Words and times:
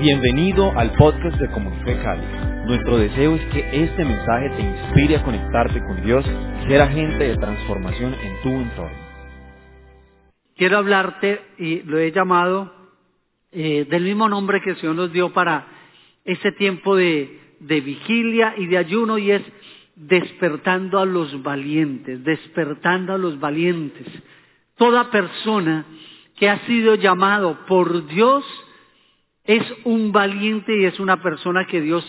Bienvenido 0.00 0.76
al 0.76 0.90
podcast 0.94 1.38
de 1.38 1.48
Comunife 1.52 1.96
Cali. 2.02 2.26
Nuestro 2.66 2.98
deseo 2.98 3.36
es 3.36 3.44
que 3.52 3.84
este 3.84 4.04
mensaje 4.04 4.50
te 4.56 4.62
inspire 4.62 5.16
a 5.16 5.22
conectarte 5.22 5.80
con 5.84 6.04
Dios 6.04 6.24
y 6.26 6.68
ser 6.68 6.82
agente 6.82 7.22
de 7.22 7.36
transformación 7.36 8.12
en 8.12 8.42
tu 8.42 8.48
entorno. 8.48 8.98
Quiero 10.56 10.78
hablarte, 10.78 11.40
y 11.58 11.82
lo 11.82 11.98
he 11.98 12.10
llamado, 12.10 12.74
eh, 13.52 13.86
del 13.88 14.02
mismo 14.02 14.28
nombre 14.28 14.60
que 14.62 14.70
el 14.70 14.76
Señor 14.78 14.96
nos 14.96 15.12
dio 15.12 15.32
para 15.32 15.68
ese 16.24 16.50
tiempo 16.52 16.96
de, 16.96 17.54
de 17.60 17.80
vigilia 17.80 18.54
y 18.58 18.66
de 18.66 18.78
ayuno, 18.78 19.16
y 19.16 19.30
es 19.30 19.42
despertando 19.94 20.98
a 20.98 21.06
los 21.06 21.40
valientes, 21.44 22.24
despertando 22.24 23.12
a 23.14 23.18
los 23.18 23.38
valientes. 23.38 24.08
Toda 24.76 25.12
persona 25.12 25.86
que 26.36 26.50
ha 26.50 26.66
sido 26.66 26.96
llamado 26.96 27.64
por 27.68 28.08
Dios 28.08 28.44
es 29.44 29.62
un 29.84 30.10
valiente 30.10 30.76
y 30.76 30.84
es 30.84 30.98
una 30.98 31.22
persona 31.22 31.66
que 31.66 31.80
Dios 31.80 32.04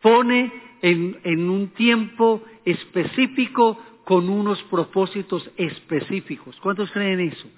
pone 0.00 0.52
en, 0.82 1.50
un 1.50 1.68
tiempo 1.68 2.44
específico 2.64 3.82
con 4.04 4.28
unos 4.28 4.62
propósitos 4.64 5.50
específicos. 5.56 6.56
¿Cuántos 6.60 6.90
creen 6.92 7.20
eso? 7.20 7.48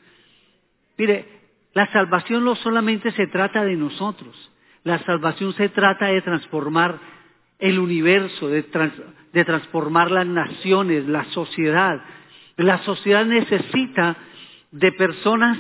Mire, 0.97 1.27
la 1.75 1.91
salvación 1.93 2.45
no 2.45 2.55
solamente 2.57 3.13
se 3.13 3.27
trata 3.27 3.65
de 3.65 3.77
nosotros, 3.77 4.51
la 4.85 4.99
salvación 5.01 5.53
se 5.55 5.69
trata 5.69 6.07
de 6.07 6.23
transformar 6.23 6.99
el 7.59 7.79
universo, 7.79 8.49
de 8.49 9.45
transformar 9.45 10.11
las 10.11 10.27
naciones, 10.27 11.07
la 11.07 11.25
sociedad. 11.27 12.03
La 12.57 12.79
sociedad 12.85 13.27
necesita 13.27 14.17
de 14.71 14.93
personas 14.93 15.59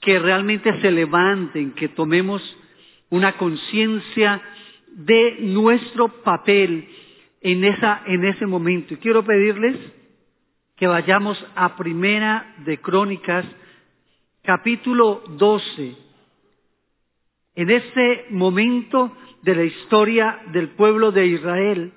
que 0.00 0.18
realmente 0.18 0.80
se 0.80 0.90
levanten, 0.90 1.72
que 1.72 1.88
tomemos 1.88 2.42
una 3.12 3.36
conciencia 3.36 4.40
de 4.88 5.36
nuestro 5.40 6.08
papel 6.22 6.88
en, 7.42 7.62
esa, 7.62 8.02
en 8.06 8.24
ese 8.24 8.46
momento. 8.46 8.94
Y 8.94 8.96
quiero 8.96 9.22
pedirles 9.22 9.76
que 10.76 10.86
vayamos 10.86 11.44
a 11.54 11.76
Primera 11.76 12.54
de 12.64 12.78
Crónicas, 12.78 13.44
capítulo 14.40 15.22
12. 15.28 15.94
En 17.54 17.70
este 17.70 18.28
momento 18.30 19.14
de 19.42 19.56
la 19.56 19.64
historia 19.64 20.40
del 20.52 20.70
pueblo 20.70 21.12
de 21.12 21.26
Israel, 21.26 21.92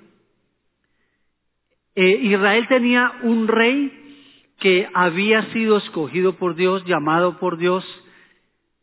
eh, 1.94 2.10
Israel 2.24 2.68
tenía 2.68 3.20
un 3.22 3.48
rey 3.48 4.52
que 4.58 4.86
había 4.92 5.50
sido 5.54 5.78
escogido 5.78 6.36
por 6.36 6.56
Dios, 6.56 6.84
llamado 6.84 7.38
por 7.38 7.56
Dios, 7.56 7.86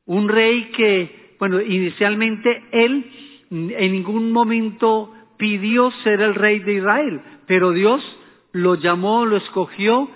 un 0.06 0.30
rey 0.30 0.72
que, 0.72 1.23
bueno, 1.44 1.60
inicialmente 1.60 2.64
él 2.72 3.12
en 3.52 3.92
ningún 3.92 4.32
momento 4.32 5.14
pidió 5.36 5.92
ser 6.04 6.22
el 6.22 6.36
rey 6.36 6.60
de 6.60 6.76
Israel, 6.76 7.22
pero 7.48 7.72
Dios 7.72 8.02
lo 8.54 8.76
llamó, 8.76 9.26
lo 9.26 9.36
escogió 9.36 10.10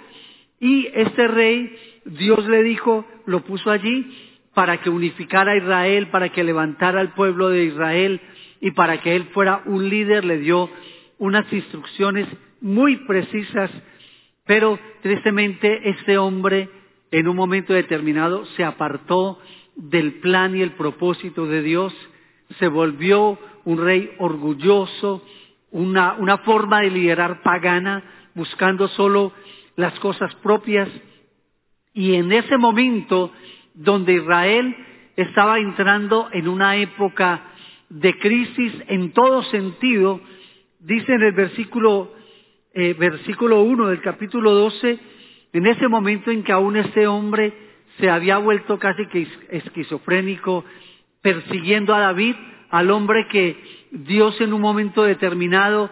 y 0.58 0.88
este 0.94 1.28
rey, 1.28 1.76
Dios 2.06 2.48
le 2.48 2.64
dijo, 2.64 3.06
lo 3.26 3.42
puso 3.42 3.72
allí 3.72 4.10
para 4.54 4.78
que 4.82 4.90
unificara 4.90 5.52
a 5.52 5.58
Israel, 5.58 6.08
para 6.12 6.30
que 6.30 6.46
levantara 6.46 7.02
al 7.02 7.14
pueblo 7.14 7.50
de 7.50 7.66
Israel 7.66 8.22
y 8.62 8.72
para 8.72 9.02
que 9.02 9.14
él 9.14 9.26
fuera 9.34 9.64
un 9.66 9.90
líder, 9.90 10.24
le 10.24 10.38
dio 10.38 10.70
unas 11.18 11.52
instrucciones 11.52 12.26
muy 12.62 12.96
precisas 13.06 13.70
pero 14.46 14.80
tristemente 15.02 15.90
este 15.90 16.18
hombre 16.18 16.70
en 17.12 17.28
un 17.28 17.36
momento 17.36 17.74
determinado 17.74 18.46
se 18.56 18.64
apartó 18.64 19.40
del 19.78 20.16
plan 20.16 20.56
y 20.56 20.62
el 20.62 20.72
propósito 20.72 21.46
de 21.46 21.62
Dios, 21.62 21.94
se 22.60 22.68
volvió 22.68 23.40
un 23.64 23.84
rey 23.84 24.12
orgulloso, 24.18 25.24
una, 25.72 26.14
una 26.14 26.40
forma 26.40 26.82
de 26.82 26.90
liderar 26.90 27.42
pagana, 27.44 28.04
buscando 28.34 28.88
solo 28.90 29.32
las 29.76 29.98
cosas 30.00 30.34
propias. 30.36 30.90
Y 31.94 32.16
en 32.16 32.32
ese 32.32 32.58
momento 32.58 33.32
donde 33.74 34.14
Israel 34.14 34.76
estaba 35.16 35.60
entrando 35.60 36.30
en 36.32 36.48
una 36.48 36.76
época 36.78 37.44
de 37.90 38.18
crisis 38.18 38.74
en 38.88 39.12
todo 39.12 39.44
sentido, 39.44 40.20
dice 40.80 41.14
en 41.14 41.22
el 41.22 41.34
versículo 41.34 42.12
eh, 42.80 42.94
versículo 42.94 43.64
1 43.64 43.88
del 43.88 44.02
capítulo 44.02 44.52
12, 44.54 45.00
en 45.54 45.66
ese 45.66 45.88
momento 45.88 46.30
en 46.30 46.44
que 46.44 46.52
aún 46.52 46.78
este 46.78 47.08
hombre 47.08 47.52
se 48.00 48.10
había 48.10 48.38
vuelto 48.38 48.80
casi 48.80 49.06
que 49.08 49.28
esquizofrénico, 49.50 50.64
persiguiendo 51.22 51.94
a 51.94 52.00
David, 52.00 52.36
al 52.70 52.92
hombre 52.92 53.28
que 53.28 53.58
Dios 53.92 54.40
en 54.42 54.54
un 54.54 54.62
momento 54.62 55.04
determinado 55.04 55.90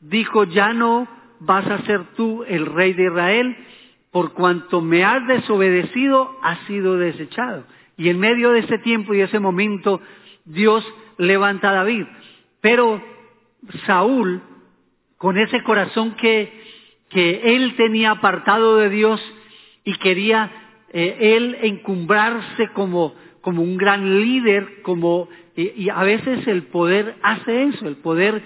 dijo, 0.00 0.44
ya 0.44 0.72
no 0.72 1.08
vas 1.40 1.66
a 1.66 1.82
ser 1.82 2.04
tú 2.16 2.44
el 2.44 2.66
rey 2.66 2.92
de 2.92 3.04
Israel, 3.04 3.56
por 4.10 4.32
cuanto 4.32 4.80
me 4.80 5.04
has 5.04 5.26
desobedecido, 5.26 6.36
has 6.42 6.58
sido 6.66 6.96
desechado. 6.96 7.64
Y 7.96 8.08
en 8.08 8.18
medio 8.18 8.50
de 8.50 8.60
ese 8.60 8.78
tiempo 8.78 9.14
y 9.14 9.20
ese 9.20 9.38
momento, 9.38 10.00
Dios 10.44 10.84
levanta 11.18 11.70
a 11.70 11.74
David. 11.74 12.06
Pero 12.60 13.02
Saúl 13.86 14.42
con 15.22 15.38
ese 15.38 15.62
corazón 15.62 16.16
que, 16.16 16.52
que 17.08 17.54
él 17.54 17.76
tenía 17.76 18.10
apartado 18.10 18.76
de 18.78 18.88
Dios 18.88 19.20
y 19.84 19.94
quería 19.98 20.50
eh, 20.92 21.36
él 21.36 21.56
encumbrarse 21.62 22.68
como, 22.74 23.14
como 23.40 23.62
un 23.62 23.76
gran 23.76 24.20
líder, 24.20 24.82
como, 24.82 25.28
y, 25.56 25.88
a 25.88 26.02
veces 26.02 26.46
el 26.46 26.64
poder 26.64 27.16
hace 27.22 27.64
eso, 27.64 27.88
el 27.88 27.96
poder, 27.96 28.42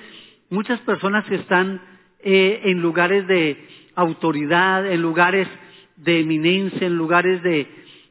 muchas 0.51 0.81
personas 0.81 1.31
están 1.31 1.81
eh, 2.21 2.61
en 2.65 2.81
lugares 2.81 3.27
de 3.27 3.57
autoridad, 3.95 4.91
en 4.91 5.03
lugares 5.03 5.49
de 5.97 6.21
eminencia, 6.21 6.87
en 6.87 6.97
lugares 6.97 7.43
de 7.43 7.67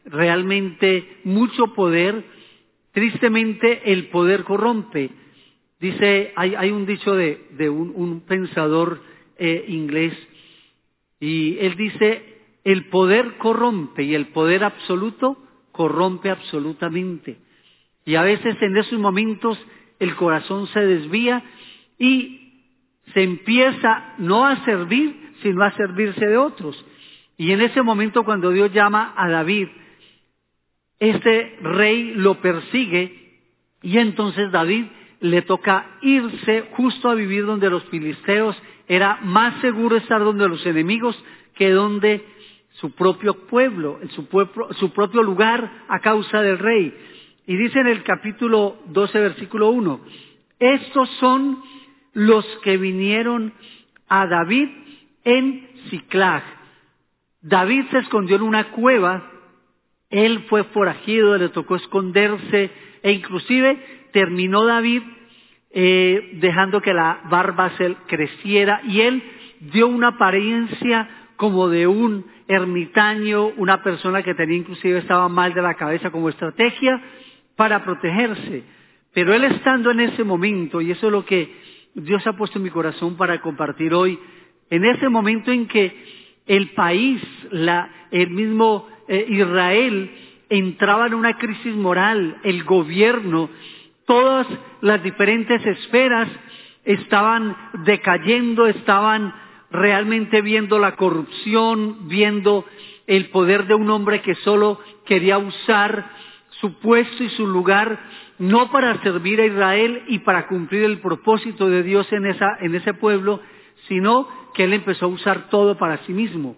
realmente 0.06 1.18
mucho 1.24 1.74
poder, 1.74 2.24
tristemente 2.92 3.92
el 3.92 4.08
poder 4.08 4.44
corrompe. 4.44 5.10
Dice, 5.80 6.34
hay, 6.36 6.56
hay 6.56 6.72
un 6.72 6.86
dicho 6.86 7.16
de, 7.16 7.48
de 7.58 7.70
un, 7.70 7.92
un, 7.96 8.22
pensador 8.22 9.02
eh, 9.38 9.66
inglés 9.68 10.14
y 11.20 11.58
él 11.60 11.76
dice, 11.76 12.35
el 12.66 12.86
poder 12.90 13.38
corrompe 13.38 14.04
y 14.04 14.16
el 14.16 14.28
poder 14.30 14.64
absoluto 14.64 15.38
corrompe 15.72 16.32
absolutamente. 16.32 17.38
Y 18.06 18.16
a 18.16 18.24
veces 18.24 18.58
en 18.60 18.76
esos 18.76 19.00
momentos 19.00 19.58
el 20.00 20.16
corazón 20.16 20.68
se 20.68 20.80
desvía 20.82 21.44
y 22.00 22.64
se 23.14 23.24
empieza 23.24 24.16
no 24.18 24.46
a 24.46 24.66
servir, 24.66 25.34
sino 25.44 25.64
a 25.64 25.72
servirse 25.72 26.26
de 26.26 26.38
otros. 26.38 26.84
Y 27.38 27.52
en 27.52 27.62
ese 27.62 27.84
momento 27.84 28.24
cuando 28.24 28.50
Dios 28.50 28.74
llama 28.74 29.14
a 29.16 29.30
David, 29.30 29.68
este 31.00 31.58
rey 31.62 32.14
lo 32.16 32.42
persigue 32.42 33.42
y 33.84 34.00
entonces 34.00 34.52
David 34.52 34.86
le 35.20 35.44
toca 35.44 35.98
irse 36.02 36.70
justo 36.72 37.10
a 37.10 37.16
vivir 37.16 37.46
donde 37.46 37.70
los 37.70 37.84
filisteos. 37.86 38.58
Era 38.88 39.20
más 39.22 39.62
seguro 39.62 39.98
estar 39.98 40.24
donde 40.24 40.48
los 40.48 40.66
enemigos 40.66 41.22
que 41.56 41.70
donde 41.70 42.24
su 42.80 42.92
propio 42.92 43.46
pueblo, 43.48 44.00
su, 44.10 44.28
pueblo, 44.28 44.74
su 44.74 44.92
propio 44.92 45.24
lugar 45.24 45.84
a 45.88 46.00
causa 46.00 46.42
del 46.42 46.60
rey. 46.60 46.94
Y 47.48 47.56
dice 47.56 47.80
en 47.80 47.88
el 47.88 48.04
capítulo 48.04 48.78
12, 48.88 49.20
versículo 49.20 49.70
1, 49.70 50.00
estos 50.60 51.10
son 51.20 51.62
los 52.14 52.46
que 52.64 52.78
vinieron 52.78 53.54
a 54.08 54.26
David 54.28 54.70
en 55.24 55.68
Ciclag. 55.90 56.44
David 57.42 57.86
se 57.92 58.00
escondió 58.00 58.38
en 58.38 58.42
una 58.42 58.72
cueva, 58.72 59.32
él 60.10 60.46
fue 60.50 60.64
forajido, 60.66 61.38
le 61.38 61.50
tocó 61.50 61.76
esconderse 61.76 62.72
e 63.04 63.12
inclusive 63.12 64.10
terminó 64.12 64.66
David 64.66 65.04
eh, 65.72 66.32
dejando 66.36 66.82
que 66.82 66.94
la 66.94 67.22
barba 67.30 67.70
se 67.78 67.96
creciera 68.08 68.82
y 68.86 69.02
él 69.02 69.22
dio 69.60 69.88
una 69.88 70.10
apariencia 70.10 71.25
como 71.36 71.70
de 71.70 71.88
un 71.88 72.26
ermitaño, 72.48 73.48
una 73.58 73.84
persona 73.84 74.24
que 74.24 74.36
tenía 74.36 74.58
inclusive 74.58 75.00
estaba 75.00 75.28
mal 75.30 75.54
de 75.54 75.62
la 75.62 75.76
cabeza 75.76 76.12
como 76.12 76.30
estrategia 76.30 77.02
para 77.56 77.84
protegerse. 77.84 78.64
Pero 79.14 79.34
él 79.34 79.46
estando 79.46 79.92
en 79.92 80.02
ese 80.02 80.24
momento, 80.24 80.82
y 80.82 80.92
eso 80.92 81.08
es 81.08 81.12
lo 81.12 81.26
que 81.26 81.54
Dios 81.94 82.26
ha 82.28 82.34
puesto 82.34 82.60
en 82.60 82.64
mi 82.64 82.70
corazón 82.70 83.16
para 83.16 83.40
compartir 83.42 83.94
hoy, 83.94 84.20
en 84.70 84.86
ese 84.86 85.10
momento 85.10 85.52
en 85.52 85.68
que 85.68 85.96
el 86.46 86.70
país, 86.72 87.22
la, 87.52 88.08
el 88.12 88.30
mismo 88.30 88.88
eh, 89.08 89.26
Israel, 89.30 90.12
entraba 90.50 91.08
en 91.08 91.14
una 91.14 91.38
crisis 91.38 91.74
moral, 91.74 92.38
el 92.44 92.64
gobierno 92.64 93.50
todas 94.06 94.48
las 94.82 95.02
diferentes 95.04 95.66
esferas 95.66 96.30
estaban 96.84 97.56
decayendo, 97.86 98.68
estaban 98.68 99.34
realmente 99.76 100.42
viendo 100.42 100.80
la 100.80 100.96
corrupción, 100.96 102.08
viendo 102.08 102.66
el 103.08 103.30
poder 103.30 103.68
de 103.68 103.76
un 103.76 103.90
hombre 103.90 104.22
que 104.22 104.36
solo 104.36 104.80
quería 105.06 105.38
usar 105.38 106.12
su 106.62 106.80
puesto 106.80 107.24
y 107.24 107.30
su 107.30 107.48
lugar, 107.48 108.00
no 108.40 108.72
para 108.72 109.02
servir 109.02 109.40
a 109.42 109.46
Israel 109.46 110.04
y 110.08 110.20
para 110.20 110.48
cumplir 110.48 110.84
el 110.84 111.00
propósito 111.00 111.70
de 111.70 111.84
Dios 111.84 112.08
en, 112.12 112.26
ese 112.76 112.94
pueblo, 112.94 113.42
sino 113.88 114.28
que 114.54 114.64
él 114.64 114.74
empezó 114.74 115.06
a 115.06 115.10
usar 115.10 115.50
todo 115.50 115.78
para 115.78 115.98
sí 116.06 116.14
mismo. 116.14 116.56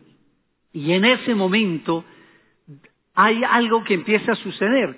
Y 0.71 0.93
en 0.93 1.05
ese 1.05 1.35
momento 1.35 2.05
hay 3.15 3.43
algo 3.43 3.83
que 3.83 3.95
empieza 3.95 4.33
a 4.33 4.35
suceder. 4.35 4.95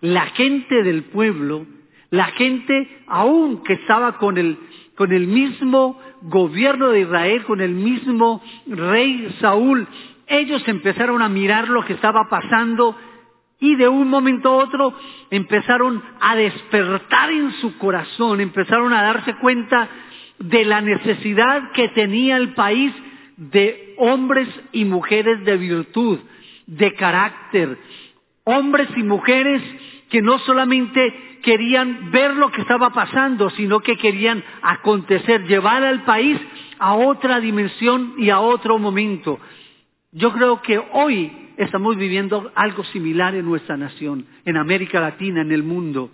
La 0.00 0.26
gente 0.28 0.82
del 0.82 1.04
pueblo, 1.04 1.66
la 2.10 2.26
gente 2.32 3.02
aún 3.06 3.62
que 3.62 3.74
estaba 3.74 4.18
con 4.18 4.36
el, 4.36 4.58
con 4.96 5.12
el 5.12 5.26
mismo 5.26 5.98
gobierno 6.22 6.90
de 6.90 7.00
Israel, 7.00 7.44
con 7.44 7.60
el 7.60 7.72
mismo 7.72 8.42
rey 8.66 9.34
Saúl, 9.40 9.86
ellos 10.26 10.62
empezaron 10.66 11.22
a 11.22 11.28
mirar 11.28 11.68
lo 11.68 11.84
que 11.84 11.94
estaba 11.94 12.28
pasando 12.28 12.96
y 13.58 13.76
de 13.76 13.88
un 13.88 14.08
momento 14.08 14.48
a 14.48 14.64
otro 14.64 14.94
empezaron 15.30 16.02
a 16.20 16.34
despertar 16.34 17.30
en 17.30 17.52
su 17.60 17.78
corazón, 17.78 18.40
empezaron 18.40 18.92
a 18.92 19.02
darse 19.02 19.34
cuenta 19.36 19.88
de 20.38 20.64
la 20.64 20.80
necesidad 20.80 21.70
que 21.72 21.88
tenía 21.90 22.36
el 22.36 22.54
país 22.54 22.92
de 23.36 23.94
hombres 23.98 24.48
y 24.72 24.84
mujeres 24.84 25.44
de 25.44 25.56
virtud, 25.56 26.18
de 26.66 26.94
carácter, 26.94 27.78
hombres 28.44 28.88
y 28.96 29.02
mujeres 29.02 29.62
que 30.12 30.20
no 30.20 30.38
solamente 30.40 31.38
querían 31.42 32.10
ver 32.10 32.36
lo 32.36 32.50
que 32.50 32.60
estaba 32.60 32.90
pasando, 32.90 33.48
sino 33.48 33.80
que 33.80 33.96
querían 33.96 34.44
acontecer, 34.60 35.46
llevar 35.46 35.82
al 35.82 36.04
país 36.04 36.38
a 36.78 36.92
otra 36.92 37.40
dimensión 37.40 38.16
y 38.18 38.28
a 38.28 38.40
otro 38.40 38.78
momento. 38.78 39.40
Yo 40.12 40.30
creo 40.34 40.60
que 40.60 40.78
hoy 40.92 41.32
estamos 41.56 41.96
viviendo 41.96 42.52
algo 42.54 42.84
similar 42.84 43.34
en 43.34 43.46
nuestra 43.46 43.78
nación, 43.78 44.26
en 44.44 44.58
América 44.58 45.00
Latina, 45.00 45.40
en 45.40 45.50
el 45.50 45.62
mundo. 45.62 46.10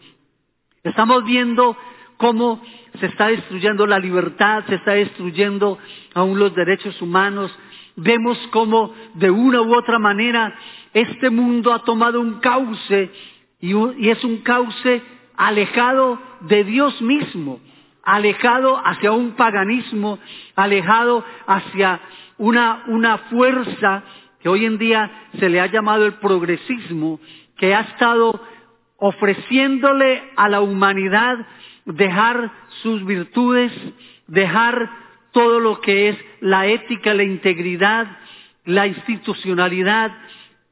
Estamos 0.85 1.25
viendo 1.25 1.77
cómo 2.19 2.63
se 3.01 3.07
está 3.07 3.27
destruyendo 3.27 3.85
la 3.85 3.99
libertad, 3.99 4.63
se 4.69 4.77
está 4.77 4.93
destruyendo 4.93 5.77
aún 6.15 6.39
los 6.39 6.55
derechos 6.55 7.03
humanos. 7.03 7.51
Vemos 7.97 8.39
cómo 8.53 8.95
de 9.15 9.29
una 9.29 9.61
u 9.61 9.75
otra 9.75 9.99
manera 9.99 10.55
este 10.95 11.31
mundo 11.31 11.73
ha 11.73 11.81
tomado 11.81 12.21
un 12.21 12.35
cauce 12.39 13.11
y, 13.61 14.09
es 14.09 14.23
un 14.25 14.39
cauce 14.39 15.03
alejado 15.37 16.21
de 16.41 16.65
Dios 16.65 17.01
mismo, 17.03 17.61
alejado 18.03 18.81
hacia 18.85 19.13
un 19.13 19.33
paganismo, 19.33 20.19
alejado 20.55 21.25
hacia 21.47 22.01
una, 22.39 22.85
una 22.87 23.19
fuerza 23.19 24.03
que 24.41 24.49
hoy 24.49 24.65
en 24.65 24.79
día 24.79 25.11
se 25.39 25.49
le 25.49 25.61
ha 25.61 25.67
llamado 25.67 26.07
el 26.07 26.15
progresismo, 26.15 27.21
que 27.57 27.75
ha 27.75 27.81
estado 27.81 28.41
ofreciéndole 28.97 30.23
a 30.37 30.49
la 30.49 30.61
humanidad 30.61 31.39
dejar 31.85 32.51
sus 32.83 33.05
virtudes, 33.05 33.73
dejar 34.27 34.91
todo 35.33 35.61
lo 35.61 35.81
que 35.81 36.11
es 36.11 36.19
la 36.41 36.67
ética, 36.67 37.15
la 37.15 37.25
integridad, 37.25 38.07
la 38.65 38.87
institucionalidad, 38.87 40.13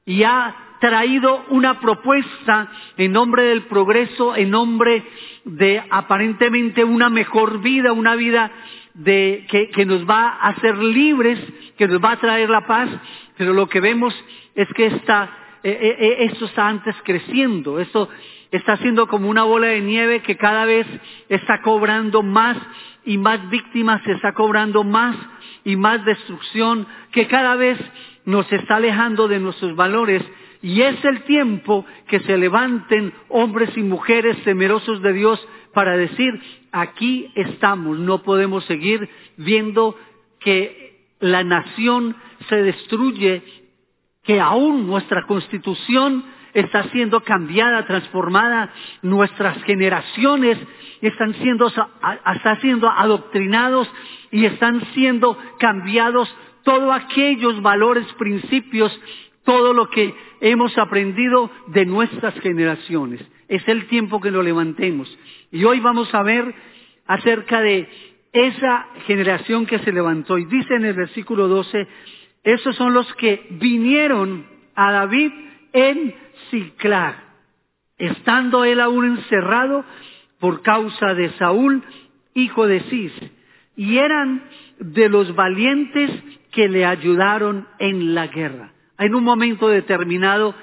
y 0.05 0.23
ha 0.23 0.66
traído 0.89 1.45
una 1.49 1.81
propuesta 1.81 2.71
en 2.97 3.11
nombre 3.11 3.43
del 3.43 3.63
progreso, 3.63 4.37
en 4.37 4.51
nombre 4.51 5.03
de 5.45 5.83
aparentemente 5.91 6.85
una 6.85 7.11
mejor 7.11 7.61
vida, 7.61 7.93
una 7.93 8.15
vida 8.15 8.53
de, 8.95 9.47
que, 9.49 9.85
nos 9.85 10.09
va 10.09 10.29
a 10.29 10.51
hacer 10.51 10.79
libres, 10.79 11.41
que 11.77 11.89
nos 11.89 12.03
va 12.03 12.13
a 12.13 12.21
traer 12.21 12.51
la 12.51 12.69
paz, 12.69 12.89
pero 13.37 13.53
lo 13.53 13.69
que 13.69 13.81
vemos 13.81 14.15
es 14.55 14.69
que 14.75 14.87
esta, 14.87 15.29
eh, 15.65 15.71
eh, 15.71 15.97
eh, 15.99 16.17
esto 16.31 16.45
está 16.45 16.69
antes 16.69 16.95
creciendo, 17.03 17.81
esto 17.81 18.09
está 18.53 18.77
siendo 18.77 19.09
como 19.09 19.29
una 19.29 19.43
bola 19.43 19.67
de 19.67 19.81
nieve 19.81 20.21
que 20.21 20.37
cada 20.37 20.67
vez 20.67 20.87
está 21.29 21.63
cobrando 21.63 22.23
más 22.23 22.57
y 23.05 23.19
más 23.19 23.51
víctimas, 23.51 24.03
se 24.05 24.13
está 24.13 24.35
cobrando 24.35 24.85
más 24.85 25.17
y 25.65 25.75
más 25.75 26.05
destrucción, 26.05 26.87
que 27.11 27.27
cada 27.27 27.57
vez 27.57 27.77
nos 28.25 28.51
está 28.53 28.77
alejando 28.77 29.27
de 29.27 29.41
nuestros 29.41 29.75
valores 29.75 30.23
y 30.63 30.83
es 30.83 31.05
el 31.05 31.23
tiempo 31.25 31.85
que 32.09 32.21
se 32.21 32.37
levanten 32.37 33.13
hombres 33.29 33.77
y 33.77 33.83
mujeres 33.83 34.43
temerosos 34.45 35.03
de 35.03 35.13
Dios 35.13 35.49
para 35.73 35.97
decir, 35.97 36.41
aquí 36.73 37.31
estamos, 37.35 37.99
no 37.99 38.23
podemos 38.23 38.65
seguir 38.65 39.09
viendo 39.37 39.97
que 40.41 40.87
la 41.21 41.45
nación 41.45 42.17
se 42.49 42.63
destruye, 42.63 43.43
que 44.23 44.41
aún 44.41 44.87
nuestra 44.87 45.27
constitución 45.27 46.25
está 46.55 46.85
siendo 46.85 47.21
cambiada, 47.21 47.85
transformada, 47.87 48.73
nuestras 49.03 49.63
generaciones 49.65 50.59
están 51.03 51.35
siendo, 51.35 51.67
están 51.67 52.61
siendo 52.61 52.89
adoctrinados 52.91 53.89
y 54.31 54.47
están 54.47 54.81
siendo 54.95 55.37
cambiados. 55.59 56.35
Todos 56.65 56.95
aquellos 56.95 57.61
valores, 57.61 58.07
principios, 58.15 58.99
todo 59.47 59.73
lo 59.73 59.89
que 59.89 60.13
hemos 60.41 60.77
aprendido 60.77 61.51
de 61.69 61.87
nuestras 61.87 62.35
generaciones. 62.41 63.25
Es 63.49 63.67
el 63.69 63.87
tiempo 63.87 64.21
que 64.21 64.33
lo 64.33 64.43
levantemos. 64.43 65.09
Y 65.51 65.65
hoy 65.65 65.81
vamos 65.81 66.13
a 66.13 66.23
ver 66.23 66.53
acerca 67.07 67.63
de 67.63 67.89
esa 68.33 68.89
generación 69.07 69.65
que 69.65 69.79
se 69.79 69.93
levantó. 69.93 70.37
Y 70.37 70.45
dice 70.47 70.75
en 70.75 70.85
el 70.85 70.95
versículo 70.95 71.47
12, 71.47 71.87
esos 72.43 72.77
son 72.77 72.93
los 72.93 73.13
que 73.15 73.47
vinieron 73.51 74.47
a 74.75 74.93
David 74.93 75.33
en 75.73 76.15
Ciclag, 76.51 77.15
estando 77.99 78.65
él 78.65 78.81
aún 78.81 79.07
encerrado 79.07 79.85
por 80.41 80.63
causa 80.63 81.15
de 81.15 81.31
Saúl, 81.39 81.83
hijo 82.35 82.67
de 82.67 82.81
Cis, 82.81 83.13
y 83.77 83.99
eran 83.99 84.43
de 84.79 85.09
los 85.09 85.35
valientes 85.35 86.11
que 86.51 86.69
le 86.69 86.85
ayudaron 86.85 87.67
en 87.79 88.15
la 88.15 88.27
guerra. 88.27 88.73
En 88.99 89.15
un 89.15 89.25
momento 89.25 89.69
determinado, 89.69 90.55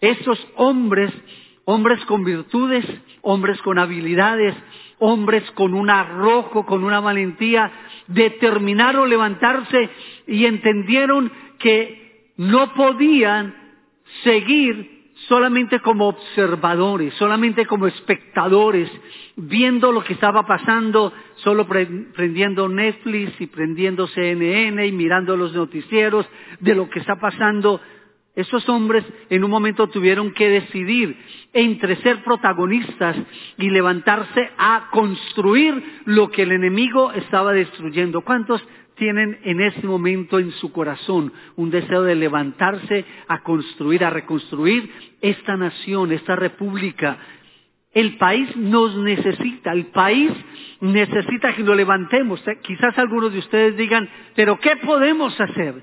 esos 0.00 0.38
hombres, 0.56 1.12
hombres 1.64 2.04
con 2.06 2.24
virtudes, 2.24 2.84
hombres 3.22 3.60
con 3.62 3.78
habilidades, 3.78 4.54
hombres 4.98 5.48
con 5.52 5.74
un 5.74 5.90
arrojo, 5.90 6.64
con 6.66 6.84
una 6.84 7.00
valentía, 7.00 7.70
determinaron 8.06 9.08
levantarse 9.08 9.90
y 10.26 10.46
entendieron 10.46 11.30
que 11.58 12.32
no 12.36 12.72
podían 12.74 13.54
seguir 14.22 14.97
solamente 15.28 15.80
como 15.80 16.08
observadores, 16.08 17.14
solamente 17.14 17.66
como 17.66 17.86
espectadores, 17.86 18.90
viendo 19.36 19.92
lo 19.92 20.02
que 20.02 20.14
estaba 20.14 20.46
pasando, 20.46 21.12
solo 21.36 21.66
prendiendo 21.66 22.68
Netflix 22.68 23.38
y 23.40 23.46
prendiendo 23.46 24.06
CNN 24.08 24.86
y 24.86 24.92
mirando 24.92 25.36
los 25.36 25.52
noticieros 25.52 26.26
de 26.60 26.74
lo 26.74 26.88
que 26.88 27.00
está 27.00 27.16
pasando 27.16 27.80
esos 28.38 28.68
hombres 28.68 29.04
en 29.30 29.42
un 29.42 29.50
momento 29.50 29.88
tuvieron 29.88 30.32
que 30.32 30.48
decidir 30.48 31.16
entre 31.52 31.96
ser 31.96 32.22
protagonistas 32.22 33.16
y 33.56 33.68
levantarse 33.68 34.50
a 34.56 34.90
construir 34.92 36.02
lo 36.04 36.30
que 36.30 36.42
el 36.42 36.52
enemigo 36.52 37.10
estaba 37.14 37.52
destruyendo. 37.52 38.20
¿Cuántos 38.20 38.62
tienen 38.94 39.40
en 39.42 39.60
ese 39.60 39.84
momento 39.84 40.38
en 40.38 40.52
su 40.52 40.70
corazón 40.70 41.32
un 41.56 41.70
deseo 41.70 42.04
de 42.04 42.14
levantarse 42.14 43.04
a 43.26 43.42
construir, 43.42 44.04
a 44.04 44.10
reconstruir 44.10 44.88
esta 45.20 45.56
nación, 45.56 46.12
esta 46.12 46.36
república? 46.36 47.18
El 47.92 48.18
país 48.18 48.54
nos 48.54 48.94
necesita, 48.98 49.72
el 49.72 49.86
país 49.86 50.30
necesita 50.80 51.56
que 51.56 51.64
lo 51.64 51.74
levantemos. 51.74 52.40
Quizás 52.62 52.96
algunos 52.98 53.32
de 53.32 53.40
ustedes 53.40 53.76
digan, 53.76 54.08
pero 54.36 54.60
¿qué 54.60 54.76
podemos 54.76 55.40
hacer? 55.40 55.82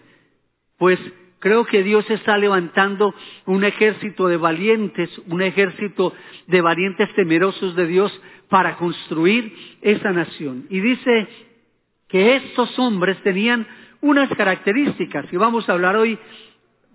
Pues 0.77 0.97
Creo 1.45 1.63
que 1.63 1.83
Dios 1.83 2.09
está 2.09 2.39
levantando 2.39 3.13
un 3.45 3.63
ejército 3.63 4.27
de 4.27 4.35
valientes, 4.35 5.11
un 5.27 5.43
ejército 5.43 6.11
de 6.47 6.59
valientes 6.59 7.13
temerosos 7.13 7.75
de 7.75 7.85
Dios 7.85 8.19
para 8.49 8.77
construir 8.77 9.55
esa 9.79 10.11
nación. 10.11 10.65
Y 10.71 10.79
dice 10.79 11.27
que 12.07 12.37
estos 12.37 12.79
hombres 12.79 13.21
tenían 13.21 13.67
unas 14.01 14.27
características, 14.29 15.31
y 15.31 15.37
vamos 15.37 15.69
a 15.69 15.73
hablar 15.73 15.95
hoy, 15.97 16.17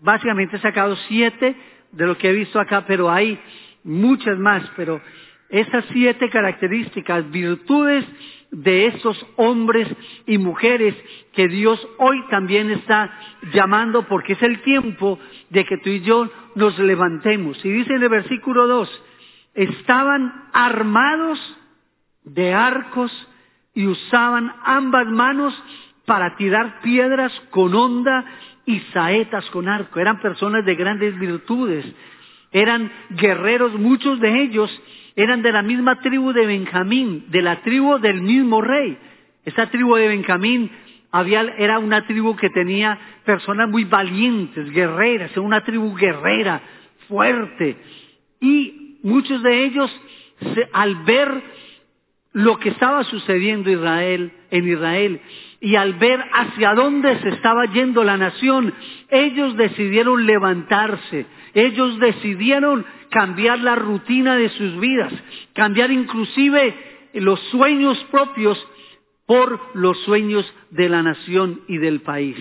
básicamente 0.03 0.57
he 0.57 0.61
sacado 0.61 0.97
siete 1.07 1.55
de 1.93 2.07
lo 2.09 2.19
que 2.19 2.31
he 2.31 2.33
visto 2.33 2.59
acá, 2.59 2.85
pero 2.89 3.09
hay 3.09 3.39
muchas 3.85 4.37
más, 4.37 4.69
pero 4.75 5.01
esas 5.49 5.85
siete 5.93 6.29
características, 6.29 7.31
virtudes 7.31 8.05
de 8.51 8.87
esos 8.87 9.27
hombres 9.37 9.89
y 10.27 10.39
mujeres 10.39 10.95
que 11.33 11.49
Dios 11.49 11.81
hoy 11.99 12.21
también 12.31 12.71
está 12.71 13.11
llamando 13.53 14.07
porque 14.09 14.33
es 14.33 14.43
el 14.43 14.61
tiempo 14.63 15.19
de 15.51 15.65
que 15.65 15.79
tú 15.79 15.91
y 15.91 16.01
yo 16.01 16.29
nos 16.55 16.79
levantemos. 16.79 17.65
Y 17.65 17.71
dice 17.71 17.95
en 17.95 18.03
el 18.03 18.09
versículo 18.09 18.67
2, 18.67 19.03
estaban 19.55 20.49
armados 20.53 21.39
de 22.25 22.53
arcos 22.53 23.13
y 23.75 23.87
usaban 23.87 24.53
ambas 24.65 25.07
manos 25.07 25.55
para 26.05 26.37
tirar 26.37 26.81
piedras 26.81 27.33
con 27.51 27.75
onda 27.75 28.25
y 28.67 28.81
saetas 28.93 29.49
con 29.51 29.69
arco. 29.69 30.01
Eran 30.01 30.21
personas 30.21 30.65
de 30.65 30.75
grandes 30.75 31.19
virtudes. 31.19 31.87
eran 32.53 32.91
guerreros, 33.11 33.75
muchos 33.75 34.19
de 34.19 34.43
ellos 34.43 34.83
eran 35.23 35.43
de 35.43 35.53
la 35.53 35.63
misma 35.63 36.01
tribu 36.01 36.33
de 36.33 36.47
Benjamín, 36.47 37.25
de 37.29 37.43
la 37.43 37.63
tribu 37.63 37.99
del 37.99 38.23
mismo 38.23 38.61
rey. 38.61 38.97
Esa 39.45 39.71
tribu 39.71 39.97
de 39.97 40.09
Benjamín 40.09 40.71
era 41.59 41.79
una 41.79 42.07
tribu 42.07 42.37
que 42.37 42.51
tenía 42.51 42.99
personas 43.25 43.69
muy 43.69 43.85
valientes, 43.85 44.71
guerreras, 44.71 45.37
una 45.37 45.65
tribu 45.65 45.95
guerrera, 45.97 46.61
fuerte. 47.09 47.77
Y 48.41 48.99
muchos 49.03 49.43
de 49.43 49.65
ellos, 49.65 49.91
al 50.73 50.97
ver 51.05 51.43
lo 52.33 52.59
que 52.59 52.69
estaba 52.69 53.03
sucediendo 53.05 53.71
en 53.71 54.69
Israel, 54.69 55.21
y 55.61 55.77
al 55.77 55.95
ver 55.95 56.25
hacia 56.33 56.75
dónde 56.75 57.19
se 57.21 57.29
estaba 57.31 57.67
yendo 57.67 58.05
la 58.05 58.17
nación, 58.17 58.73
ellos 59.11 59.57
decidieron 59.57 60.27
levantarse, 60.27 61.27
ellos 61.55 61.99
decidieron 61.99 62.85
cambiar 63.11 63.61
la 63.61 63.75
rutina 63.75 64.37
de 64.37 64.49
sus 64.51 64.79
vidas, 64.79 65.13
cambiar 65.53 65.91
inclusive 65.91 66.75
los 67.15 67.41
sueños 67.51 67.99
propios 68.11 68.65
por 69.27 69.61
los 69.75 69.99
sueños 70.05 70.51
de 70.71 70.89
la 70.89 71.03
nación 71.03 71.61
y 71.69 71.79
del 71.79 72.01
país. 72.01 72.37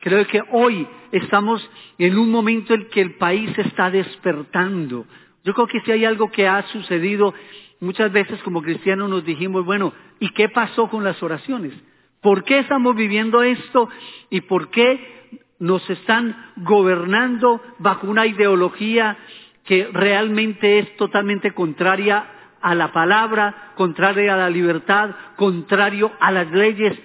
Creo 0.00 0.26
que 0.26 0.42
hoy 0.52 0.86
estamos 1.10 1.68
en 1.98 2.16
un 2.16 2.30
momento 2.30 2.74
en 2.74 2.88
que 2.88 3.00
el 3.00 3.14
país 3.14 3.50
está 3.58 3.90
despertando. 3.90 5.06
Yo 5.44 5.54
creo 5.54 5.66
que 5.66 5.80
si 5.80 5.92
hay 5.92 6.04
algo 6.04 6.30
que 6.30 6.46
ha 6.46 6.62
sucedido, 6.68 7.34
muchas 7.80 8.12
veces 8.12 8.40
como 8.42 8.62
cristianos 8.62 9.10
nos 9.10 9.24
dijimos, 9.24 9.64
bueno, 9.64 9.92
¿y 10.20 10.30
qué 10.30 10.48
pasó 10.48 10.88
con 10.88 11.02
las 11.02 11.20
oraciones? 11.22 11.72
¿Por 12.20 12.44
qué 12.44 12.60
estamos 12.60 12.94
viviendo 12.94 13.42
esto? 13.42 13.88
¿Y 14.30 14.42
por 14.42 14.70
qué 14.70 15.18
nos 15.58 15.88
están 15.90 16.52
gobernando 16.56 17.60
bajo 17.78 18.06
una 18.06 18.26
ideología 18.26 19.16
que 19.64 19.88
realmente 19.92 20.78
es 20.78 20.96
totalmente 20.96 21.52
contraria 21.52 22.26
a 22.60 22.74
la 22.74 22.92
palabra, 22.92 23.72
contrario 23.76 24.32
a 24.32 24.36
la 24.36 24.50
libertad, 24.50 25.10
contrario 25.36 26.12
a 26.20 26.32
las 26.32 26.50
leyes. 26.50 26.98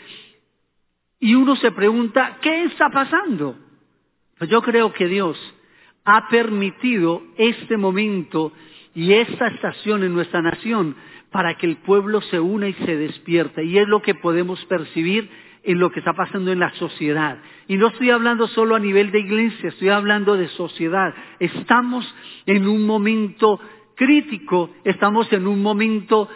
Y 1.20 1.36
uno 1.36 1.56
se 1.56 1.72
pregunta, 1.72 2.38
¿qué 2.42 2.64
está 2.66 2.90
pasando? 2.90 3.56
Pues 4.38 4.50
yo 4.50 4.62
creo 4.62 4.94
que 4.94 5.08
Dios 5.08 5.38
ha 6.06 6.28
permitido 6.30 7.24
este 7.38 7.78
momento 7.78 8.52
y 8.94 9.14
esta 9.14 9.48
estación 9.48 10.04
en 10.04 10.14
nuestra 10.14 10.42
nación 10.42 10.96
para 11.32 11.56
que 11.56 11.66
el 11.66 11.78
pueblo 11.78 12.22
se 12.22 12.40
una 12.40 12.68
y 12.68 12.74
se 12.74 12.96
despierte. 12.96 13.64
Y 13.64 13.78
es 13.78 13.88
lo 13.88 14.02
que 14.02 14.16
podemos 14.16 14.64
percibir 14.66 15.30
en 15.64 15.80
lo 15.80 15.92
que 15.92 16.00
está 16.00 16.14
pasando 16.14 16.52
en 16.52 16.60
la 16.60 16.74
sociedad. 16.74 17.38
Y 17.68 17.78
no 17.78 17.88
estoy 17.88 18.10
hablando 18.10 18.48
solo 18.48 18.76
a 18.76 18.80
nivel 18.80 19.12
de 19.12 19.20
iglesia, 19.20 19.70
estoy 19.70 19.90
hablando 19.90 20.36
de 20.36 20.48
sociedad. 20.50 21.14
Estamos 21.40 22.06
en 22.46 22.68
un 22.68 22.86
momento 22.86 23.60
crítico, 23.96 24.72
estamos 24.84 25.32
en 25.32 25.48
un 25.48 25.62
momento... 25.62 26.30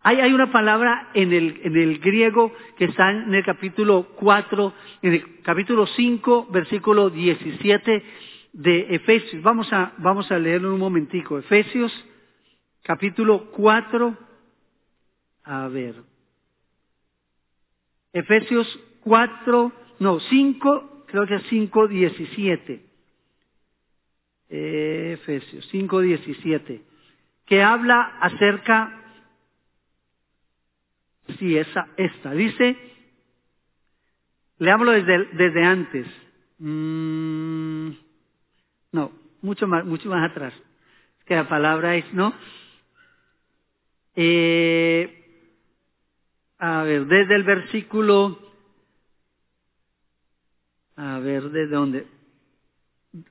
Hay, 0.00 0.20
hay 0.20 0.32
una 0.32 0.50
palabra 0.50 1.10
en 1.12 1.32
el, 1.32 1.60
en 1.64 1.76
el, 1.76 1.98
griego 1.98 2.52
que 2.76 2.86
está 2.86 3.10
en 3.10 3.34
el 3.34 3.44
capítulo 3.44 4.06
4, 4.16 4.72
en 5.02 5.12
el 5.12 5.42
capítulo 5.42 5.86
5, 5.86 6.46
versículo 6.50 7.10
17 7.10 8.02
de 8.52 8.94
Efesios. 8.94 9.42
Vamos 9.42 9.70
a, 9.72 9.92
vamos 9.98 10.30
a 10.30 10.38
leerlo 10.38 10.72
un 10.72 10.80
momentico. 10.80 11.36
Efesios, 11.38 11.92
capítulo 12.82 13.50
4, 13.50 14.16
a 15.44 15.68
ver. 15.68 16.07
Efesios 18.12 18.66
4, 19.00 19.72
no, 20.00 20.20
5, 20.20 21.04
creo 21.06 21.26
que 21.26 21.36
es 21.36 21.42
5, 21.48 21.88
17. 21.88 22.88
Efesios 24.48 25.68
5:17, 25.70 26.80
que 27.46 27.62
habla 27.62 28.18
acerca, 28.20 29.02
sí, 31.38 31.56
esa, 31.56 31.88
esta, 31.96 32.32
dice, 32.32 32.76
leámoslo 34.58 34.92
desde, 34.92 35.24
desde 35.34 35.64
antes, 35.64 36.06
mm, 36.58 37.90
no, 38.92 39.12
mucho 39.42 39.66
más, 39.66 39.84
mucho 39.84 40.08
más 40.08 40.30
atrás, 40.30 40.54
que 41.26 41.34
la 41.34 41.48
palabra 41.48 41.96
es, 41.96 42.10
¿no? 42.14 42.32
Eh, 44.16 45.17
a 46.58 46.82
ver, 46.82 47.06
desde 47.06 47.36
el 47.36 47.44
versículo, 47.44 48.38
a 50.96 51.18
ver, 51.20 51.50
¿desde 51.50 51.74
dónde? 51.74 52.06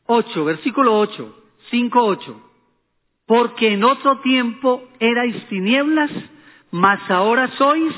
8, 0.05 0.45
versículo 0.45 0.97
8, 0.97 1.43
5, 1.69 1.99
8. 2.03 2.41
Porque 3.25 3.73
en 3.73 3.83
otro 3.83 4.21
tiempo 4.21 4.87
erais 4.99 5.47
tinieblas, 5.49 6.11
mas 6.71 6.99
ahora 7.11 7.49
sois 7.57 7.93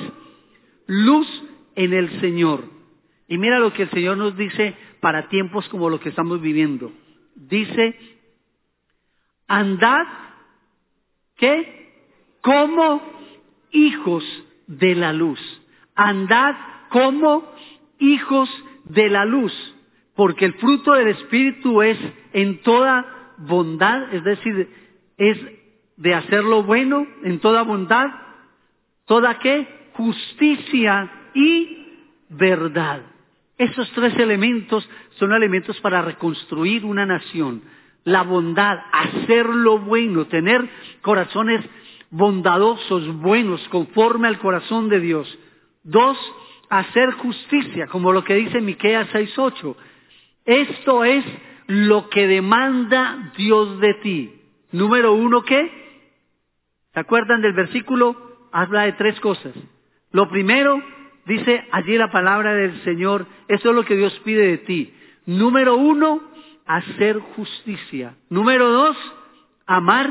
luz 0.87 1.27
en 1.75 1.93
el 1.93 2.19
Señor. 2.19 2.63
Y 3.27 3.37
mira 3.37 3.59
lo 3.59 3.71
que 3.71 3.83
el 3.83 3.91
Señor 3.91 4.17
nos 4.17 4.35
dice 4.35 4.75
para 4.99 5.29
tiempos 5.29 5.69
como 5.69 5.89
los 5.89 6.01
que 6.01 6.09
estamos 6.09 6.41
viviendo. 6.41 6.91
Dice, 7.35 7.95
andad, 9.47 10.07
¿qué? 11.37 11.93
Como 12.41 13.01
hijos 13.71 14.23
de 14.69 14.95
la 14.95 15.11
luz. 15.11 15.39
Andad 15.95 16.55
como 16.89 17.43
hijos 17.99 18.49
de 18.85 19.09
la 19.09 19.25
luz 19.25 19.53
porque 20.19 20.43
el 20.43 20.55
fruto 20.55 20.91
del 20.91 21.07
Espíritu 21.07 21.81
es 21.81 21.97
en 22.33 22.61
toda 22.61 23.33
bondad, 23.37 24.13
es 24.13 24.21
decir, 24.25 24.69
es 25.17 25.37
de 25.95 26.13
hacer 26.13 26.43
lo 26.43 26.63
bueno 26.63 27.07
en 27.23 27.39
toda 27.39 27.61
bondad, 27.61 28.09
toda 29.05 29.39
qué? 29.39 29.91
Justicia 29.93 31.09
y 31.33 31.87
verdad. 32.27 33.03
Esos 33.57 33.89
tres 33.91 34.13
elementos 34.17 34.89
son 35.11 35.31
elementos 35.31 35.79
para 35.79 36.01
reconstruir 36.01 36.83
una 36.83 37.05
nación. 37.05 37.61
La 38.03 38.23
bondad, 38.23 38.77
hacer 38.91 39.45
lo 39.45 39.79
bueno, 39.79 40.25
tener 40.25 40.69
corazones 41.01 41.63
bondadosos, 42.11 43.07
buenos, 43.17 43.67
conforme 43.69 44.27
al 44.27 44.39
corazón 44.39 44.89
de 44.89 44.99
Dios. 44.99 45.39
Dos, 45.83 46.17
hacer 46.69 47.11
justicia, 47.13 47.87
como 47.87 48.11
lo 48.11 48.23
que 48.23 48.35
dice 48.35 48.61
Miqueas 48.61 49.09
6.8 49.09 49.75
esto 50.49 51.03
es 51.03 51.23
lo 51.67 52.09
que 52.09 52.25
demanda 52.25 53.31
Dios 53.37 53.79
de 53.79 53.93
ti. 54.01 54.41
Número 54.71 55.13
uno, 55.13 55.43
¿qué? 55.43 55.71
¿Se 56.91 56.99
acuerdan 56.99 57.43
del 57.43 57.53
versículo? 57.53 58.15
Habla 58.51 58.85
de 58.85 58.93
tres 58.93 59.19
cosas. 59.19 59.53
Lo 60.11 60.27
primero, 60.27 60.81
dice 61.27 61.67
allí 61.71 61.95
la 61.99 62.09
palabra 62.09 62.55
del 62.55 62.81
Señor, 62.83 63.27
eso 63.47 63.69
es 63.69 63.75
lo 63.75 63.85
que 63.85 63.95
Dios 63.95 64.19
pide 64.25 64.47
de 64.47 64.57
ti. 64.57 64.91
Número 65.27 65.75
uno, 65.75 66.19
hacer 66.65 67.19
justicia. 67.19 68.15
Número 68.31 68.71
dos, 68.71 68.97
amar 69.67 70.09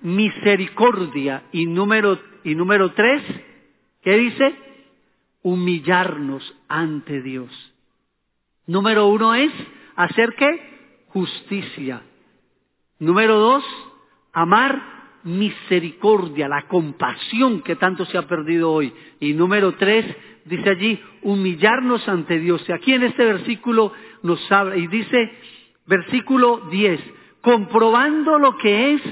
misericordia. 0.00 1.44
Y 1.52 1.66
número, 1.66 2.18
y 2.44 2.54
número 2.54 2.92
tres, 2.92 3.22
¿qué 4.02 4.16
dice? 4.16 4.54
Humillarnos 5.42 6.54
ante 6.68 7.22
Dios. 7.22 7.50
Número 8.66 9.06
uno 9.06 9.34
es 9.34 9.52
hacer 9.96 10.34
qué? 10.34 11.04
Justicia. 11.08 12.02
Número 12.98 13.36
dos, 13.38 13.64
amar 14.32 14.98
misericordia, 15.24 16.48
la 16.48 16.66
compasión 16.68 17.62
que 17.62 17.76
tanto 17.76 18.04
se 18.06 18.18
ha 18.18 18.26
perdido 18.26 18.72
hoy. 18.72 18.92
Y 19.20 19.34
número 19.34 19.74
tres, 19.74 20.04
dice 20.44 20.70
allí, 20.70 21.00
humillarnos 21.22 22.08
ante 22.08 22.38
Dios. 22.38 22.64
Y 22.68 22.72
aquí 22.72 22.92
en 22.92 23.04
este 23.04 23.24
versículo 23.24 23.92
nos 24.22 24.50
habla, 24.50 24.76
y 24.76 24.86
dice, 24.86 25.32
versículo 25.86 26.68
diez, 26.70 27.00
comprobando 27.40 28.38
lo 28.38 28.56
que 28.58 28.94
es 28.94 29.02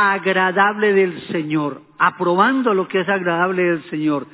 agradable 0.00 0.92
del 0.92 1.20
Señor, 1.26 1.82
aprobando 1.98 2.72
lo 2.72 2.86
que 2.86 3.00
es 3.00 3.08
agradable 3.08 3.64
del 3.64 3.82
Señor. 3.90 4.28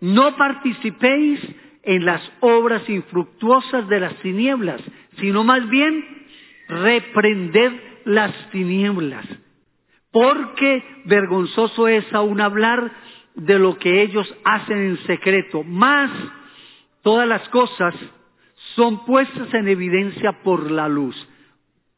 No 0.00 0.36
participéis 0.36 1.40
en 1.82 2.04
las 2.04 2.22
obras 2.38 2.88
infructuosas 2.88 3.88
de 3.88 3.98
las 3.98 4.14
tinieblas, 4.18 4.80
sino 5.18 5.42
más 5.42 5.68
bien 5.68 6.04
reprended 6.68 7.72
las 8.04 8.32
tinieblas. 8.52 9.26
Porque 10.12 10.84
vergonzoso 11.06 11.88
es 11.88 12.04
aún 12.14 12.40
hablar 12.40 12.92
de 13.34 13.58
lo 13.58 13.78
que 13.80 14.02
ellos 14.02 14.32
hacen 14.44 14.78
en 14.78 14.96
secreto. 15.08 15.64
Más 15.64 16.12
todas 17.02 17.26
las 17.26 17.48
cosas 17.48 17.96
son 18.76 19.04
puestas 19.04 19.52
en 19.54 19.66
evidencia 19.66 20.40
por 20.44 20.70
la 20.70 20.88
luz. 20.88 21.16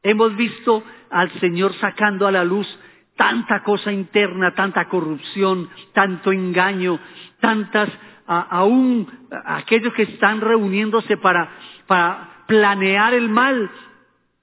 Hemos 0.03 0.35
visto 0.35 0.83
al 1.11 1.31
Señor 1.41 1.75
sacando 1.75 2.27
a 2.27 2.33
la 2.33 2.45
luz 2.45 2.67
tanta 3.17 3.63
cosa 3.63 3.93
interna, 3.93 4.55
tanta 4.55 4.89
corrupción, 4.89 5.69
tanto 5.93 6.33
engaño, 6.33 6.99
tantas 7.41 7.89
aún 8.27 9.07
aquellos 9.45 9.93
que 9.95 10.05
están 10.05 10.41
reuniéndose 10.41 11.17
para, 11.17 11.51
para 11.87 12.45
planear 12.47 13.15
el 13.15 13.29
mal, 13.29 13.71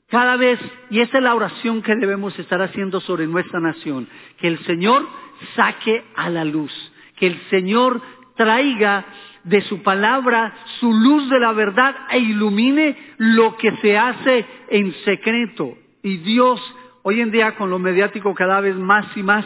cada 0.10 0.38
vez, 0.38 0.60
y 0.90 1.02
esta 1.02 1.18
es 1.20 1.24
la 1.24 1.36
oración 1.36 1.82
que 1.82 1.96
debemos 1.96 2.38
estar 2.40 2.62
haciendo 2.62 3.00
sobre 3.00 3.28
nuestra 3.28 3.60
nación, 3.60 4.08
que 4.40 4.48
el 4.48 4.60
Señor 4.66 5.08
saque 5.56 6.04
a 6.16 6.30
la 6.30 6.44
luz, 6.46 6.72
que 7.16 7.28
el 7.28 7.40
Señor 7.50 8.02
traiga 8.36 9.06
de 9.44 9.62
su 9.62 9.84
palabra 9.84 10.54
su 10.80 10.92
luz 10.92 11.30
de 11.30 11.40
la 11.40 11.54
verdad 11.54 11.96
e 12.10 12.20
ilumine 12.20 12.98
lo 13.18 13.56
que 13.58 13.72
se 13.78 13.98
hace 13.98 14.46
en 14.70 14.94
secreto. 15.06 15.78
Y 16.02 16.18
Dios, 16.18 16.60
hoy 17.10 17.22
en 17.22 17.32
día 17.32 17.56
con 17.56 17.72
lo 17.72 17.80
mediático 17.80 18.36
cada 18.36 18.62
vez 18.62 18.76
más 18.76 19.06
y 19.18 19.24
más, 19.24 19.44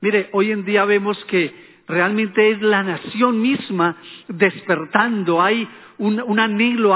mire, 0.00 0.28
hoy 0.30 0.52
en 0.52 0.64
día 0.64 0.84
vemos 0.84 1.18
que 1.24 1.52
realmente 1.88 2.52
es 2.52 2.62
la 2.62 2.84
nación 2.84 3.42
misma 3.42 3.96
despertando. 4.28 5.42
Hay 5.42 5.68
un, 5.98 6.38
anhelo, 6.38 6.94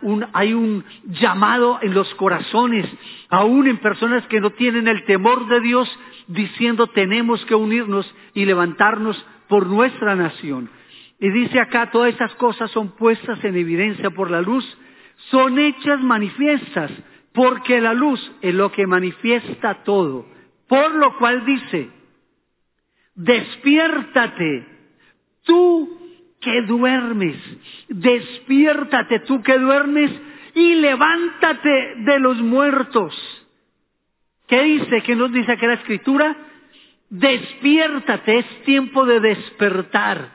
un, 0.00 0.26
hay 0.32 0.54
un 0.54 0.82
llamado 1.04 1.78
en 1.82 1.92
los 1.92 2.14
corazones, 2.14 2.86
aún 3.28 3.66
en 3.68 3.76
personas 3.76 4.26
que 4.28 4.40
no 4.40 4.52
tienen 4.52 4.88
el 4.88 5.04
temor 5.04 5.48
de 5.48 5.60
Dios, 5.60 5.98
diciendo 6.28 6.86
tenemos 6.86 7.44
que 7.44 7.54
unirnos 7.54 8.10
y 8.32 8.46
levantarnos 8.46 9.22
por 9.48 9.66
nuestra 9.66 10.16
nación. 10.16 10.70
Y 11.20 11.28
dice 11.28 11.60
acá, 11.60 11.90
todas 11.90 12.14
esas 12.14 12.34
cosas 12.36 12.70
son 12.70 12.96
puestas 12.96 13.44
en 13.44 13.54
evidencia 13.54 14.08
por 14.08 14.30
la 14.30 14.40
luz, 14.40 14.64
son 15.30 15.58
hechas 15.58 16.00
manifiestas, 16.00 16.90
porque 17.36 17.82
la 17.82 17.92
luz 17.92 18.32
es 18.40 18.54
lo 18.54 18.72
que 18.72 18.86
manifiesta 18.86 19.84
todo. 19.84 20.26
Por 20.66 20.94
lo 20.94 21.18
cual 21.18 21.44
dice, 21.44 21.90
despiértate, 23.14 24.66
tú 25.44 26.00
que 26.40 26.62
duermes, 26.62 27.36
despiértate 27.88 29.20
tú 29.20 29.42
que 29.42 29.58
duermes 29.58 30.10
y 30.54 30.76
levántate 30.76 31.96
de 31.98 32.18
los 32.20 32.38
muertos. 32.38 33.14
¿Qué 34.48 34.62
dice? 34.62 35.02
¿Qué 35.02 35.14
nos 35.14 35.30
dice 35.30 35.52
aquí 35.52 35.66
la 35.66 35.74
escritura? 35.74 36.34
Despiértate, 37.10 38.38
es 38.38 38.62
tiempo 38.62 39.04
de 39.04 39.20
despertar. 39.20 40.30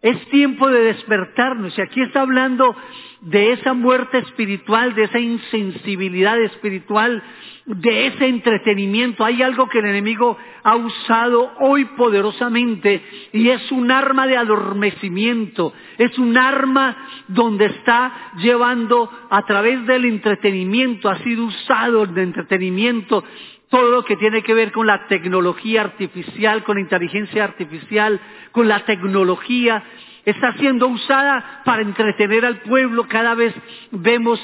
Es 0.00 0.28
tiempo 0.28 0.68
de 0.68 0.80
despertarnos. 0.80 1.76
Y 1.76 1.80
aquí 1.82 2.00
está 2.02 2.20
hablando 2.20 2.76
de 3.20 3.52
esa 3.52 3.74
muerte 3.74 4.18
espiritual, 4.18 4.94
de 4.94 5.04
esa 5.04 5.18
insensibilidad 5.18 6.40
espiritual, 6.40 7.20
de 7.66 8.06
ese 8.06 8.28
entretenimiento. 8.28 9.24
Hay 9.24 9.42
algo 9.42 9.68
que 9.68 9.80
el 9.80 9.86
enemigo 9.86 10.38
ha 10.62 10.76
usado 10.76 11.52
hoy 11.58 11.84
poderosamente 11.96 13.02
y 13.32 13.48
es 13.48 13.72
un 13.72 13.90
arma 13.90 14.28
de 14.28 14.36
adormecimiento. 14.36 15.72
Es 15.98 16.16
un 16.16 16.38
arma 16.38 16.96
donde 17.26 17.66
está 17.66 18.32
llevando 18.36 19.10
a 19.30 19.42
través 19.46 19.84
del 19.86 20.04
entretenimiento, 20.04 21.10
ha 21.10 21.18
sido 21.24 21.44
usado 21.44 22.04
el 22.04 22.16
entretenimiento 22.16 23.24
todo 23.68 23.90
lo 23.90 24.04
que 24.04 24.16
tiene 24.16 24.42
que 24.42 24.54
ver 24.54 24.72
con 24.72 24.86
la 24.86 25.06
tecnología 25.06 25.82
artificial, 25.82 26.64
con 26.64 26.76
la 26.76 26.82
inteligencia 26.82 27.44
artificial, 27.44 28.20
con 28.52 28.66
la 28.66 28.80
tecnología, 28.84 29.82
está 30.24 30.52
siendo 30.54 30.88
usada 30.88 31.62
para 31.64 31.82
entretener 31.82 32.44
al 32.44 32.58
pueblo. 32.58 33.06
Cada 33.08 33.34
vez 33.34 33.54
vemos, 33.90 34.40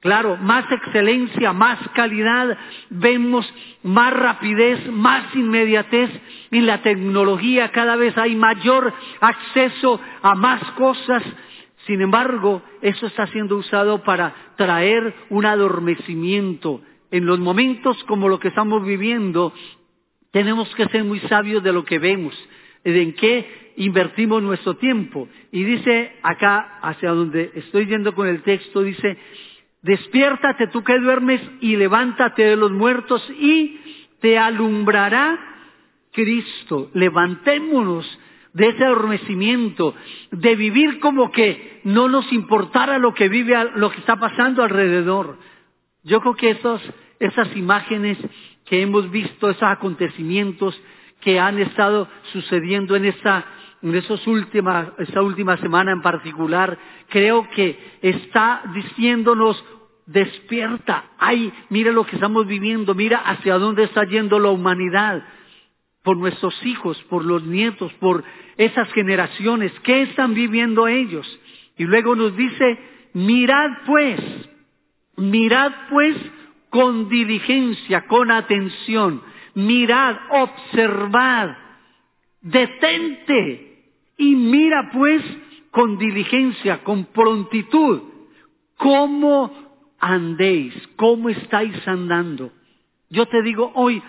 claro, 0.00 0.36
más 0.36 0.70
excelencia, 0.70 1.52
más 1.52 1.78
calidad, 1.94 2.58
vemos 2.90 3.52
más 3.82 4.12
rapidez, 4.12 4.86
más 4.90 5.34
inmediatez 5.34 6.10
en 6.50 6.66
la 6.66 6.82
tecnología, 6.82 7.70
cada 7.72 7.96
vez 7.96 8.16
hay 8.18 8.36
mayor 8.36 8.92
acceso 9.20 10.00
a 10.22 10.34
más 10.34 10.62
cosas. 10.72 11.22
Sin 11.86 12.02
embargo, 12.02 12.62
eso 12.82 13.06
está 13.06 13.26
siendo 13.28 13.56
usado 13.56 14.02
para 14.02 14.34
traer 14.56 15.14
un 15.30 15.46
adormecimiento, 15.46 16.82
en 17.10 17.26
los 17.26 17.38
momentos 17.38 18.02
como 18.04 18.28
lo 18.28 18.38
que 18.38 18.48
estamos 18.48 18.84
viviendo, 18.84 19.52
tenemos 20.30 20.72
que 20.74 20.86
ser 20.86 21.04
muy 21.04 21.20
sabios 21.20 21.62
de 21.62 21.72
lo 21.72 21.84
que 21.84 21.98
vemos, 21.98 22.34
de 22.84 23.02
en 23.02 23.14
qué 23.14 23.72
invertimos 23.76 24.42
nuestro 24.42 24.76
tiempo. 24.76 25.28
Y 25.50 25.64
dice 25.64 26.12
acá, 26.22 26.78
hacia 26.82 27.10
donde 27.10 27.50
estoy 27.54 27.86
yendo 27.86 28.14
con 28.14 28.26
el 28.28 28.42
texto, 28.42 28.82
dice, 28.82 29.16
despiértate 29.82 30.66
tú 30.68 30.82
que 30.82 30.98
duermes 30.98 31.40
y 31.60 31.76
levántate 31.76 32.42
de 32.42 32.56
los 32.56 32.70
muertos 32.72 33.26
y 33.38 33.80
te 34.20 34.38
alumbrará 34.38 35.38
Cristo. 36.12 36.90
Levantémonos 36.94 38.18
de 38.52 38.68
ese 38.68 38.84
adormecimiento, 38.84 39.94
de 40.32 40.56
vivir 40.56 40.98
como 41.00 41.30
que 41.30 41.80
no 41.84 42.08
nos 42.08 42.30
importara 42.32 42.98
lo 42.98 43.14
que 43.14 43.28
vive, 43.28 43.54
lo 43.76 43.90
que 43.90 44.00
está 44.00 44.16
pasando 44.16 44.62
alrededor. 44.62 45.38
Yo 46.08 46.20
creo 46.20 46.34
que 46.34 46.58
esas 47.20 47.56
imágenes 47.56 48.18
que 48.64 48.82
hemos 48.82 49.10
visto, 49.10 49.50
esos 49.50 49.62
acontecimientos 49.62 50.80
que 51.20 51.38
han 51.38 51.58
estado 51.58 52.08
sucediendo 52.32 52.96
en 52.96 53.04
esta, 53.04 53.44
en 53.82 53.94
esta 53.94 55.22
última 55.22 55.56
semana 55.58 55.92
en 55.92 56.02
particular, 56.02 56.78
creo 57.08 57.48
que 57.50 57.78
está 58.02 58.62
diciéndonos 58.74 59.62
despierta, 60.06 61.04
ay, 61.18 61.52
mira 61.68 61.92
lo 61.92 62.06
que 62.06 62.16
estamos 62.16 62.46
viviendo, 62.46 62.94
mira 62.94 63.18
hacia 63.18 63.58
dónde 63.58 63.84
está 63.84 64.04
yendo 64.04 64.38
la 64.38 64.48
humanidad, 64.48 65.22
por 66.02 66.16
nuestros 66.16 66.54
hijos, 66.64 67.02
por 67.10 67.22
los 67.22 67.44
nietos, 67.44 67.92
por 68.00 68.24
esas 68.56 68.90
generaciones, 68.92 69.72
¿qué 69.80 70.02
están 70.02 70.32
viviendo 70.32 70.88
ellos? 70.88 71.26
Y 71.76 71.84
luego 71.84 72.16
nos 72.16 72.34
dice, 72.34 72.78
mirad 73.12 73.70
pues, 73.84 74.18
Mirad 75.18 75.72
pues 75.90 76.16
con 76.70 77.08
diligencia, 77.08 78.06
con 78.06 78.30
atención, 78.30 79.22
mirad, 79.54 80.16
observad, 80.30 81.56
detente. 82.40 83.64
Y 84.16 84.34
mira 84.34 84.90
pues 84.92 85.22
con 85.70 85.98
diligencia, 85.98 86.82
con 86.82 87.04
prontitud, 87.06 88.02
cómo 88.76 89.52
andéis, 89.98 90.74
cómo 90.96 91.28
estáis 91.28 91.86
andando. 91.86 92.52
Yo 93.10 93.26
te 93.26 93.42
digo 93.42 93.72
hoy, 93.74 94.02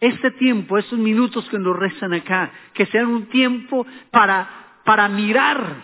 este 0.00 0.30
tiempo, 0.32 0.78
estos 0.78 0.98
minutos 0.98 1.48
que 1.48 1.58
nos 1.58 1.76
restan 1.76 2.12
acá, 2.12 2.52
que 2.74 2.86
sean 2.86 3.06
un 3.06 3.26
tiempo 3.26 3.86
para, 4.10 4.80
para 4.84 5.08
mirar, 5.08 5.82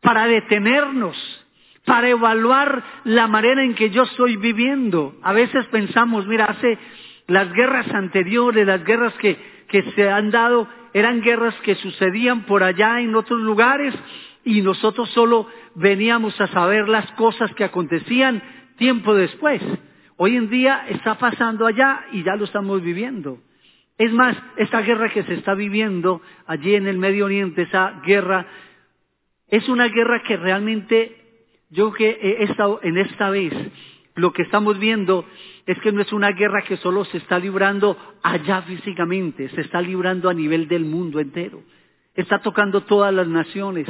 para 0.00 0.26
detenernos, 0.26 1.41
para 1.84 2.08
evaluar 2.08 2.82
la 3.04 3.26
manera 3.26 3.62
en 3.62 3.74
que 3.74 3.90
yo 3.90 4.04
estoy 4.04 4.36
viviendo. 4.36 5.14
A 5.22 5.32
veces 5.32 5.66
pensamos, 5.66 6.26
mira, 6.26 6.46
hace 6.46 6.78
las 7.26 7.52
guerras 7.52 7.88
anteriores, 7.92 8.66
las 8.66 8.84
guerras 8.84 9.14
que, 9.14 9.36
que 9.68 9.82
se 9.92 10.08
han 10.08 10.30
dado, 10.30 10.68
eran 10.92 11.22
guerras 11.22 11.54
que 11.62 11.74
sucedían 11.76 12.44
por 12.44 12.62
allá 12.62 13.00
en 13.00 13.14
otros 13.14 13.40
lugares 13.40 13.94
y 14.44 14.60
nosotros 14.60 15.08
solo 15.10 15.48
veníamos 15.74 16.38
a 16.40 16.48
saber 16.48 16.88
las 16.88 17.10
cosas 17.12 17.52
que 17.54 17.64
acontecían 17.64 18.42
tiempo 18.76 19.14
después. 19.14 19.62
Hoy 20.16 20.36
en 20.36 20.50
día 20.50 20.86
está 20.88 21.18
pasando 21.18 21.66
allá 21.66 22.06
y 22.12 22.22
ya 22.22 22.36
lo 22.36 22.44
estamos 22.44 22.82
viviendo. 22.82 23.38
Es 23.98 24.12
más, 24.12 24.36
esta 24.56 24.80
guerra 24.82 25.10
que 25.10 25.22
se 25.24 25.34
está 25.34 25.54
viviendo 25.54 26.22
allí 26.46 26.74
en 26.74 26.86
el 26.86 26.98
Medio 26.98 27.26
Oriente, 27.26 27.62
esa 27.62 28.00
guerra, 28.04 28.46
es 29.48 29.68
una 29.68 29.88
guerra 29.88 30.22
que 30.22 30.36
realmente 30.36 31.21
yo 31.72 31.90
que 31.92 32.38
en 32.82 32.98
esta 32.98 33.30
vez 33.30 33.52
lo 34.14 34.32
que 34.32 34.42
estamos 34.42 34.78
viendo 34.78 35.24
es 35.64 35.78
que 35.80 35.90
no 35.90 36.02
es 36.02 36.12
una 36.12 36.30
guerra 36.32 36.62
que 36.62 36.76
solo 36.76 37.04
se 37.06 37.16
está 37.16 37.38
librando 37.38 37.96
allá 38.22 38.60
físicamente, 38.62 39.48
se 39.48 39.62
está 39.62 39.80
librando 39.80 40.28
a 40.28 40.34
nivel 40.34 40.68
del 40.68 40.84
mundo 40.84 41.18
entero. 41.18 41.62
Está 42.14 42.40
tocando 42.40 42.82
todas 42.82 43.12
las 43.14 43.26
naciones. 43.26 43.88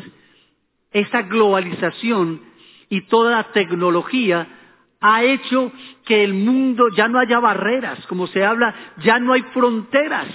Esta 0.93 1.23
globalización 1.23 2.43
y 2.89 3.01
toda 3.09 3.33
la 3.33 3.45
tecnología 3.53 4.47
ha 5.01 5.25
hecho 5.25 5.73
que 6.05 6.23
el 6.23 6.35
mundo 6.35 6.85
ya 6.97 7.09
no 7.09 7.19
haya 7.19 7.41
barreras, 7.41 8.07
como 8.07 8.29
se 8.29 8.45
habla, 8.45 8.93
ya 8.99 9.19
no 9.19 9.33
hay 9.33 9.43
fronteras. 9.53 10.29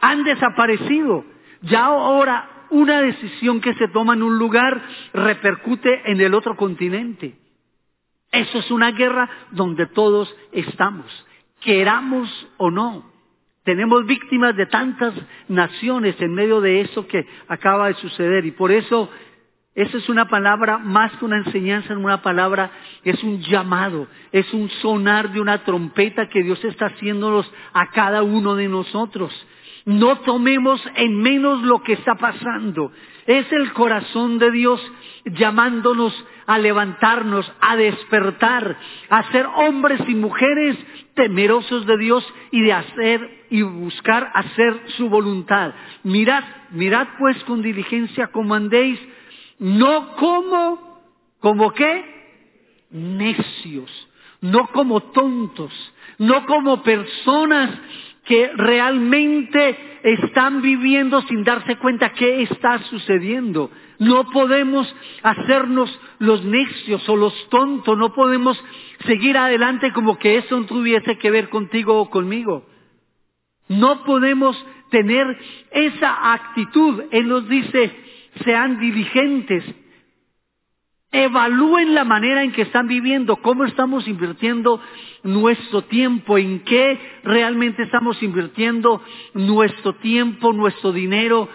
Han 0.00 0.24
desaparecido. 0.24 1.24
Ya 1.62 1.84
ahora 1.84 2.53
una 2.70 3.00
decisión 3.02 3.60
que 3.60 3.74
se 3.74 3.88
toma 3.88 4.14
en 4.14 4.22
un 4.22 4.38
lugar 4.38 4.82
repercute 5.12 6.10
en 6.10 6.20
el 6.20 6.34
otro 6.34 6.56
continente. 6.56 7.36
Eso 8.32 8.58
es 8.58 8.70
una 8.70 8.90
guerra 8.90 9.28
donde 9.52 9.86
todos 9.86 10.34
estamos, 10.52 11.06
queramos 11.60 12.28
o 12.56 12.70
no. 12.70 13.12
Tenemos 13.62 14.04
víctimas 14.06 14.56
de 14.56 14.66
tantas 14.66 15.14
naciones 15.48 16.20
en 16.20 16.34
medio 16.34 16.60
de 16.60 16.82
eso 16.82 17.06
que 17.06 17.26
acaba 17.48 17.88
de 17.88 17.94
suceder 17.94 18.44
y 18.44 18.50
por 18.50 18.70
eso 18.72 19.10
Esa 19.74 19.96
es 19.96 20.08
una 20.08 20.28
palabra, 20.28 20.78
más 20.78 21.10
que 21.16 21.24
una 21.24 21.38
enseñanza, 21.38 21.96
una 21.96 22.22
palabra, 22.22 22.70
es 23.02 23.20
un 23.24 23.40
llamado, 23.40 24.06
es 24.30 24.52
un 24.54 24.70
sonar 24.70 25.32
de 25.32 25.40
una 25.40 25.64
trompeta 25.64 26.28
que 26.28 26.44
Dios 26.44 26.64
está 26.64 26.86
haciéndonos 26.86 27.50
a 27.72 27.90
cada 27.90 28.22
uno 28.22 28.54
de 28.54 28.68
nosotros. 28.68 29.32
No 29.84 30.18
tomemos 30.20 30.82
en 30.96 31.20
menos 31.20 31.62
lo 31.62 31.82
que 31.82 31.92
está 31.92 32.14
pasando. 32.14 32.90
Es 33.26 33.50
el 33.52 33.72
corazón 33.72 34.38
de 34.38 34.50
Dios 34.50 34.80
llamándonos 35.24 36.12
a 36.46 36.58
levantarnos, 36.58 37.50
a 37.60 37.76
despertar, 37.76 38.78
a 39.08 39.30
ser 39.30 39.46
hombres 39.46 40.00
y 40.06 40.14
mujeres 40.14 40.76
temerosos 41.14 41.86
de 41.86 41.98
Dios 41.98 42.34
y 42.50 42.62
de 42.62 42.72
hacer 42.72 43.46
y 43.50 43.62
buscar 43.62 44.30
hacer 44.34 44.80
su 44.96 45.08
voluntad. 45.08 45.74
Mirad, 46.02 46.44
mirad 46.70 47.08
pues 47.18 47.42
con 47.44 47.62
diligencia 47.62 48.28
como 48.28 48.54
andéis, 48.54 49.00
no 49.58 50.16
como, 50.16 51.02
como 51.40 51.72
qué? 51.72 52.12
Necios, 52.90 54.08
no 54.40 54.66
como 54.68 55.00
tontos, 55.00 55.72
no 56.18 56.46
como 56.46 56.82
personas 56.82 57.70
que 58.24 58.50
realmente 58.54 59.76
están 60.02 60.62
viviendo 60.62 61.22
sin 61.22 61.44
darse 61.44 61.76
cuenta 61.76 62.12
qué 62.12 62.42
está 62.42 62.78
sucediendo. 62.84 63.70
No 63.98 64.24
podemos 64.30 64.94
hacernos 65.22 65.98
los 66.18 66.44
necios 66.44 67.08
o 67.08 67.16
los 67.16 67.48
tontos, 67.48 67.96
no 67.96 68.12
podemos 68.12 68.62
seguir 69.06 69.36
adelante 69.36 69.92
como 69.92 70.18
que 70.18 70.38
eso 70.38 70.58
no 70.58 70.66
tuviese 70.66 71.18
que 71.18 71.30
ver 71.30 71.48
contigo 71.48 72.00
o 72.00 72.10
conmigo. 72.10 72.66
No 73.68 74.04
podemos 74.04 74.62
tener 74.90 75.38
esa 75.70 76.32
actitud. 76.34 77.02
Él 77.10 77.28
nos 77.28 77.48
dice, 77.48 77.92
sean 78.44 78.78
diligentes, 78.78 79.64
Evalúen 81.16 81.94
la 81.94 82.02
manera 82.02 82.42
en 82.42 82.50
que 82.50 82.62
están 82.62 82.88
viviendo, 82.88 83.36
cómo 83.36 83.64
estamos 83.66 84.08
invirtiendo 84.08 84.80
nuestro 85.22 85.82
tiempo, 85.82 86.38
en 86.38 86.64
qué 86.64 86.98
realmente 87.22 87.84
estamos 87.84 88.20
invirtiendo 88.20 89.00
nuestro 89.32 89.94
tiempo, 89.94 90.52
nuestro 90.52 90.90
dinero, 90.90 91.48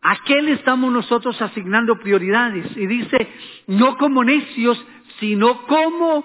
a 0.00 0.16
qué 0.24 0.40
le 0.40 0.52
estamos 0.52 0.90
nosotros 0.90 1.38
asignando 1.42 1.98
prioridades. 1.98 2.74
Y 2.78 2.86
dice, 2.86 3.28
no 3.66 3.98
como 3.98 4.24
necios, 4.24 4.82
sino 5.20 5.66
como 5.66 6.24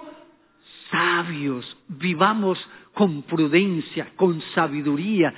sabios. 0.90 1.76
Vivamos 1.88 2.58
con 2.94 3.24
prudencia, 3.24 4.08
con 4.16 4.40
sabiduría. 4.54 5.34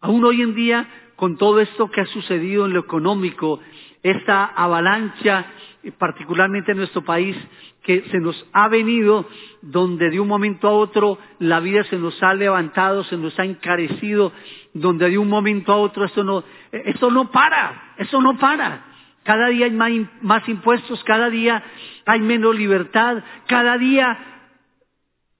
Aún 0.00 0.24
hoy 0.24 0.42
en 0.42 0.54
día, 0.54 0.88
con 1.16 1.36
todo 1.38 1.58
esto 1.58 1.90
que 1.90 2.02
ha 2.02 2.06
sucedido 2.06 2.66
en 2.66 2.72
lo 2.72 2.78
económico, 2.78 3.58
esta 4.04 4.44
avalancha 4.44 5.46
particularmente 5.92 6.72
en 6.72 6.78
nuestro 6.78 7.02
país, 7.02 7.36
que 7.82 8.02
se 8.10 8.18
nos 8.18 8.46
ha 8.52 8.68
venido, 8.68 9.28
donde 9.62 10.10
de 10.10 10.20
un 10.20 10.28
momento 10.28 10.68
a 10.68 10.72
otro 10.72 11.18
la 11.38 11.60
vida 11.60 11.84
se 11.84 11.96
nos 11.96 12.20
ha 12.22 12.34
levantado, 12.34 13.04
se 13.04 13.16
nos 13.16 13.38
ha 13.38 13.44
encarecido, 13.44 14.32
donde 14.72 15.10
de 15.10 15.18
un 15.18 15.28
momento 15.28 15.72
a 15.72 15.76
otro 15.76 16.04
esto 16.04 16.24
no, 16.24 16.44
esto 16.72 17.10
no 17.10 17.30
para, 17.30 17.94
eso 17.98 18.20
no 18.20 18.38
para. 18.38 18.84
Cada 19.22 19.48
día 19.48 19.66
hay 19.66 20.06
más, 20.20 20.48
impuestos, 20.48 21.02
cada 21.04 21.30
día 21.30 21.62
hay 22.04 22.20
menos 22.20 22.54
libertad, 22.56 23.24
cada 23.46 23.78
día 23.78 24.18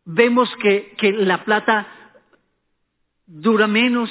vemos 0.06 0.54
que, 0.56 0.94
que 0.96 1.12
la 1.12 1.44
plata 1.44 1.86
dura 3.26 3.66
menos, 3.66 4.10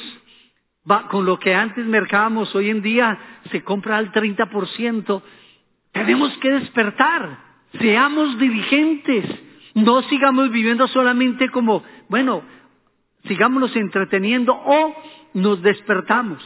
con 1.09 1.25
lo 1.25 1.39
que 1.39 1.55
antes 1.55 1.85
mercábamos, 1.85 2.53
hoy 2.55 2.69
en 2.69 2.81
día 2.81 3.17
se 3.51 3.63
compra 3.63 3.97
al 3.97 4.11
30%, 4.11 5.21
tenemos 5.93 6.35
que 6.39 6.49
despertar, 6.49 7.39
seamos 7.79 8.37
diligentes, 8.37 9.25
no 9.75 10.01
sigamos 10.03 10.51
viviendo 10.51 10.87
solamente 10.89 11.49
como, 11.49 11.83
bueno, 12.09 12.43
sigámonos 13.25 13.75
entreteniendo 13.75 14.53
o 14.53 14.95
nos 15.33 15.61
despertamos. 15.61 16.43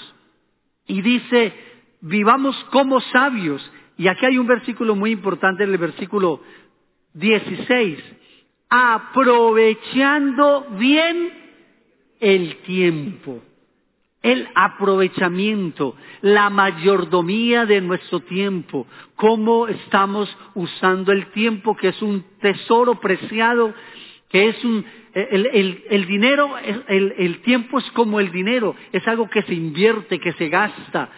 Y 0.86 1.02
dice, 1.02 1.54
vivamos 2.02 2.56
como 2.72 3.02
sabios. 3.02 3.72
Y 3.98 4.08
aquí 4.08 4.26
hay 4.26 4.38
un 4.38 4.48
versículo 4.48 4.96
muy 4.96 5.12
importante, 5.12 5.64
el 5.64 5.78
versículo 5.78 6.42
16, 7.14 8.00
aprovechando 8.70 10.68
bien 10.78 11.32
el 12.20 12.58
tiempo 12.58 13.42
el 14.28 14.50
aprovechamiento, 14.56 15.96
la 16.22 16.50
mayordomía 16.50 17.66
de 17.66 17.80
nuestro 17.80 18.20
tiempo, 18.20 18.86
cómo 19.16 19.70
estamos 19.70 20.36
usando 20.54 21.14
el 21.14 21.28
tiempo, 21.28 21.78
que 21.78 21.90
es 21.90 22.02
un 22.02 22.26
tesoro 22.42 22.96
preciado, 23.00 23.74
que 24.30 24.50
es 24.50 24.66
un, 24.66 24.86
el, 25.14 26.06
dinero, 26.08 26.58
el, 26.58 27.14
el 27.18 27.42
tiempo 27.42 27.80
es 27.80 27.90
como 27.92 28.20
el 28.20 28.30
dinero, 28.34 28.76
es 28.92 29.08
algo 29.08 29.30
que 29.30 29.44
se 29.44 29.54
invierte, 29.54 30.20
que 30.20 30.34
se 30.34 30.50
gasta, 30.50 31.10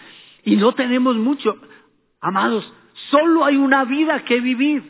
y 0.45 0.55
no 0.55 0.73
tenemos 0.73 1.17
mucho. 1.17 1.57
Amados, 2.21 2.71
solo 3.09 3.43
hay 3.43 3.57
una 3.57 3.85
vida 3.85 4.23
que 4.23 4.39
vivir, 4.39 4.83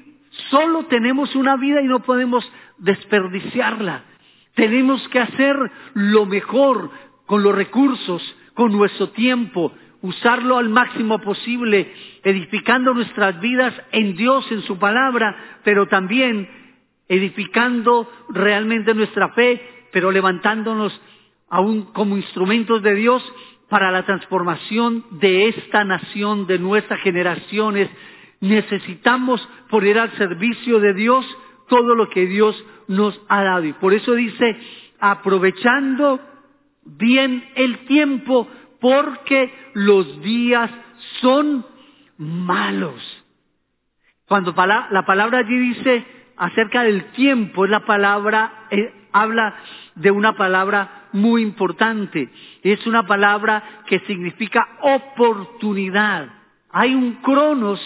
solo 0.50 0.88
tenemos 0.88 1.36
una 1.36 1.56
vida 1.56 1.82
y 1.82 1.88
no 1.88 2.02
podemos 2.02 2.44
desperdiciarla. 2.80 4.04
Tenemos 4.56 5.08
que 5.08 5.20
hacer 5.20 5.56
lo 5.94 6.26
mejor, 6.26 6.92
con 7.30 7.44
los 7.44 7.54
recursos, 7.54 8.24
con 8.56 8.72
nuestro 8.72 9.10
tiempo, 9.10 9.72
usarlo 10.02 10.58
al 10.58 10.68
máximo 10.68 11.20
posible, 11.20 11.94
edificando 12.24 12.92
nuestras 12.92 13.40
vidas 13.40 13.72
en 13.92 14.16
Dios, 14.16 14.52
en 14.52 14.64
su 14.64 14.80
palabra, 14.80 15.60
pero 15.64 15.86
también 15.86 16.50
edificando 17.08 18.12
realmente 18.30 18.96
nuestra 18.96 19.30
fe, 19.34 19.62
pero 19.92 20.12
levantándonos 20.12 21.00
aún 21.50 21.94
como 21.94 22.18
instrumentos 22.18 22.82
de 22.82 22.96
Dios 22.96 23.22
para 23.70 23.92
la 23.92 24.08
transformación 24.08 25.06
de 25.12 25.50
esta 25.50 25.84
nación, 25.84 26.48
de 26.48 26.58
nuestras 26.58 27.00
generaciones. 27.02 27.92
Necesitamos 28.40 29.48
poner 29.70 30.00
al 30.00 30.12
servicio 30.18 30.80
de 30.80 30.96
Dios 30.96 31.28
todo 31.68 31.94
lo 31.94 32.10
que 32.10 32.26
Dios 32.26 32.56
nos 32.88 33.22
ha 33.30 33.44
dado. 33.44 33.66
Y 33.66 33.74
por 33.74 33.94
eso 33.94 34.16
dice, 34.16 34.58
aprovechando 35.00 36.20
bien 36.98 37.48
el 37.56 37.86
tiempo 37.86 38.48
porque 38.80 39.54
los 39.74 40.22
días 40.22 40.72
son 41.22 41.66
malos. 42.18 43.02
Cuando 44.28 44.54
la 44.56 45.06
palabra 45.06 45.40
allí 45.40 45.58
dice 45.58 46.06
acerca 46.38 46.84
del 46.84 47.06
tiempo, 47.12 47.66
es 47.66 47.72
la 47.72 47.82
palabra, 47.82 48.68
eh, 48.70 48.94
habla 49.12 49.56
de 49.96 50.12
una 50.12 50.36
palabra 50.36 51.08
muy 51.12 51.42
importante. 51.42 52.30
Es 52.62 52.86
una 52.86 53.06
palabra 53.08 53.82
que 53.88 54.00
significa 54.02 54.68
oportunidad. 54.82 56.30
Hay 56.72 56.94
un 56.94 57.16
cronos 57.16 57.80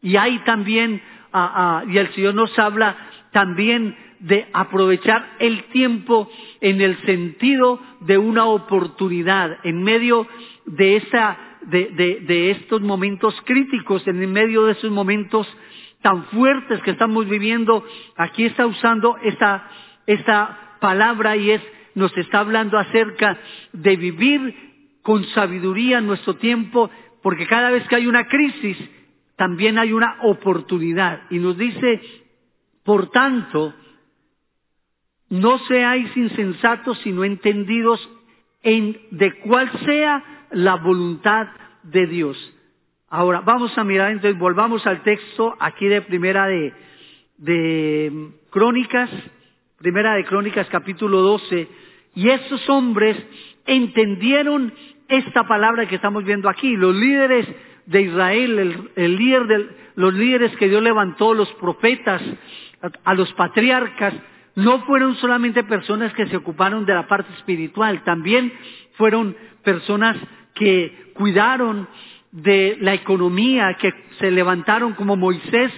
y 0.00 0.16
hay 0.16 0.38
también, 0.40 1.02
ah, 1.32 1.52
ah, 1.54 1.84
y 1.86 1.98
el 1.98 2.12
Señor 2.14 2.34
nos 2.34 2.58
habla 2.58 2.96
también 3.30 3.96
de 4.22 4.46
aprovechar 4.52 5.36
el 5.40 5.64
tiempo 5.64 6.30
en 6.60 6.80
el 6.80 6.96
sentido 7.02 7.80
de 8.00 8.18
una 8.18 8.46
oportunidad, 8.46 9.58
en 9.64 9.82
medio 9.82 10.28
de, 10.64 10.96
esa, 10.96 11.36
de, 11.62 12.50
estos 12.52 12.80
momentos 12.82 13.34
críticos, 13.44 14.06
en 14.06 14.32
medio 14.32 14.64
de 14.64 14.72
esos 14.72 14.92
momentos 14.92 15.46
tan 16.02 16.24
fuertes 16.26 16.80
que 16.82 16.92
estamos 16.92 17.28
viviendo. 17.28 17.84
Aquí 18.16 18.44
está 18.44 18.64
usando 18.64 19.16
esta, 19.24 19.68
esta 20.06 20.76
palabra 20.80 21.36
y 21.36 21.50
es, 21.50 21.62
nos 21.96 22.16
está 22.16 22.40
hablando 22.40 22.78
acerca 22.78 23.38
de 23.72 23.96
vivir 23.96 24.54
con 25.02 25.24
sabiduría 25.26 26.00
nuestro 26.00 26.36
tiempo, 26.36 26.90
porque 27.24 27.48
cada 27.48 27.70
vez 27.70 27.86
que 27.88 27.96
hay 27.96 28.06
una 28.06 28.28
crisis, 28.28 28.78
también 29.34 29.78
hay 29.78 29.92
una 29.92 30.18
oportunidad. 30.22 31.22
Y 31.28 31.40
nos 31.40 31.58
dice, 31.58 32.00
por 32.84 33.10
tanto, 33.10 33.74
no 35.32 35.58
seáis 35.60 36.14
insensatos, 36.14 36.98
sino 36.98 37.24
entendidos 37.24 38.06
en 38.62 39.00
de 39.12 39.32
cuál 39.40 39.70
sea 39.86 40.46
la 40.50 40.74
voluntad 40.76 41.48
de 41.84 42.06
Dios. 42.06 42.36
Ahora, 43.08 43.40
vamos 43.40 43.76
a 43.78 43.82
mirar, 43.82 44.10
entonces 44.10 44.38
volvamos 44.38 44.86
al 44.86 45.02
texto 45.02 45.56
aquí 45.58 45.86
de 45.88 46.02
primera 46.02 46.46
de, 46.48 46.74
de 47.38 48.28
Crónicas, 48.50 49.08
primera 49.78 50.16
de 50.16 50.26
Crónicas 50.26 50.68
capítulo 50.68 51.22
12, 51.22 51.66
y 52.14 52.28
estos 52.28 52.68
hombres 52.68 53.16
entendieron 53.64 54.74
esta 55.08 55.48
palabra 55.48 55.88
que 55.88 55.94
estamos 55.94 56.24
viendo 56.24 56.50
aquí. 56.50 56.76
Los 56.76 56.94
líderes 56.94 57.48
de 57.86 58.02
Israel, 58.02 58.90
el, 58.96 59.16
líder 59.16 59.46
de, 59.46 59.68
los 59.94 60.12
líderes 60.12 60.54
que 60.56 60.68
Dios 60.68 60.82
levantó, 60.82 61.32
los 61.32 61.50
profetas, 61.54 62.20
a 63.02 63.14
los 63.14 63.32
patriarcas, 63.32 64.12
no 64.54 64.80
fueron 64.80 65.16
solamente 65.16 65.64
personas 65.64 66.12
que 66.14 66.26
se 66.26 66.36
ocuparon 66.36 66.84
de 66.84 66.94
la 66.94 67.06
parte 67.06 67.32
espiritual, 67.34 68.02
también 68.04 68.52
fueron 68.94 69.36
personas 69.62 70.16
que 70.54 71.12
cuidaron 71.14 71.88
de 72.30 72.78
la 72.80 72.94
economía 72.94 73.76
que 73.78 73.92
se 74.18 74.30
levantaron 74.30 74.94
como 74.94 75.16
Moisés 75.16 75.72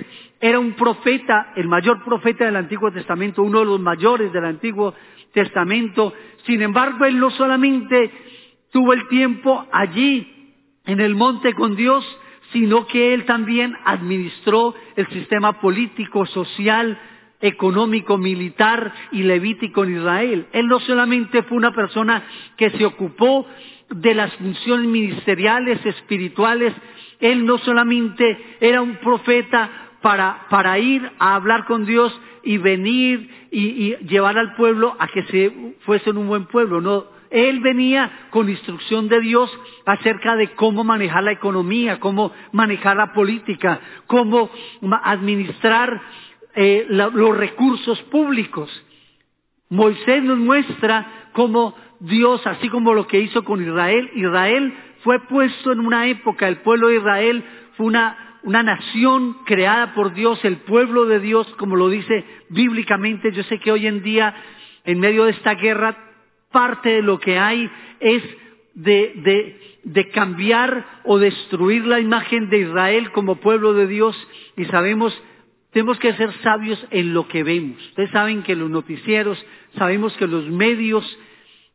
era 0.44 0.58
un 0.58 0.74
profeta, 0.74 1.54
el 1.56 1.68
mayor 1.68 2.04
profeta 2.04 2.44
del 2.44 2.56
Antiguo 2.56 2.92
Testamento, 2.92 3.42
uno 3.42 3.60
de 3.60 3.64
los 3.64 3.80
mayores 3.80 4.30
del 4.30 4.44
Antiguo 4.44 4.94
Testamento. 5.32 6.12
Sin 6.44 6.60
embargo, 6.60 7.06
él 7.06 7.18
no 7.18 7.30
solamente 7.30 8.10
tuvo 8.70 8.92
el 8.92 9.08
tiempo 9.08 9.66
allí 9.72 10.52
en 10.84 11.00
el 11.00 11.14
monte 11.14 11.54
con 11.54 11.76
Dios, 11.76 12.04
sino 12.52 12.87
que 12.87 13.14
él 13.14 13.24
también 13.24 13.74
administró 13.87 14.74
el 14.96 15.06
sistema 15.08 15.60
político, 15.60 16.26
social, 16.26 16.98
económico, 17.44 18.16
militar 18.16 18.92
y 19.12 19.22
levítico 19.22 19.85
en 19.85 19.98
Israel. 19.98 20.46
Él 20.52 20.66
no 20.66 20.80
solamente 20.80 21.42
fue 21.42 21.59
una 21.59 21.72
persona 21.72 22.24
que 22.57 22.70
se 22.70 22.87
ocupó 22.87 23.46
de 23.90 24.14
las 24.14 24.35
funciones 24.37 24.88
ministeriales, 24.88 25.85
espirituales, 25.85 26.72
él 27.20 27.44
no 27.44 27.59
solamente 27.59 28.57
era 28.61 28.80
un 28.80 28.96
profeta 28.96 29.70
para, 30.00 30.46
para 30.48 30.78
ir 30.78 31.02
a 31.18 31.35
hablar 31.35 31.66
con 31.66 31.85
Dios 31.85 32.18
y 32.42 32.57
venir 32.57 33.48
y, 33.50 33.61
y 33.61 33.96
llevar 34.07 34.38
al 34.38 34.54
pueblo 34.54 34.96
a 34.98 35.07
que 35.09 35.22
se 35.24 35.74
fuesen 35.80 36.16
un 36.16 36.28
buen 36.28 36.46
pueblo, 36.46 36.80
no, 36.80 37.04
él 37.35 37.59
venía 37.61 38.28
con 38.30 38.48
instrucción 38.48 39.09
de 39.09 39.20
Dios 39.20 39.50
acerca 39.85 40.37
de 40.37 40.54
cómo 40.54 40.85
manejar 40.85 41.24
la 41.24 41.33
economía, 41.33 41.98
cómo 41.98 42.33
manejar 42.52 42.96
la 42.96 43.12
política, 43.12 43.80
cómo 44.07 44.50
administrar 45.02 46.00
eh, 46.55 46.87
los 46.88 47.37
recursos 47.37 48.01
públicos. 48.05 48.71
Moisés 49.71 50.23
nos 50.23 50.38
muestra 50.38 51.31
cómo 51.33 51.75
Dios, 52.01 52.47
así 52.47 52.69
como 52.69 52.95
lo 52.95 53.07
que 53.07 53.21
hizo 53.21 53.45
con 53.45 53.62
Israel, 53.62 54.11
Israel 54.14 54.75
fue 55.03 55.21
puesto 55.21 55.73
en 55.73 55.81
una 55.81 56.07
época, 56.07 56.49
el 56.49 56.59
pueblo 56.59 56.88
de 56.88 56.97
Israel 56.97 57.45
fue 57.77 57.87
una, 57.87 58.38
una 58.43 58.62
nación 58.62 59.38
creada 59.45 59.95
por 59.95 60.14
Dios, 60.14 60.43
el 60.45 60.59
pueblo 60.59 61.07
de 61.07 61.21
Dios, 61.21 61.47
como 61.59 61.77
lo 61.77 61.88
dice 61.88 62.25
bíblicamente. 62.49 63.33
Yo 63.33 63.43
sé 63.45 63.59
que 63.59 63.73
hoy 63.73 63.87
en 63.87 64.03
día, 64.03 64.35
en 64.85 65.01
medio 65.01 65.25
de 65.25 65.33
esta 65.33 65.55
guerra, 65.55 65.97
parte 66.51 66.88
de 66.88 67.03
lo 67.03 67.19
que 67.19 67.38
hay 67.38 67.69
es 68.01 68.23
de, 68.75 69.59
de, 69.83 70.11
cambiar 70.11 71.01
o 71.05 71.19
destruir 71.19 71.85
la 71.87 72.01
imagen 72.01 72.49
de 72.49 72.59
Israel 72.59 73.11
como 73.12 73.37
pueblo 73.37 73.73
de 73.75 73.87
Dios 73.87 74.17
y 74.57 74.64
sabemos, 74.67 75.12
tenemos 75.74 75.98
que 75.98 76.14
ser 76.14 76.32
sabios 76.40 76.78
en 76.92 77.12
lo 77.12 77.26
que 77.26 77.42
vemos. 77.42 77.76
Ustedes 77.88 78.10
saben 78.12 78.44
que 78.44 78.54
los 78.54 78.70
noticieros, 78.70 79.44
sabemos 79.76 80.16
que 80.16 80.28
los 80.28 80.48
medios 80.48 81.04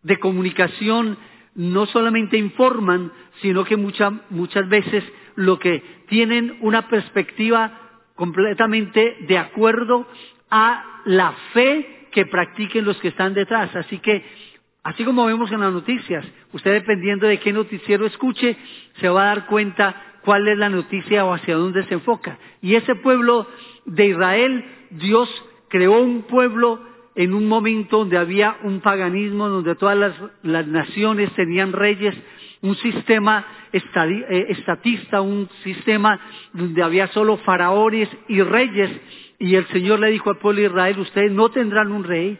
de 0.03 0.17
comunicación 0.17 1.17
no 1.53 1.85
solamente 1.85 2.37
informan, 2.37 3.11
sino 3.41 3.65
que 3.65 3.75
muchas 3.75 4.69
veces 4.69 5.03
lo 5.35 5.59
que 5.59 5.83
tienen 6.07 6.59
una 6.61 6.87
perspectiva 6.87 7.77
completamente 8.15 9.17
de 9.27 9.37
acuerdo 9.37 10.07
a 10.49 11.01
la 11.03 11.33
fe 11.51 12.07
que 12.13 12.25
practiquen 12.25 12.85
los 12.85 12.97
que 12.99 13.09
están 13.09 13.33
detrás. 13.33 13.75
Así 13.75 13.99
que 13.99 14.49
Así 14.81 15.03
como 15.03 15.25
vemos 15.25 15.51
en 15.51 15.59
las 15.59 15.73
noticias, 15.73 16.25
usted 16.53 16.71
dependiendo 16.71 17.27
de 17.27 17.37
qué 17.37 17.51
noticiero 17.51 18.05
escuche, 18.05 18.55
se 19.01 19.09
va 19.09 19.23
a 19.23 19.35
dar 19.35 19.45
cuenta 19.45 19.93
cuál 20.23 20.47
es 20.47 20.57
la 20.57 20.69
noticia 20.69 21.25
o 21.25 21.33
hacia 21.33 21.55
dónde 21.55 21.83
se 21.85 21.95
enfoca. 21.95 22.37
Y 22.61 22.75
ese 22.75 22.95
pueblo 22.95 23.47
de 23.89 24.07
Israel, 24.07 24.65
Dios 24.91 25.29
creó 25.67 25.99
un 26.01 26.23
pueblo 26.23 26.79
en 27.15 27.33
un 27.33 27.47
momento 27.47 27.99
donde 27.99 28.17
había 28.17 28.57
un 28.63 28.79
paganismo, 28.79 29.49
donde 29.49 29.75
todas 29.75 29.97
las, 30.41 30.67
naciones 30.67 31.31
tenían 31.33 31.73
reyes, 31.73 32.15
un 32.61 32.75
sistema 32.75 33.45
eh, 33.73 34.45
estatista, 34.49 35.21
un 35.21 35.49
sistema 35.63 36.19
donde 36.53 36.81
había 36.81 37.07
solo 37.07 37.37
faraones 37.37 38.09
y 38.27 38.41
reyes. 38.41 38.89
Y 39.37 39.55
el 39.55 39.65
Señor 39.67 39.99
le 39.99 40.11
dijo 40.11 40.29
al 40.29 40.37
pueblo 40.37 40.61
de 40.61 40.67
Israel, 40.67 40.99
ustedes 40.99 41.31
no 41.31 41.49
tendrán 41.49 41.91
un 41.91 42.03
rey, 42.03 42.37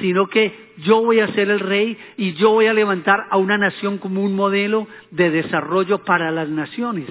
sino 0.00 0.26
que 0.28 0.72
yo 0.78 1.02
voy 1.02 1.20
a 1.20 1.28
ser 1.28 1.50
el 1.50 1.60
rey 1.60 1.96
y 2.16 2.34
yo 2.34 2.50
voy 2.50 2.66
a 2.66 2.74
levantar 2.74 3.26
a 3.30 3.38
una 3.38 3.56
nación 3.56 3.98
como 3.98 4.22
un 4.22 4.34
modelo 4.34 4.86
de 5.10 5.30
desarrollo 5.30 6.04
para 6.04 6.30
las 6.30 6.48
naciones. 6.48 7.08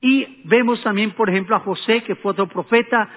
Y 0.00 0.42
vemos 0.44 0.82
también, 0.82 1.12
por 1.12 1.28
ejemplo, 1.28 1.56
a 1.56 1.60
José, 1.60 2.02
que 2.02 2.14
fue 2.16 2.32
otro 2.32 2.48
profeta, 2.48 3.08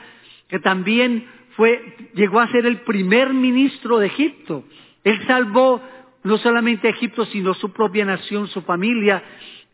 que 0.48 0.60
también 0.60 1.26
fue, 1.56 1.96
llegó 2.14 2.40
a 2.40 2.52
ser 2.52 2.66
el 2.66 2.82
primer 2.82 3.34
ministro 3.34 4.00
de 4.00 4.08
Egipto. 4.08 4.64
Él 5.04 5.22
salvó 5.28 5.82
no 6.24 6.38
solamente 6.38 6.88
a 6.88 6.92
Egipto, 6.92 7.26
sino 7.26 7.54
su 7.54 7.72
propia 7.72 8.06
nación, 8.06 8.48
su 8.48 8.62
familia, 8.62 9.24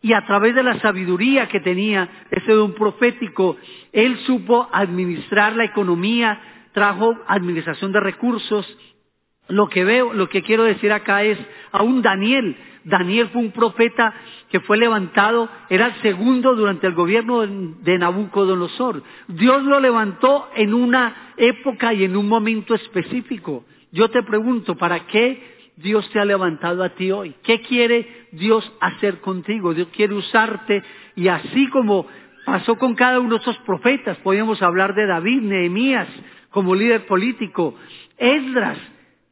y 0.02 0.13
a 0.13 0.26
través 0.26 0.54
de 0.56 0.63
la 0.63 0.80
sabiduría 0.80 1.48
que 1.48 1.60
tenía, 1.60 2.10
ese 2.30 2.52
don 2.54 2.74
profético, 2.74 3.58
él 3.91 4.17
supo 4.20 4.70
administrar 4.72 5.56
la 5.56 5.65
economía, 5.65 6.39
trajo 6.72 7.17
administración 7.28 7.91
de 7.91 8.00
recursos, 8.00 8.78
lo 9.50 9.67
que 9.67 9.84
veo, 9.84 10.13
lo 10.13 10.30
que 10.30 10.43
quiero 10.43 10.63
decir 10.63 10.91
acá 10.91 11.24
es, 11.24 11.38
aún 11.72 12.02
Daniel, 12.02 12.56
Daniel 12.84 13.30
fue 13.30 13.41
un 13.41 13.52
profeta 13.52 14.13
que 14.49 14.60
fue 14.62 14.77
levantado, 14.77 15.49
era 15.69 15.88
el 15.88 16.01
segundo 16.01 16.55
durante 16.55 16.88
el 16.88 16.93
gobierno 16.93 17.45
de 17.45 17.97
Nabucodonosor. 17.97 19.03
Dios 19.27 19.63
lo 19.63 19.79
levantó 19.79 20.49
en 20.55 20.73
una 20.73 21.33
época 21.38 21.93
y 21.93 22.05
en 22.05 22.15
un 22.15 22.27
momento 22.27 22.73
específico. 22.73 23.65
Yo 23.91 24.10
te 24.10 24.23
pregunto, 24.23 24.75
¿para 24.75 25.05
qué 25.07 25.71
Dios 25.75 26.10
te 26.12 26.19
ha 26.19 26.25
levantado 26.25 26.83
a 26.83 26.89
ti 26.89 27.12
hoy? 27.12 27.36
¿Qué 27.43 27.62
quiere 27.62 28.27
Dios 28.31 28.71
hacer 28.79 29.19
contigo? 29.19 29.73
Dios 29.73 29.89
quiere 29.95 30.13
usarte 30.13 30.81
y 31.15 31.27
así 31.27 31.67
como 31.69 32.07
pasó 32.45 32.77
con 32.77 32.95
cada 32.95 33.19
uno 33.19 33.36
de 33.36 33.41
esos 33.41 33.57
profetas, 33.60 34.17
podemos 34.19 34.62
hablar 34.62 34.95
de 34.95 35.05
David, 35.05 35.41
Nehemías 35.41 36.07
como 36.49 36.73
líder 36.73 37.05
político, 37.05 37.75
Esdras, 38.17 38.77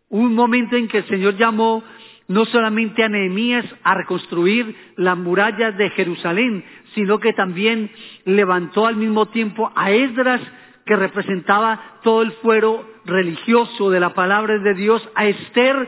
un 0.10 0.36
momento 0.36 0.76
en 0.76 0.88
que 0.88 1.00
el 1.00 1.08
Señor 1.08 1.38
llamó 1.38 1.84
no 2.28 2.46
solamente 2.46 3.04
a 3.04 3.10
Nehemías 3.10 3.66
a 3.84 3.94
reconstruir 3.94 4.76
las 4.96 5.18
murallas 5.18 5.78
de 5.78 5.90
Jerusalén, 5.92 6.64
sino 6.94 7.20
que 7.20 7.34
también 7.34 7.92
levantó 8.26 8.88
al 8.88 8.96
mismo 8.96 9.28
tiempo 9.28 9.72
a 9.76 9.92
Esdras, 9.92 10.42
que 10.86 10.96
representaba 10.96 12.00
todo 12.04 12.22
el 12.22 12.32
fuero 12.34 12.88
religioso 13.06 13.90
de 13.90 14.00
la 14.00 14.14
palabra 14.14 14.58
de 14.60 14.74
Dios, 14.74 15.08
a 15.16 15.26
Esther, 15.26 15.88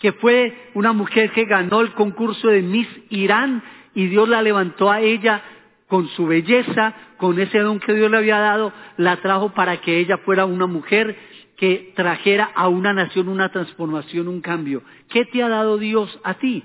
que 0.00 0.12
fue 0.12 0.70
una 0.74 0.92
mujer 0.92 1.32
que 1.32 1.44
ganó 1.44 1.80
el 1.80 1.92
concurso 1.92 2.48
de 2.48 2.62
Miss 2.62 2.88
Irán, 3.10 3.62
y 3.94 4.06
Dios 4.06 4.28
la 4.28 4.42
levantó 4.42 4.90
a 4.90 5.00
ella 5.00 5.42
con 5.88 6.08
su 6.08 6.26
belleza, 6.26 6.94
con 7.16 7.38
ese 7.40 7.58
don 7.58 7.80
que 7.80 7.94
Dios 7.94 8.10
le 8.10 8.18
había 8.18 8.38
dado, 8.38 8.72
la 8.96 9.16
trajo 9.16 9.50
para 9.54 9.78
que 9.78 9.98
ella 9.98 10.18
fuera 10.18 10.44
una 10.44 10.66
mujer 10.66 11.16
que 11.58 11.92
trajera 11.96 12.52
a 12.54 12.68
una 12.68 12.92
nación 12.92 13.28
una 13.28 13.50
transformación, 13.50 14.28
un 14.28 14.40
cambio. 14.40 14.82
¿Qué 15.10 15.24
te 15.24 15.42
ha 15.42 15.48
dado 15.48 15.76
Dios 15.76 16.18
a 16.22 16.34
ti? 16.34 16.62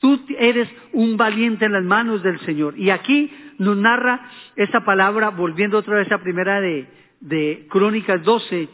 Tú 0.00 0.24
eres 0.38 0.68
un 0.92 1.16
valiente 1.16 1.64
en 1.64 1.72
las 1.72 1.82
manos 1.82 2.22
del 2.22 2.38
Señor. 2.40 2.78
Y 2.78 2.90
aquí 2.90 3.30
nos 3.58 3.76
narra 3.76 4.30
esa 4.54 4.84
palabra, 4.84 5.30
volviendo 5.30 5.78
otra 5.78 5.96
vez 5.96 6.10
a 6.12 6.22
primera 6.22 6.60
de, 6.60 6.86
de 7.20 7.66
Crónicas 7.68 8.22
12, 8.22 8.68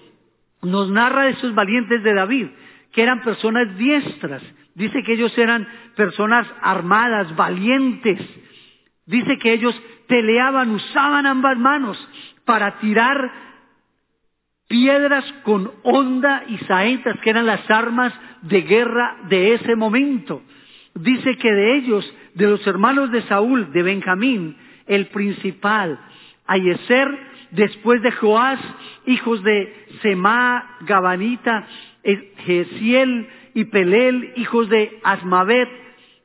nos 0.61 0.91
narra 0.91 1.25
de 1.25 1.31
esos 1.31 1.55
valientes 1.55 2.03
de 2.03 2.13
David, 2.13 2.49
que 2.93 3.03
eran 3.03 3.23
personas 3.23 3.75
diestras. 3.79 4.43
Dice 4.75 5.03
que 5.05 5.15
ellos 5.15 5.37
eran 5.39 5.67
personas 5.97 6.47
armadas, 6.61 7.35
valientes. 7.35 8.21
Dice 9.07 9.39
que 9.39 9.55
ellos 9.55 9.75
peleaban, 10.07 10.71
usaban 10.71 11.25
ambas 11.25 11.57
manos 11.57 11.97
para 12.45 12.79
tirar 12.79 13.52
piedras 14.73 15.31
con 15.43 15.71
honda 15.83 16.45
y 16.49 16.57
saetas, 16.65 17.21
que 17.21 17.29
eran 17.29 17.45
las 17.45 17.71
armas 17.71 18.11
de 18.41 18.63
guerra 18.63 19.19
de 19.29 19.53
ese 19.53 19.77
momento. 19.77 20.41
Dice 20.95 21.37
que 21.37 21.53
de 21.53 21.77
ellos, 21.77 22.15
de 22.33 22.47
los 22.47 22.67
hermanos 22.67 23.13
de 23.13 23.21
Saúl, 23.25 23.71
de 23.71 23.83
Benjamín, 23.83 24.57
el 24.87 25.09
principal, 25.09 26.01
Ayeser, 26.47 27.07
después 27.51 28.01
de 28.01 28.13
Joás, 28.13 28.61
hijos 29.05 29.43
de 29.43 29.75
Semá, 30.01 30.79
Gabanita, 30.87 31.67
Gesiel 32.39 33.29
y 33.53 33.65
Pelel, 33.65 34.33
hijos 34.37 34.71
de 34.71 35.01
Asmavet, 35.05 35.69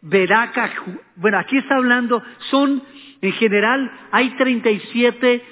Beraca, 0.01 0.71
bueno, 1.17 1.37
aquí 1.37 1.57
está 1.57 1.75
hablando, 1.75 2.23
son, 2.49 2.81
en 3.21 3.33
general, 3.33 3.91
hay 4.13 4.29
37 4.37 5.43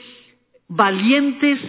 valientes 0.70 1.60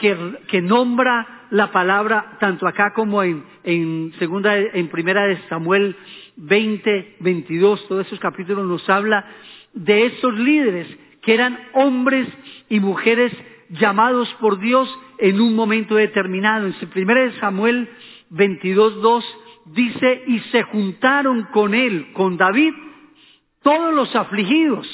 que, 0.00 0.62
nombra 0.62 1.46
la 1.50 1.70
palabra 1.70 2.36
tanto 2.40 2.66
acá 2.66 2.92
como 2.94 3.22
en, 3.22 3.44
en 3.64 4.12
segunda, 4.18 4.56
en 4.56 4.88
primera 4.88 5.26
de 5.26 5.36
Samuel 5.48 5.94
20, 6.36 7.16
22, 7.20 7.86
todos 7.86 8.06
esos 8.06 8.18
capítulos 8.18 8.66
nos 8.66 8.88
habla 8.88 9.26
de 9.74 10.06
esos 10.06 10.38
líderes 10.38 10.88
que 11.22 11.34
eran 11.34 11.58
hombres 11.74 12.26
y 12.68 12.80
mujeres 12.80 13.32
llamados 13.68 14.32
por 14.40 14.58
Dios 14.58 14.88
en 15.18 15.40
un 15.40 15.54
momento 15.54 15.96
determinado. 15.96 16.66
En 16.66 16.74
primera 16.88 17.24
de 17.24 17.38
Samuel 17.38 17.88
22, 18.30 19.02
2 19.02 19.38
dice, 19.66 20.22
y 20.26 20.38
se 20.50 20.62
juntaron 20.62 21.44
con 21.52 21.74
él, 21.74 22.12
con 22.14 22.38
David, 22.38 22.72
todos 23.62 23.94
los 23.94 24.16
afligidos. 24.16 24.86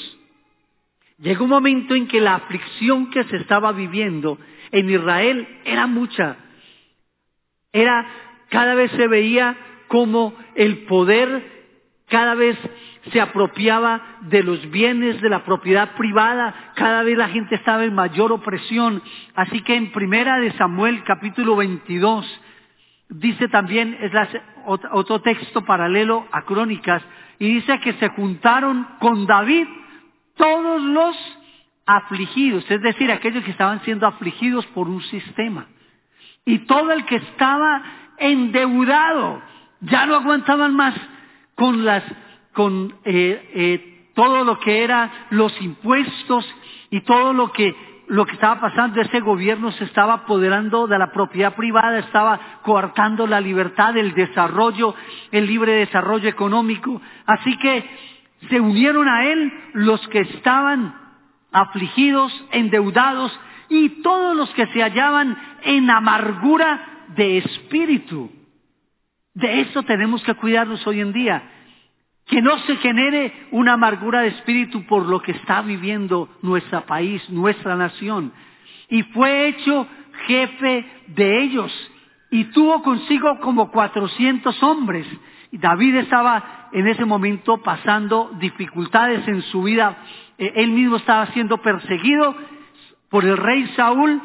Llegó 1.19 1.45
un 1.45 1.49
momento 1.49 1.95
en 1.95 2.07
que 2.07 2.19
la 2.19 2.35
aflicción 2.35 3.09
que 3.09 3.23
se 3.23 3.37
estaba 3.37 3.71
viviendo 3.71 4.37
en 4.71 4.89
Israel 4.89 5.47
era 5.65 5.87
mucha. 5.87 6.37
Era, 7.71 8.05
cada 8.49 8.75
vez 8.75 8.91
se 8.91 9.07
veía 9.07 9.55
como 9.87 10.33
el 10.55 10.85
poder 10.85 11.57
cada 12.09 12.35
vez 12.35 12.57
se 13.11 13.19
apropiaba 13.19 14.01
de 14.21 14.41
los 14.41 14.69
bienes 14.69 15.21
de 15.21 15.29
la 15.29 15.43
propiedad 15.43 15.95
privada, 15.95 16.71
cada 16.75 17.03
vez 17.03 17.17
la 17.17 17.29
gente 17.29 17.55
estaba 17.55 17.83
en 17.83 17.93
mayor 17.93 18.31
opresión. 18.31 19.01
Así 19.35 19.61
que 19.61 19.75
en 19.75 19.91
primera 19.91 20.39
de 20.39 20.51
Samuel 20.53 21.03
capítulo 21.03 21.55
22 21.57 22.41
dice 23.09 23.47
también, 23.49 23.97
es 24.01 24.11
otro 24.65 25.21
texto 25.21 25.65
paralelo 25.65 26.27
a 26.31 26.43
Crónicas, 26.43 27.03
y 27.39 27.55
dice 27.55 27.79
que 27.81 27.93
se 27.93 28.09
juntaron 28.09 28.87
con 28.99 29.25
David 29.25 29.67
todos 30.35 30.81
los 30.81 31.36
afligidos, 31.87 32.69
es 32.69 32.81
decir, 32.81 33.11
aquellos 33.11 33.43
que 33.43 33.51
estaban 33.51 33.81
siendo 33.83 34.05
afligidos 34.05 34.65
por 34.67 34.89
un 34.89 35.01
sistema. 35.03 35.67
Y 36.45 36.59
todo 36.59 36.91
el 36.91 37.05
que 37.05 37.15
estaba 37.15 37.81
endeudado, 38.17 39.41
ya 39.81 40.05
no 40.05 40.15
aguantaban 40.15 40.75
más 40.75 40.95
con 41.55 41.85
las, 41.85 42.03
con 42.53 42.93
eh, 43.05 43.51
eh, 43.53 44.11
todo 44.13 44.43
lo 44.43 44.59
que 44.59 44.83
era 44.83 45.27
los 45.29 45.59
impuestos 45.61 46.45
y 46.89 47.01
todo 47.01 47.33
lo 47.33 47.51
que 47.51 47.73
lo 48.09 48.25
que 48.25 48.35
estaba 48.35 48.61
pasando, 48.61 49.01
ese 49.01 49.19
gobierno 49.19 49.69
se 49.73 49.83
estaba 49.83 50.13
apoderando 50.13 50.87
de 50.87 50.97
la 50.97 51.11
propiedad 51.11 51.55
privada, 51.55 51.99
estaba 51.99 52.61
coartando 52.63 53.27
la 53.27 53.41
libertad, 53.41 53.97
el 53.97 54.13
desarrollo, 54.13 54.95
el 55.29 55.45
libre 55.45 55.73
desarrollo 55.73 56.29
económico. 56.29 57.01
Así 57.25 57.57
que 57.57 57.83
se 58.49 58.61
unieron 58.61 59.09
a 59.09 59.25
él 59.25 59.51
los 59.73 60.07
que 60.07 60.21
estaban 60.21 61.06
afligidos, 61.51 62.31
endeudados 62.51 63.37
y 63.69 64.01
todos 64.01 64.35
los 64.35 64.49
que 64.51 64.67
se 64.67 64.81
hallaban 64.81 65.37
en 65.63 65.89
amargura 65.89 67.05
de 67.15 67.39
espíritu. 67.39 68.31
De 69.33 69.61
eso 69.61 69.83
tenemos 69.83 70.23
que 70.23 70.33
cuidarnos 70.33 70.85
hoy 70.87 71.01
en 71.01 71.13
día. 71.13 71.51
Que 72.25 72.41
no 72.41 72.57
se 72.59 72.75
genere 72.77 73.47
una 73.51 73.73
amargura 73.73 74.21
de 74.21 74.29
espíritu 74.29 74.85
por 74.85 75.05
lo 75.05 75.21
que 75.21 75.31
está 75.31 75.61
viviendo 75.61 76.29
nuestro 76.41 76.85
país, 76.85 77.27
nuestra 77.29 77.75
nación. 77.75 78.33
Y 78.89 79.03
fue 79.03 79.47
hecho 79.47 79.87
jefe 80.25 80.85
de 81.07 81.43
ellos 81.43 81.91
y 82.29 82.45
tuvo 82.45 82.81
consigo 82.83 83.39
como 83.39 83.71
cuatrocientos 83.71 84.61
hombres. 84.61 85.07
Y 85.51 85.57
David 85.57 85.95
estaba 85.95 86.69
en 86.71 86.87
ese 86.87 87.05
momento 87.05 87.57
pasando 87.57 88.31
dificultades 88.39 89.27
en 89.27 89.41
su 89.43 89.63
vida. 89.63 89.97
Eh, 90.37 90.53
él 90.55 90.71
mismo 90.71 90.97
estaba 90.97 91.27
siendo 91.27 91.57
perseguido 91.59 92.35
por 93.09 93.25
el 93.25 93.37
rey 93.37 93.67
Saúl. 93.75 94.21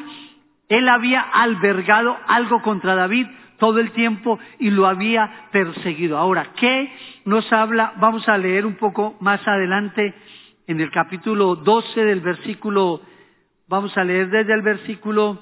Él 0.69 0.89
había 0.89 1.21
albergado 1.21 2.17
algo 2.27 2.61
contra 2.61 2.95
David 2.95 3.27
todo 3.57 3.79
el 3.79 3.91
tiempo 3.91 4.39
y 4.59 4.71
lo 4.71 4.87
había 4.87 5.47
perseguido. 5.51 6.17
Ahora, 6.17 6.51
¿qué 6.59 6.91
nos 7.25 7.51
habla? 7.53 7.93
Vamos 7.97 8.27
a 8.27 8.37
leer 8.37 8.65
un 8.65 8.75
poco 8.75 9.15
más 9.19 9.47
adelante 9.47 10.13
en 10.67 10.79
el 10.79 10.91
capítulo 10.91 11.55
12 11.55 12.03
del 12.03 12.21
versículo, 12.21 13.01
vamos 13.67 13.97
a 13.97 14.03
leer 14.03 14.29
desde 14.29 14.53
el 14.53 14.61
versículo, 14.61 15.41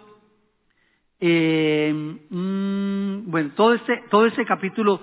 eh, 1.19 1.93
mm, 2.29 3.29
bueno, 3.29 3.51
todo 3.55 3.75
este, 3.75 4.03
todo 4.10 4.25
este 4.25 4.45
capítulo 4.45 5.01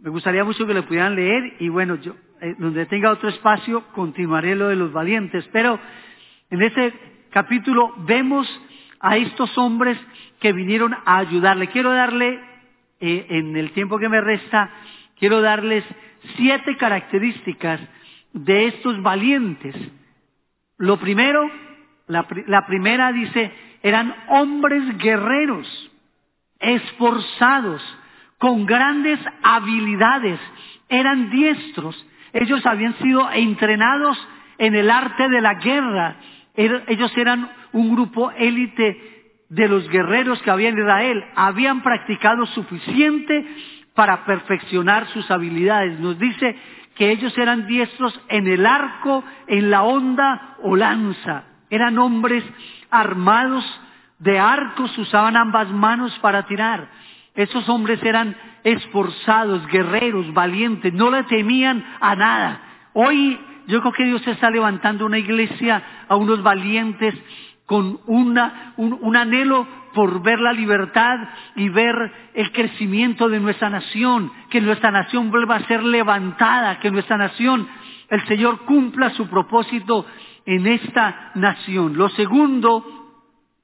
me 0.00 0.10
gustaría 0.10 0.44
mucho 0.44 0.66
que 0.66 0.74
lo 0.74 0.86
pudieran 0.86 1.16
leer 1.16 1.54
y 1.60 1.68
bueno, 1.68 1.96
yo, 1.96 2.14
eh, 2.40 2.54
donde 2.58 2.86
tenga 2.86 3.10
otro 3.10 3.28
espacio, 3.28 3.84
continuaré 3.92 4.54
lo 4.54 4.68
de 4.68 4.76
los 4.76 4.92
valientes, 4.92 5.48
pero 5.52 5.78
en 6.50 6.62
ese 6.62 6.92
capítulo 7.30 7.94
vemos 7.98 8.46
a 9.00 9.16
estos 9.16 9.56
hombres 9.58 9.98
que 10.40 10.52
vinieron 10.52 10.94
a 11.04 11.18
ayudarle. 11.18 11.68
Quiero 11.68 11.92
darle 11.92 12.40
eh, 13.00 13.26
en 13.30 13.56
el 13.56 13.72
tiempo 13.72 13.98
que 13.98 14.08
me 14.08 14.20
resta, 14.20 14.70
quiero 15.18 15.40
darles 15.40 15.84
siete 16.36 16.76
características 16.76 17.80
de 18.32 18.66
estos 18.66 19.02
valientes. 19.02 19.74
Lo 20.78 20.98
primero, 20.98 21.50
la 22.06 22.66
primera 22.66 23.12
dice, 23.12 23.50
eran 23.82 24.14
hombres 24.28 24.98
guerreros, 24.98 25.66
esforzados, 26.58 27.82
con 28.38 28.66
grandes 28.66 29.18
habilidades, 29.42 30.38
eran 30.88 31.30
diestros, 31.30 32.06
ellos 32.32 32.64
habían 32.66 32.94
sido 32.98 33.30
entrenados 33.32 34.18
en 34.58 34.74
el 34.74 34.90
arte 34.90 35.28
de 35.28 35.40
la 35.40 35.54
guerra, 35.54 36.16
er, 36.54 36.84
ellos 36.88 37.12
eran 37.16 37.50
un 37.72 37.94
grupo 37.94 38.30
élite 38.32 39.16
de 39.48 39.68
los 39.68 39.88
guerreros 39.88 40.40
que 40.42 40.50
había 40.50 40.70
en 40.70 40.78
Israel 40.78 41.24
habían 41.34 41.82
practicado 41.82 42.46
suficiente 42.46 43.46
para 43.94 44.24
perfeccionar 44.24 45.06
sus 45.08 45.30
habilidades. 45.30 45.98
Nos 46.00 46.18
dice 46.18 46.56
que 46.94 47.10
ellos 47.10 47.36
eran 47.38 47.66
diestros 47.66 48.18
en 48.28 48.46
el 48.46 48.66
arco, 48.66 49.24
en 49.46 49.70
la 49.70 49.82
onda 49.82 50.56
o 50.62 50.76
lanza. 50.76 51.44
Eran 51.70 51.98
hombres 51.98 52.44
armados 52.90 53.64
de 54.18 54.38
arcos, 54.38 54.96
usaban 54.98 55.36
ambas 55.36 55.68
manos 55.70 56.16
para 56.20 56.46
tirar. 56.46 56.88
Esos 57.36 57.68
hombres 57.68 58.02
eran 58.02 58.34
esforzados, 58.64 59.66
guerreros, 59.66 60.32
valientes, 60.32 60.92
no 60.92 61.10
le 61.10 61.22
temían 61.24 61.84
a 62.00 62.16
nada. 62.16 62.60
Hoy 62.94 63.38
yo 63.66 63.80
creo 63.80 63.92
que 63.92 64.04
Dios 64.04 64.26
está 64.26 64.50
levantando 64.50 65.04
una 65.04 65.18
iglesia 65.18 65.82
a 66.08 66.16
unos 66.16 66.42
valientes 66.42 67.14
con 67.66 68.00
un, 68.06 68.40
un 68.76 69.16
anhelo 69.16 69.66
por 69.92 70.22
ver 70.22 70.40
la 70.40 70.52
libertad 70.52 71.18
y 71.56 71.68
ver 71.68 72.12
el 72.34 72.52
crecimiento 72.52 73.28
de 73.28 73.40
nuestra 73.40 73.70
nación, 73.70 74.32
que 74.50 74.60
nuestra 74.60 74.90
nación 74.90 75.30
vuelva 75.30 75.56
a 75.56 75.66
ser 75.66 75.82
levantada, 75.82 76.78
que 76.80 76.90
nuestra 76.90 77.16
nación, 77.16 77.68
el 78.08 78.24
Señor 78.26 78.64
cumpla 78.66 79.10
su 79.10 79.26
propósito 79.28 80.06
en 80.44 80.66
esta 80.66 81.32
nación. 81.34 81.96
Lo 81.96 82.08
segundo 82.10 82.84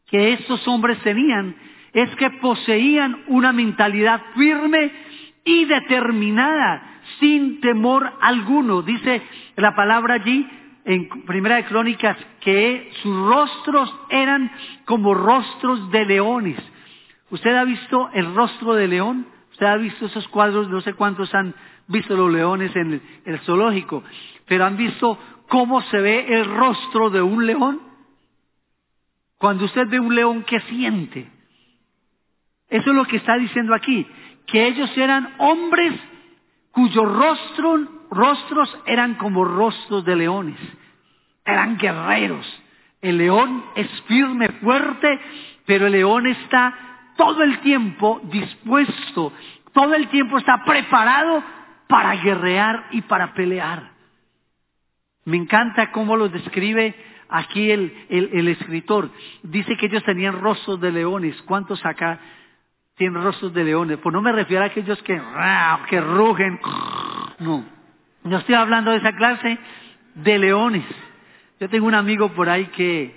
que 0.06 0.35
estos 0.35 0.66
hombres 0.68 0.98
tenían 1.00 1.54
es 1.92 2.14
que 2.16 2.31
poseían 2.31 3.24
una 3.26 3.52
mentalidad 3.52 4.22
firme 4.35 4.92
y 5.44 5.64
determinada, 5.64 7.00
sin 7.18 7.61
temor 7.61 8.12
alguno. 8.20 8.83
Dice 8.83 9.22
la 9.57 9.74
palabra 9.74 10.14
allí, 10.14 10.48
en 10.85 11.09
Primera 11.24 11.57
de 11.57 11.64
Crónicas 11.64 12.16
que 12.40 12.90
sus 13.02 13.28
rostros 13.28 13.94
eran 14.11 14.50
como 14.85 15.14
rostros 15.14 15.90
de 15.90 16.05
leones. 16.05 16.59
¿Usted 17.31 17.55
ha 17.55 17.64
visto 17.64 18.11
el 18.12 18.35
rostro 18.35 18.74
de 18.74 18.88
león? 18.88 19.26
¿Usted 19.52 19.66
ha 19.66 19.76
visto 19.76 20.07
esos 20.07 20.26
cuadros? 20.28 20.68
No 20.68 20.81
sé 20.81 20.94
cuántos 20.94 21.35
han 21.35 21.55
visto 21.87 22.16
los 22.16 22.33
leones 22.33 22.74
en 22.76 23.00
el, 23.24 23.38
zoológico, 23.40 24.02
pero 24.46 24.64
han 24.64 24.76
visto 24.76 25.18
cómo 25.48 25.83
se 25.83 25.98
ve 25.98 26.26
el 26.28 26.44
rostro 26.44 27.11
de 27.11 27.22
un 27.22 27.46
león. 27.46 27.81
Cuando 29.38 29.64
usted 29.64 29.88
ve 29.88 30.00
un 30.00 30.14
león, 30.14 30.44
¿qué 30.46 30.61
siente? 30.61 31.28
Eso 32.72 32.88
es 32.88 32.96
lo 32.96 33.04
que 33.04 33.18
está 33.18 33.37
diciendo 33.37 33.74
aquí, 33.74 34.06
que 34.46 34.66
ellos 34.66 34.90
eran 34.96 35.35
hombres 35.37 35.92
cuyos 36.70 37.04
rostros, 37.04 37.80
rostros 38.11 38.78
eran 38.87 39.16
como 39.16 39.44
rostros 39.44 40.02
de 40.06 40.16
leones, 40.16 40.58
eran 41.44 41.76
guerreros. 41.76 42.46
El 43.02 43.18
león 43.18 43.62
es 43.74 43.88
firme, 44.06 44.48
fuerte, 44.62 45.20
pero 45.66 45.87
el 45.87 45.92
león 45.92 46.26
está 46.26 47.12
todo 47.18 47.42
el 47.42 47.58
tiempo 47.58 48.22
dispuesto, 48.24 49.35
todo 49.74 49.92
el 49.94 50.08
tiempo 50.08 50.38
está 50.38 50.64
preparado 50.64 51.44
para 51.88 52.14
guerrear 52.22 52.87
y 52.92 53.02
para 53.02 53.35
pelear. 53.35 53.90
Me 55.26 55.37
encanta 55.37 55.92
cómo 55.92 56.16
lo 56.16 56.30
describe 56.30 56.94
aquí 57.28 57.70
el, 57.70 58.06
el, 58.08 58.48
escritor. 58.48 59.11
Dice 59.42 59.76
que 59.76 59.87
ellos 59.87 60.04
tenían 60.04 60.40
rostros 60.40 60.80
de 60.80 60.90
leones. 60.90 61.40
¿Cuántos 61.42 61.85
acá 61.85 62.18
tienen 62.96 63.22
rostros 63.22 63.52
de 63.55 63.64
leones. 63.64 63.98
Pues 63.98 64.12
no 64.12 64.22
me 64.22 64.33
refiero 64.33 64.64
a 64.64 64.66
aquellos 64.66 65.02
que, 65.02 65.20
que 65.88 66.00
rugen. 66.00 66.61
No. 67.38 67.64
No 68.24 68.38
estoy 68.38 68.55
hablando 68.55 68.90
de 68.90 68.98
esa 68.98 69.12
clase 69.16 69.59
de 70.14 70.38
leones. 70.38 70.85
Yo 71.59 71.68
tengo 71.68 71.87
un 71.87 71.94
amigo 71.94 72.28
por 72.33 72.48
ahí 72.48 72.66
que 72.66 73.14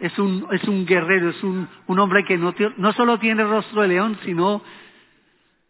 es 0.00 0.18
un, 0.18 0.46
es 0.50 0.64
un 0.64 0.84
guerrero, 0.84 1.30
es 1.30 1.42
un, 1.42 1.68
un 1.86 1.98
hombre 1.98 2.24
que 2.24 2.36
no, 2.36 2.54
no 2.76 2.92
solo 2.92 3.18
tiene 3.18 3.44
rostro 3.44 3.82
de 3.82 3.88
león, 3.88 4.18
sino 4.24 4.62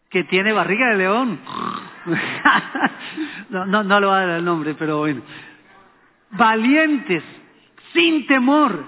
que 0.09 0.23
tiene 0.23 0.53
barriga 0.53 0.89
de 0.89 0.97
león. 0.97 1.39
no, 3.49 3.65
no, 3.65 3.83
no 3.83 3.99
le 3.99 4.05
voy 4.05 4.15
a 4.15 4.19
dar 4.19 4.29
el 4.37 4.45
nombre, 4.45 4.75
pero 4.75 4.99
bueno. 4.99 5.21
Valientes, 6.31 7.23
sin 7.93 8.25
temor. 8.25 8.85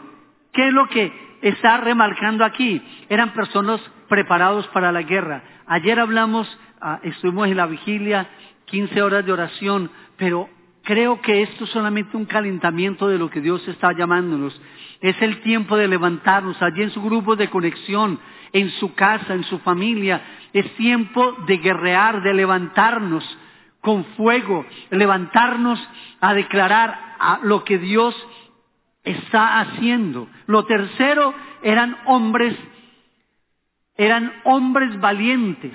¿Qué 0.51 0.67
es 0.67 0.73
lo 0.73 0.87
que 0.87 1.11
está 1.41 1.77
remarcando 1.77 2.45
aquí? 2.45 2.81
Eran 3.09 3.33
personas 3.33 3.81
preparados 4.07 4.67
para 4.67 4.91
la 4.91 5.01
guerra. 5.01 5.43
Ayer 5.67 5.99
hablamos, 5.99 6.47
ah, 6.81 6.99
estuvimos 7.03 7.47
en 7.47 7.57
la 7.57 7.65
vigilia, 7.65 8.27
15 8.65 9.01
horas 9.01 9.25
de 9.25 9.31
oración, 9.31 9.91
pero 10.17 10.49
creo 10.83 11.21
que 11.21 11.43
esto 11.43 11.65
es 11.65 11.69
solamente 11.71 12.15
un 12.15 12.25
calentamiento 12.25 13.07
de 13.07 13.17
lo 13.17 13.29
que 13.29 13.41
Dios 13.41 13.67
está 13.67 13.91
llamándonos. 13.93 14.59
Es 15.01 15.21
el 15.21 15.41
tiempo 15.41 15.77
de 15.77 15.87
levantarnos 15.87 16.61
allí 16.61 16.83
en 16.83 16.91
su 16.91 17.01
grupo 17.01 17.35
de 17.35 17.49
conexión, 17.49 18.19
en 18.53 18.69
su 18.71 18.93
casa, 18.93 19.33
en 19.33 19.43
su 19.43 19.59
familia. 19.59 20.21
Es 20.53 20.73
tiempo 20.75 21.35
de 21.47 21.57
guerrear, 21.57 22.21
de 22.21 22.33
levantarnos 22.33 23.37
con 23.81 24.03
fuego, 24.17 24.65
levantarnos 24.89 25.79
a 26.19 26.33
declarar 26.33 27.15
a 27.19 27.39
lo 27.43 27.63
que 27.63 27.77
Dios 27.77 28.15
está 29.03 29.59
haciendo. 29.59 30.27
Lo 30.47 30.65
tercero 30.65 31.33
eran 31.61 31.95
hombres, 32.05 32.55
eran 33.97 34.31
hombres 34.43 34.99
valientes, 34.99 35.73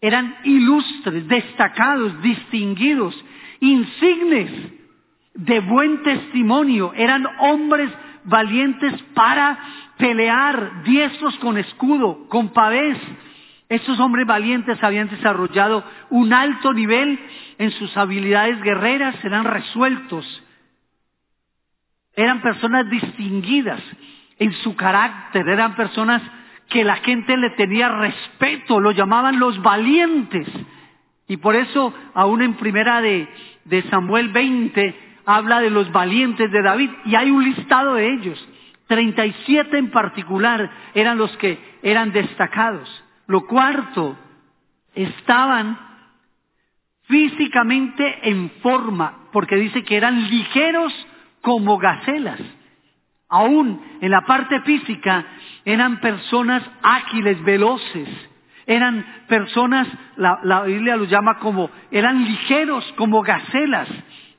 eran 0.00 0.36
ilustres, 0.44 1.26
destacados, 1.26 2.20
distinguidos, 2.22 3.14
insignes, 3.60 4.50
de 5.34 5.60
buen 5.60 6.02
testimonio, 6.02 6.92
eran 6.96 7.24
hombres 7.38 7.90
valientes 8.24 9.00
para 9.14 9.56
pelear, 9.96 10.82
diestros 10.82 11.36
con 11.38 11.56
escudo, 11.58 12.28
con 12.28 12.52
pavés. 12.52 12.98
Estos 13.68 14.00
hombres 14.00 14.26
valientes 14.26 14.82
habían 14.82 15.08
desarrollado 15.08 15.84
un 16.10 16.32
alto 16.32 16.72
nivel 16.72 17.20
en 17.58 17.70
sus 17.72 17.96
habilidades 17.96 18.60
guerreras, 18.62 19.22
eran 19.24 19.44
resueltos, 19.44 20.42
eran 22.14 22.40
personas 22.40 22.90
distinguidas 22.90 23.80
en 24.38 24.52
su 24.54 24.74
carácter, 24.74 25.48
eran 25.48 25.76
personas 25.76 26.22
que 26.68 26.84
la 26.84 26.96
gente 26.96 27.36
le 27.36 27.50
tenía 27.50 27.88
respeto, 27.88 28.80
lo 28.80 28.90
llamaban 28.90 29.38
los 29.38 29.60
valientes. 29.62 30.46
Y 31.26 31.38
por 31.38 31.56
eso, 31.56 31.94
aún 32.14 32.42
en 32.42 32.54
primera 32.54 33.00
de, 33.00 33.28
de 33.64 33.82
Samuel 33.84 34.28
20, 34.28 34.94
habla 35.26 35.60
de 35.60 35.70
los 35.70 35.90
valientes 35.92 36.50
de 36.50 36.62
David, 36.62 36.90
y 37.04 37.14
hay 37.14 37.30
un 37.30 37.44
listado 37.44 37.94
de 37.94 38.12
ellos. 38.14 38.48
37 38.86 39.76
en 39.76 39.90
particular 39.90 40.70
eran 40.94 41.18
los 41.18 41.34
que 41.36 41.58
eran 41.82 42.12
destacados. 42.12 42.88
Lo 43.26 43.46
cuarto, 43.46 44.16
estaban 44.94 45.78
físicamente 47.02 48.28
en 48.30 48.50
forma, 48.62 49.28
porque 49.32 49.56
dice 49.56 49.84
que 49.84 49.96
eran 49.96 50.28
ligeros 50.28 50.92
como 51.42 51.78
gacelas. 51.78 52.40
Aún 53.28 53.80
en 54.00 54.10
la 54.10 54.22
parte 54.22 54.60
física 54.62 55.24
eran 55.64 56.00
personas 56.00 56.62
ágiles, 56.82 57.42
veloces, 57.44 58.08
eran 58.66 59.04
personas, 59.28 59.88
la, 60.16 60.40
la, 60.44 60.62
Biblia 60.62 60.96
los 60.96 61.08
llama 61.08 61.38
como, 61.38 61.70
eran 61.90 62.24
ligeros 62.24 62.84
como 62.96 63.22
gacelas 63.22 63.88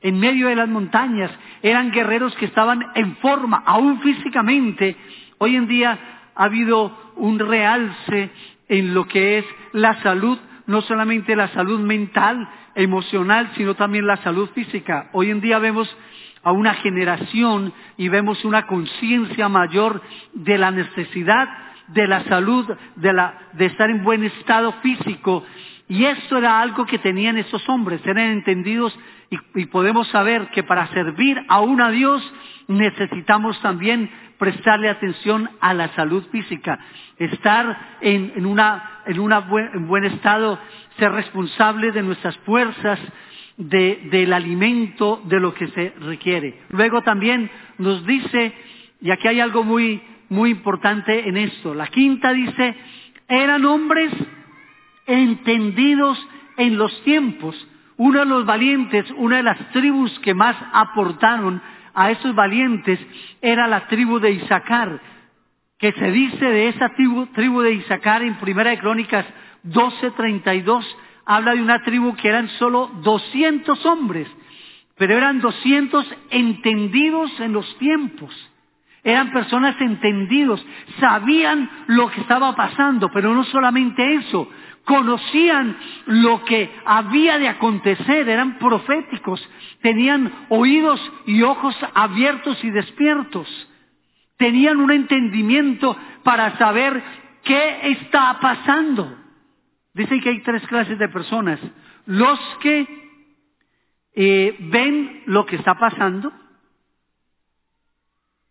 en 0.02 0.18
medio 0.18 0.48
de 0.48 0.56
las 0.56 0.68
montañas, 0.68 1.30
eran 1.62 1.90
guerreros 1.90 2.34
que 2.36 2.46
estaban 2.46 2.84
en 2.94 3.16
forma, 3.16 3.62
aún 3.66 4.00
físicamente. 4.00 4.96
Hoy 5.38 5.56
en 5.56 5.66
día 5.66 5.98
ha 6.34 6.44
habido 6.44 7.12
un 7.16 7.38
realce 7.38 8.30
en 8.68 8.94
lo 8.94 9.06
que 9.06 9.38
es 9.38 9.44
la 9.72 10.00
salud, 10.02 10.38
no 10.66 10.80
solamente 10.82 11.36
la 11.36 11.48
salud 11.48 11.80
mental, 11.80 12.48
emocional, 12.74 13.50
sino 13.56 13.74
también 13.74 14.06
la 14.06 14.16
salud 14.18 14.48
física. 14.50 15.10
Hoy 15.12 15.30
en 15.30 15.40
día 15.40 15.58
vemos 15.58 15.94
a 16.42 16.52
una 16.52 16.74
generación 16.74 17.72
y 17.96 18.08
vemos 18.08 18.44
una 18.44 18.66
conciencia 18.66 19.48
mayor 19.48 20.02
de 20.32 20.58
la 20.58 20.70
necesidad 20.70 21.48
de 21.88 22.06
la 22.06 22.24
salud, 22.24 22.66
de, 22.96 23.12
la, 23.12 23.34
de 23.52 23.66
estar 23.66 23.90
en 23.90 24.04
buen 24.04 24.24
estado 24.24 24.72
físico. 24.80 25.44
Y 25.88 26.04
esto 26.04 26.38
era 26.38 26.60
algo 26.60 26.86
que 26.86 26.98
tenían 26.98 27.36
esos 27.36 27.68
hombres, 27.68 28.00
eran 28.06 28.30
entendidos 28.30 28.96
y, 29.54 29.66
podemos 29.66 30.08
saber 30.08 30.48
que 30.50 30.62
para 30.62 30.88
servir 30.88 31.40
aún 31.48 31.80
a 31.80 31.90
Dios 31.90 32.22
necesitamos 32.68 33.60
también 33.60 34.10
prestarle 34.38 34.88
atención 34.88 35.50
a 35.60 35.74
la 35.74 35.88
salud 35.94 36.24
física, 36.30 36.78
estar 37.16 37.96
en, 38.00 38.32
en, 38.36 38.46
una, 38.46 39.02
en, 39.06 39.20
una 39.20 39.46
en 39.72 39.86
buen 39.86 40.04
estado, 40.04 40.58
ser 40.98 41.12
responsable 41.12 41.92
de 41.92 42.02
nuestras 42.02 42.36
fuerzas, 42.38 42.98
de, 43.60 44.08
del 44.10 44.32
alimento, 44.32 45.22
de 45.24 45.38
lo 45.38 45.54
que 45.54 45.68
se 45.68 45.92
requiere. 46.00 46.60
Luego 46.70 47.02
también 47.02 47.50
nos 47.78 48.04
dice, 48.06 48.52
y 49.00 49.10
aquí 49.10 49.28
hay 49.28 49.40
algo 49.40 49.62
muy, 49.62 50.00
muy 50.30 50.50
importante 50.50 51.28
en 51.28 51.36
esto, 51.36 51.74
la 51.74 51.86
quinta 51.86 52.32
dice, 52.32 52.74
eran 53.28 53.64
hombres 53.64 54.12
entendidos 55.06 56.18
en 56.56 56.78
los 56.78 57.02
tiempos. 57.04 57.54
Uno 57.96 58.20
de 58.20 58.26
los 58.26 58.46
valientes, 58.46 59.04
una 59.16 59.36
de 59.36 59.42
las 59.42 59.58
tribus 59.72 60.18
que 60.20 60.34
más 60.34 60.56
aportaron 60.72 61.60
a 61.94 62.10
esos 62.10 62.34
valientes 62.34 62.98
era 63.42 63.68
la 63.68 63.88
tribu 63.88 64.18
de 64.20 64.32
Isaacar, 64.32 65.00
que 65.78 65.92
se 65.92 66.10
dice 66.10 66.44
de 66.44 66.68
esa 66.68 66.88
tribu, 66.90 67.26
tribu 67.26 67.60
de 67.60 67.72
Isaacar 67.72 68.22
en 68.22 68.36
Primera 68.36 68.70
de 68.70 68.78
Crónicas 68.78 69.26
12:32, 69.64 70.84
habla 71.24 71.54
de 71.54 71.62
una 71.62 71.82
tribu 71.82 72.14
que 72.16 72.28
eran 72.28 72.48
solo 72.50 72.90
200 73.02 73.86
hombres, 73.86 74.28
pero 74.96 75.16
eran 75.16 75.40
200 75.40 76.06
entendidos 76.30 77.38
en 77.40 77.52
los 77.52 77.78
tiempos. 77.78 78.34
Eran 79.02 79.32
personas 79.32 79.80
entendidos, 79.80 80.64
sabían 80.98 81.70
lo 81.86 82.10
que 82.10 82.20
estaba 82.20 82.54
pasando, 82.54 83.10
pero 83.10 83.34
no 83.34 83.44
solamente 83.44 84.14
eso, 84.16 84.46
conocían 84.84 85.76
lo 86.06 86.44
que 86.44 86.70
había 86.84 87.38
de 87.38 87.48
acontecer, 87.48 88.28
eran 88.28 88.58
proféticos, 88.58 89.40
tenían 89.80 90.46
oídos 90.50 91.00
y 91.26 91.42
ojos 91.42 91.74
abiertos 91.94 92.62
y 92.62 92.70
despiertos, 92.70 93.48
tenían 94.36 94.78
un 94.78 94.90
entendimiento 94.90 95.96
para 96.22 96.58
saber 96.58 97.02
qué 97.44 97.92
está 97.92 98.38
pasando. 98.40 99.16
Dicen 99.94 100.20
que 100.20 100.30
hay 100.30 100.40
tres 100.42 100.66
clases 100.66 100.98
de 100.98 101.08
personas, 101.08 101.60
los 102.06 102.38
que 102.60 102.86
eh, 104.14 104.56
ven 104.60 105.22
lo 105.26 105.46
que 105.46 105.56
está 105.56 105.74
pasando, 105.78 106.32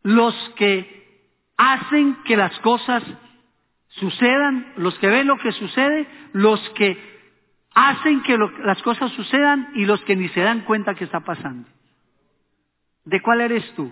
los 0.04 0.36
que 0.56 1.00
hacen 1.58 2.16
que 2.24 2.38
las 2.38 2.58
cosas 2.60 3.04
sucedan, 3.90 4.74
los 4.78 4.98
que 5.00 5.08
ven 5.08 5.28
lo 5.28 5.38
que 5.38 5.52
sucede, 5.52 6.08
los 6.34 6.60
que 6.72 6.98
hacen 7.74 8.22
que 8.24 8.38
las 8.38 8.82
cosas 8.82 9.12
sucedan 9.14 9.72
y 9.76 9.86
los 9.86 10.02
que 10.04 10.16
ni 10.16 10.30
se 10.30 10.42
dan 10.42 10.62
cuenta 10.62 10.96
que 10.96 11.06
está 11.06 11.22
pasando. 11.22 11.68
¿De 13.06 13.22
cuál 13.22 13.42
eres 13.42 13.74
tú? 13.76 13.92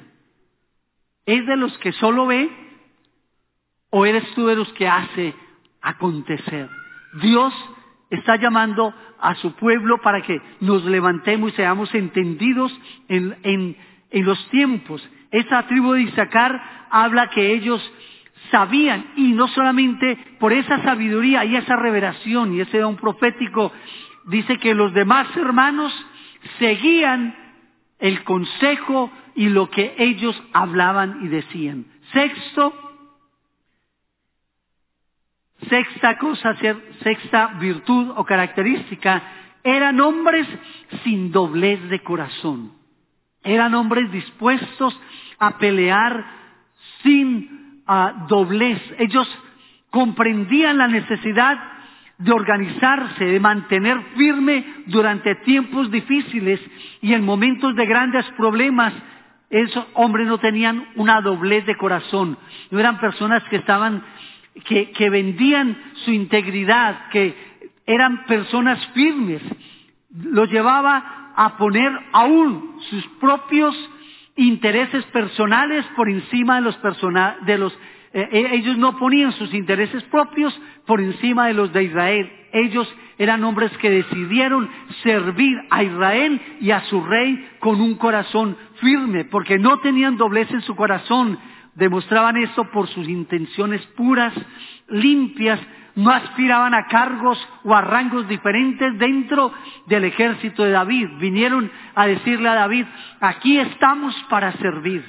¿Es 1.26 1.46
de 1.46 1.58
los 1.58 1.78
que 1.80 1.92
solo 1.94 2.28
ve 2.28 2.50
o 3.90 4.06
eres 4.06 4.30
tú 4.34 4.48
de 4.48 4.56
los 4.56 4.72
que 4.74 4.88
hace 4.88 5.34
acontecer? 5.82 6.70
Dios 7.22 7.54
está 8.10 8.36
llamando 8.38 8.94
a 9.20 9.36
su 9.36 9.54
pueblo 9.54 10.00
para 10.02 10.22
que 10.22 10.42
nos 10.62 10.86
levantemos 10.86 11.52
y 11.52 11.56
seamos 11.56 11.94
entendidos 11.96 12.78
en, 13.08 13.36
en, 13.44 13.78
en 14.12 14.26
los 14.26 14.50
tiempos. 14.50 15.08
Esa 15.32 15.68
tribu 15.68 15.94
de 15.94 16.04
Isaacar 16.04 16.88
habla 16.90 17.30
que 17.30 17.54
ellos 17.54 17.82
sabían 18.52 19.08
y 19.16 19.34
no 19.34 19.48
solamente 19.48 20.18
por 20.40 20.54
esa 20.54 20.82
sabiduría 20.84 21.44
y 21.46 21.56
esa 21.56 21.76
revelación 21.76 22.54
y 22.54 22.62
ese 22.62 22.80
don 22.80 22.96
profético, 22.96 23.72
dice 24.26 24.58
que 24.58 24.74
los 24.76 24.94
demás 24.94 25.28
hermanos 25.36 25.94
seguían 26.60 27.36
el 28.00 28.24
consejo 28.24 29.12
y 29.36 29.50
lo 29.50 29.70
que 29.70 29.96
ellos 29.98 30.42
hablaban 30.54 31.20
y 31.24 31.28
decían. 31.28 31.86
Sexto, 32.14 32.74
sexta 35.70 36.18
cosa, 36.18 36.56
sexta 37.02 37.48
virtud 37.60 38.14
o 38.16 38.24
característica, 38.24 39.24
eran 39.64 40.00
hombres 40.00 40.48
sin 41.04 41.32
doblez 41.32 41.90
de 41.90 42.00
corazón. 42.04 42.72
Eran 43.44 43.76
hombres 43.76 44.12
dispuestos 44.12 45.00
a 45.40 45.58
pelear 45.58 46.26
sin 47.04 47.82
uh, 47.88 48.28
doblez. 48.28 48.82
Ellos 49.00 49.28
comprendían 49.90 50.78
la 50.78 50.88
necesidad 50.88 51.58
de 52.18 52.32
organizarse, 52.32 53.26
de 53.26 53.40
mantener 53.40 54.02
firme 54.16 54.66
durante 54.88 55.36
tiempos 55.36 55.92
difíciles 55.92 56.60
y 57.02 57.14
en 57.14 57.24
momentos 57.24 57.76
de 57.76 57.86
grandes 57.86 58.26
problemas. 58.38 58.94
Esos 59.50 59.86
hombres 59.94 60.28
no 60.28 60.40
tenían 60.40 60.88
una 60.96 61.22
doblez 61.22 61.66
de 61.66 61.78
corazón, 61.78 62.38
no 62.70 62.80
eran 62.80 63.00
personas 63.00 63.44
que 63.46 63.56
estaban, 63.58 64.04
que, 64.66 64.92
que 64.92 65.10
vendían 65.10 65.78
su 66.06 66.12
integridad, 66.12 67.10
que 67.10 67.36
eran 67.86 68.26
personas 68.26 68.86
firmes. 68.94 69.42
Los 70.12 70.50
llevaba 70.52 71.32
a 71.36 71.58
poner 71.58 71.92
aún 72.12 72.78
sus 72.90 73.06
propios 73.20 73.76
intereses 74.36 75.04
personales 75.06 75.86
por 75.96 76.10
encima 76.10 76.56
de 76.56 76.62
los 76.62 76.76
personales, 76.78 77.46
de 77.46 77.58
los, 77.58 77.74
eh, 78.14 78.30
eh, 78.32 78.50
ellos 78.54 78.78
no 78.78 78.98
ponían 78.98 79.32
sus 79.34 79.54
intereses 79.54 80.04
propios 80.06 80.60
por 80.86 81.02
encima 81.02 81.48
de 81.48 81.54
los 81.54 81.74
de 81.74 81.84
Israel. 81.84 82.32
ellos 82.54 82.92
eran 83.20 83.44
hombres 83.44 83.76
que 83.80 83.90
decidieron 83.90 84.70
servir 85.04 85.58
a 85.70 85.84
Israel 85.84 86.40
y 86.62 86.72
a 86.72 86.82
su 86.82 87.04
rey 87.04 87.50
con 87.60 87.82
un 87.82 87.96
corazón 87.96 88.56
firme, 88.80 89.26
porque 89.26 89.58
no 89.58 89.80
tenían 89.80 90.18
doblez 90.18 90.50
en 90.52 90.62
su 90.62 90.76
corazón, 90.76 91.38
demostraban 91.78 92.38
esto 92.38 92.66
por 92.72 92.88
sus 92.88 93.08
intenciones 93.08 93.86
puras, 93.96 94.34
limpias, 94.90 95.60
no 95.96 96.12
aspiraban 96.12 96.74
a 96.74 96.88
cargos 96.88 97.40
o 97.64 97.74
a 97.74 97.82
rangos 97.82 98.28
diferentes 98.28 98.98
dentro 99.00 99.52
del 99.88 100.04
ejército 100.04 100.64
de 100.64 100.72
David. 100.72 101.08
Vinieron 101.20 101.72
a 101.96 102.06
decirle 102.08 102.50
a 102.50 102.56
David, 102.56 102.86
aquí 103.20 103.58
estamos 103.58 104.16
para 104.30 104.52
servir. 104.54 105.04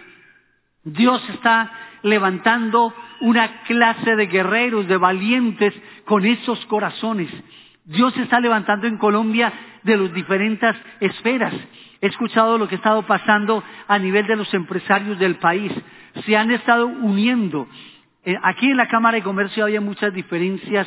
Dios 0.85 1.23
está 1.31 1.71
levantando 2.03 2.95
una 3.21 3.63
clase 3.63 4.17
de 4.17 4.27
guerreros, 4.27 4.87
de 4.89 4.97
valientes 4.97 5.75
con 6.05 6.25
esos 6.25 6.65
corazones. 6.67 7.31
Dios 7.85 8.17
está 8.19 8.41
levantando 8.41 8.87
en 8.87 8.99
Colombia 8.99 9.53
de 9.83 9.97
las 9.97 10.13
diferentes 10.13 10.77
esferas. 11.01 11.55
He 12.01 12.07
escuchado 12.07 12.59
lo 12.59 12.69
que 12.69 12.77
ha 12.77 12.79
estado 12.79 13.03
pasando 13.03 13.63
a 13.89 13.99
nivel 13.99 14.27
de 14.27 14.37
los 14.37 14.53
empresarios 14.55 15.19
del 15.19 15.37
país. 15.37 15.73
Se 16.25 16.37
han 16.37 16.51
estado 16.51 16.87
uniendo. 16.87 17.69
Eh, 18.25 18.35
aquí 18.43 18.71
en 18.71 18.77
la 18.77 18.89
Cámara 18.89 19.17
de 19.17 19.23
Comercio 19.23 19.65
había 19.65 19.81
muchas 19.81 20.13
diferencias. 20.13 20.87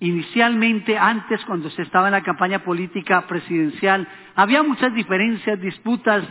Inicialmente, 0.00 0.98
antes, 0.98 1.44
cuando 1.44 1.70
se 1.70 1.82
estaba 1.82 2.08
en 2.08 2.12
la 2.12 2.22
campaña 2.22 2.64
política 2.64 3.26
presidencial, 3.26 4.08
había 4.34 4.62
muchas 4.62 4.92
diferencias, 4.94 5.60
disputas, 5.60 6.24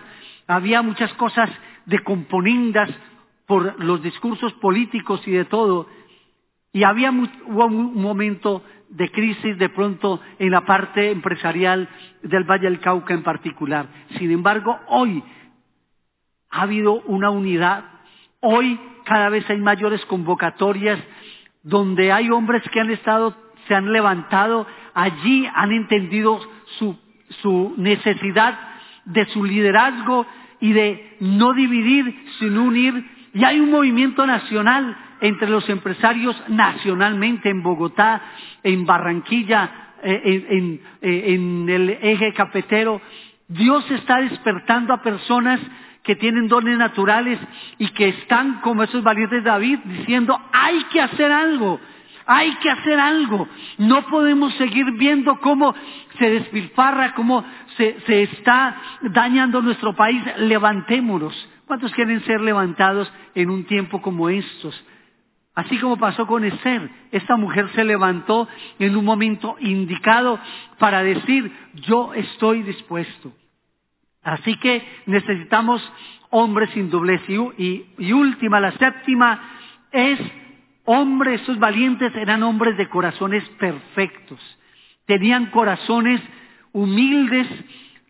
había 0.48 0.82
muchas 0.82 1.14
cosas 1.14 1.50
de 1.86 2.00
componendas 2.00 2.90
por 3.46 3.84
los 3.84 4.02
discursos 4.02 4.54
políticos 4.54 5.22
y 5.26 5.32
de 5.32 5.46
todo. 5.46 5.88
Y 6.74 6.84
había 6.84 7.12
hubo 7.12 7.66
un 7.66 8.02
momento 8.02 8.64
de 8.90 9.10
crisis 9.10 9.58
de 9.58 9.70
pronto 9.70 10.20
en 10.38 10.52
la 10.52 10.62
parte 10.62 11.12
empresarial 11.12 11.88
del 12.24 12.44
Valle 12.44 12.70
del 12.70 12.80
Cauca 12.80 13.14
en 13.14 13.24
particular. 13.24 13.88
Sin 14.18 14.32
embargo, 14.32 14.78
hoy 14.88 15.24
ha 16.50 16.62
habido 16.64 17.02
una 17.02 17.30
unidad. 17.30 17.86
Hoy 18.42 18.80
cada 19.06 19.30
vez 19.30 19.50
hay 19.50 19.58
mayores 19.58 20.04
convocatorias 20.06 21.00
donde 21.64 22.12
hay 22.12 22.30
hombres 22.30 22.64
que 22.72 22.80
han 22.80 22.90
estado, 22.90 23.36
se 23.68 23.76
han 23.76 23.94
levantado 23.94 24.66
allí, 24.96 25.48
han 25.54 25.72
entendido 25.72 26.40
su, 26.80 26.98
su 27.42 27.76
necesidad 27.78 28.58
de 29.06 29.26
su 29.28 29.44
liderazgo 29.44 30.26
y 30.60 30.74
de 30.74 31.18
no 31.20 31.54
dividir, 31.54 32.16
sino 32.40 32.64
unir. 32.64 33.06
Y 33.34 33.44
hay 33.44 33.60
un 33.60 33.70
movimiento 33.70 34.26
nacional 34.26 34.98
entre 35.22 35.48
los 35.48 35.70
empresarios 35.70 36.36
nacionalmente 36.48 37.50
en 37.50 37.62
Bogotá, 37.62 38.22
en 38.64 38.86
Barranquilla, 38.88 39.94
eh, 40.04 40.46
en, 40.50 40.82
eh, 41.02 41.34
en, 41.34 41.70
el 41.70 41.90
eje 41.90 42.34
cafetero. 42.34 43.02
Dios 43.48 43.90
está 43.92 44.18
despertando 44.18 44.94
a 44.94 45.04
personas 45.04 45.60
que 46.04 46.16
tienen 46.16 46.48
dones 46.48 46.78
naturales 46.78 47.40
y 47.78 47.88
que 47.90 48.10
están 48.10 48.62
como 48.62 48.84
esos 48.84 49.04
valientes 49.04 49.44
David 49.44 49.80
diciendo, 49.86 50.40
hay 50.52 50.84
que 50.86 51.02
hacer 51.02 51.32
algo, 51.32 51.80
hay 52.26 52.56
que 52.56 52.70
hacer 52.70 53.00
algo. 53.00 53.48
No 53.78 54.04
podemos 54.08 54.54
seguir 54.56 54.92
viendo 54.94 55.40
cómo 55.40 55.76
se 56.18 56.30
despilfarra, 56.30 57.14
cómo 57.14 57.46
se, 57.78 58.00
se 58.06 58.24
está 58.24 58.76
dañando 59.02 59.62
nuestro 59.62 59.96
país. 59.96 60.24
Levantémonos. 60.38 61.50
¿Cuántos 61.66 61.94
quieren 61.94 62.24
ser 62.26 62.42
levantados 62.42 63.12
en 63.34 63.50
un 63.50 63.64
tiempo 63.66 64.02
como 64.02 64.30
estos? 64.30 64.84
Así 65.54 65.78
como 65.80 65.98
pasó 65.98 66.26
con 66.28 66.46
Esther, 66.46 66.90
esta 67.12 67.36
mujer 67.36 67.70
se 67.76 67.84
levantó 67.84 68.48
en 68.80 68.96
un 68.96 69.04
momento 69.04 69.58
indicado 69.60 70.40
para 70.80 71.04
decir, 71.04 71.52
yo 71.74 72.14
estoy 72.14 72.64
dispuesto. 72.64 73.34
Así 74.24 74.56
que 74.58 74.86
necesitamos 75.06 75.82
hombres 76.30 76.70
sin 76.72 76.90
doblez. 76.90 77.22
Y, 77.28 77.86
y, 77.98 78.14
última, 78.14 78.60
la 78.60 78.72
séptima, 78.74 79.40
es 79.92 80.20
hombres, 80.86 81.42
esos 81.42 81.60
valientes 81.60 82.16
eran 82.16 82.44
hombres 82.44 82.78
de 82.78 82.90
corazones 82.90 83.48
perfectos. 83.60 84.40
Tenían 85.06 85.48
corazones 85.48 86.22
humildes, 86.72 87.48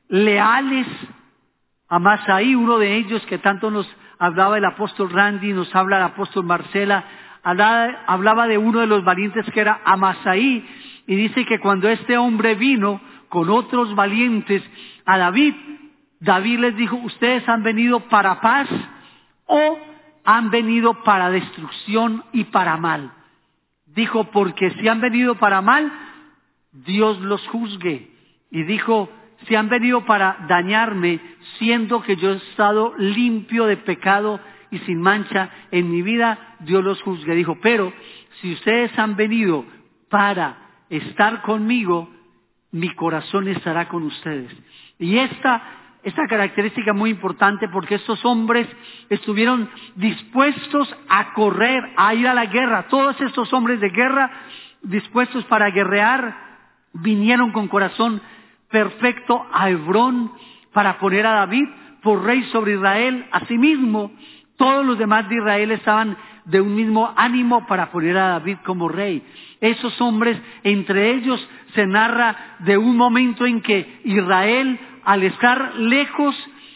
leales. 0.08 0.88
Amasaí, 1.88 2.56
uno 2.56 2.78
de 2.78 2.96
ellos 2.96 3.26
que 3.26 3.38
tanto 3.38 3.70
nos 3.70 3.88
hablaba 4.18 4.58
el 4.58 4.66
apóstol 4.66 5.10
Randy, 5.10 5.52
nos 5.52 5.74
habla 5.76 5.98
el 5.98 6.04
apóstol 6.04 6.46
Marcela, 6.46 7.04
hablaba 7.44 8.48
de 8.48 8.58
uno 8.58 8.80
de 8.80 8.88
los 8.88 9.04
valientes 9.04 9.46
que 9.52 9.60
era 9.60 9.82
Amasaí, 9.84 10.66
y 11.08 11.16
dice 11.16 11.46
que 11.46 11.60
cuando 11.60 11.90
este 11.90 12.18
hombre 12.18 12.56
vino 12.56 13.02
con 13.30 13.50
otros 13.50 13.96
valientes 13.96 14.64
a 15.06 15.18
David, 15.18 15.56
David 16.22 16.60
les 16.60 16.76
dijo, 16.76 16.96
ustedes 16.98 17.48
han 17.50 17.64
venido 17.64 18.00
para 18.02 18.40
paz 18.42 18.70
o 19.48 19.80
han 20.24 20.52
venido 20.52 21.04
para 21.04 21.32
destrucción 21.32 22.24
y 22.32 22.46
para 22.46 22.78
mal. 22.78 23.12
Dijo, 23.88 24.26
porque 24.26 24.70
si 24.72 24.88
han 24.88 25.02
venido 25.02 25.36
para 25.36 25.62
mal, 25.62 25.92
Dios 26.72 27.20
los 27.22 27.46
juzgue. 27.48 28.12
Y 28.52 28.64
dijo, 28.64 29.10
si 29.48 29.56
han 29.56 29.68
venido 29.68 30.06
para 30.06 30.46
dañarme, 30.48 31.20
siendo 31.58 32.04
que 32.04 32.16
yo 32.16 32.34
he 32.34 32.38
estado 32.38 32.94
limpio 33.00 33.66
de 33.66 33.78
pecado 33.78 34.40
y 34.70 34.78
sin 34.80 35.02
mancha 35.02 35.50
en 35.72 35.90
mi 35.90 36.04
vida, 36.04 36.56
Dios 36.60 36.84
los 36.84 37.02
juzgue. 37.02 37.34
Dijo, 37.34 37.58
pero 37.62 37.92
si 38.42 38.54
ustedes 38.54 38.98
han 39.00 39.16
venido 39.16 39.66
para 40.08 40.56
estar 40.88 41.42
conmigo, 41.42 42.14
mi 42.72 42.94
corazón 42.94 43.48
estará 43.48 43.88
con 43.88 44.04
ustedes. 44.04 44.56
Y 45.00 45.18
esta 45.18 45.81
esta 46.04 46.28
característica 46.28 46.94
muy 46.94 47.12
importante 47.12 47.68
porque 47.70 47.96
estos 47.96 48.24
hombres 48.26 48.68
estuvieron 49.10 49.70
dispuestos 49.96 50.94
a 51.08 51.34
correr, 51.34 51.84
a 51.96 52.14
ir 52.16 52.28
a 52.28 52.34
la 52.34 52.46
guerra. 52.46 52.88
Todos 52.90 53.20
estos 53.22 53.52
hombres 53.54 53.80
de 53.80 53.90
guerra 53.90 54.32
dispuestos 54.82 55.46
para 55.46 55.70
guerrear 55.70 56.36
vinieron 56.94 57.52
con 57.52 57.68
corazón 57.68 58.22
perfecto 58.70 59.46
a 59.54 59.70
Hebrón 59.70 60.32
para 60.74 60.98
poner 60.98 61.26
a 61.28 61.34
David 61.34 61.68
por 62.02 62.24
rey 62.24 62.44
sobre 62.52 62.74
Israel. 62.74 63.28
Asimismo, 63.32 64.12
todos 64.58 64.86
los 64.86 64.98
demás 64.98 65.30
de 65.30 65.36
Israel 65.36 65.72
estaban 65.72 66.18
de 66.46 66.60
un 66.60 66.76
mismo 66.76 67.14
ánimo 67.16 67.68
para 67.68 67.92
poner 67.92 68.18
a 68.18 68.30
David 68.30 68.58
como 68.66 68.90
rey. 68.90 69.24
Esos 69.60 70.00
hombres, 70.02 70.42
entre 70.64 71.12
ellos 71.12 71.48
se 71.76 71.86
narra 71.86 72.58
de 72.60 72.78
un 72.78 72.98
momento 72.98 73.46
en 73.46 73.62
que 73.62 74.02
Israel 74.04 74.80
al 75.04 75.24
estar 75.24 75.76
lejos 75.76 76.36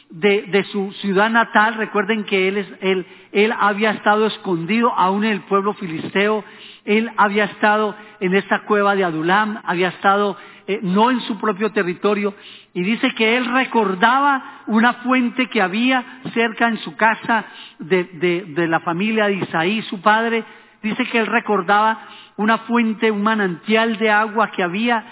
de, 0.09 0.65
su 0.71 0.91
ciudad 0.93 1.29
natal, 1.29 1.75
recuerden 1.75 2.23
que 2.23 2.47
él, 2.47 3.53
había 3.59 3.91
estado 3.91 4.27
escondido 4.27 4.93
aún 4.93 5.23
en 5.25 5.31
el 5.31 5.41
pueblo 5.41 5.73
filisteo, 5.73 6.43
él 6.85 7.11
había 7.17 7.45
estado 7.45 7.95
en 8.19 8.35
esta 8.35 8.61
cueva 8.65 8.95
de 8.95 9.03
Adulam, 9.03 9.61
había 9.65 9.89
estado 9.89 10.37
eh, 10.67 10.79
no 10.81 11.11
en 11.11 11.19
su 11.21 11.37
propio 11.39 11.71
territorio, 11.71 12.33
y 12.73 12.83
dice 12.83 13.13
que 13.15 13.37
él 13.37 13.45
recordaba 13.45 14.63
una 14.67 14.93
fuente 14.93 15.47
que 15.47 15.61
había 15.61 16.21
cerca 16.33 16.67
en 16.67 16.77
su 16.77 16.95
casa 16.95 17.45
de, 17.79 18.03
de 18.47 18.67
la 18.67 18.79
familia 18.81 19.27
de 19.27 19.35
Isaí, 19.35 19.81
su 19.83 20.01
padre, 20.01 20.43
dice 20.81 21.05
que 21.07 21.19
él 21.19 21.27
recordaba 21.27 21.99
una 22.37 22.59
fuente, 22.59 23.11
un 23.11 23.23
manantial 23.23 23.97
de 23.97 24.11
agua 24.11 24.51
que 24.51 24.63
había 24.63 25.03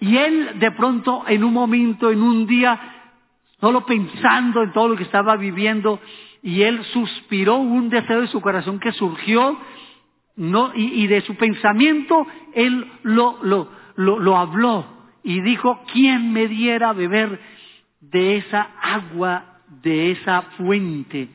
y 0.00 0.16
él 0.16 0.58
de 0.58 0.70
pronto 0.72 1.24
en 1.26 1.44
un 1.44 1.52
momento, 1.52 2.10
en 2.10 2.22
un 2.22 2.46
día, 2.46 2.78
solo 3.60 3.86
pensando 3.86 4.62
en 4.62 4.72
todo 4.72 4.88
lo 4.88 4.96
que 4.96 5.04
estaba 5.04 5.36
viviendo, 5.36 6.00
y 6.42 6.62
él 6.62 6.84
suspiró 6.92 7.56
un 7.56 7.88
deseo 7.88 8.20
de 8.20 8.28
su 8.28 8.40
corazón 8.40 8.78
que 8.78 8.92
surgió, 8.92 9.58
no, 10.36 10.72
y, 10.74 11.06
de 11.06 11.22
su 11.22 11.34
pensamiento 11.34 12.26
él 12.52 12.86
lo, 13.02 13.38
lo, 13.42 13.70
lo, 13.96 14.18
lo 14.18 14.36
habló 14.36 14.86
y 15.22 15.40
dijo, 15.40 15.80
¿quién 15.92 16.32
me 16.32 16.46
diera 16.46 16.90
a 16.90 16.92
beber 16.92 17.40
de 18.00 18.36
esa 18.36 18.68
agua, 18.82 19.60
de 19.82 20.12
esa 20.12 20.42
fuente? 20.58 21.28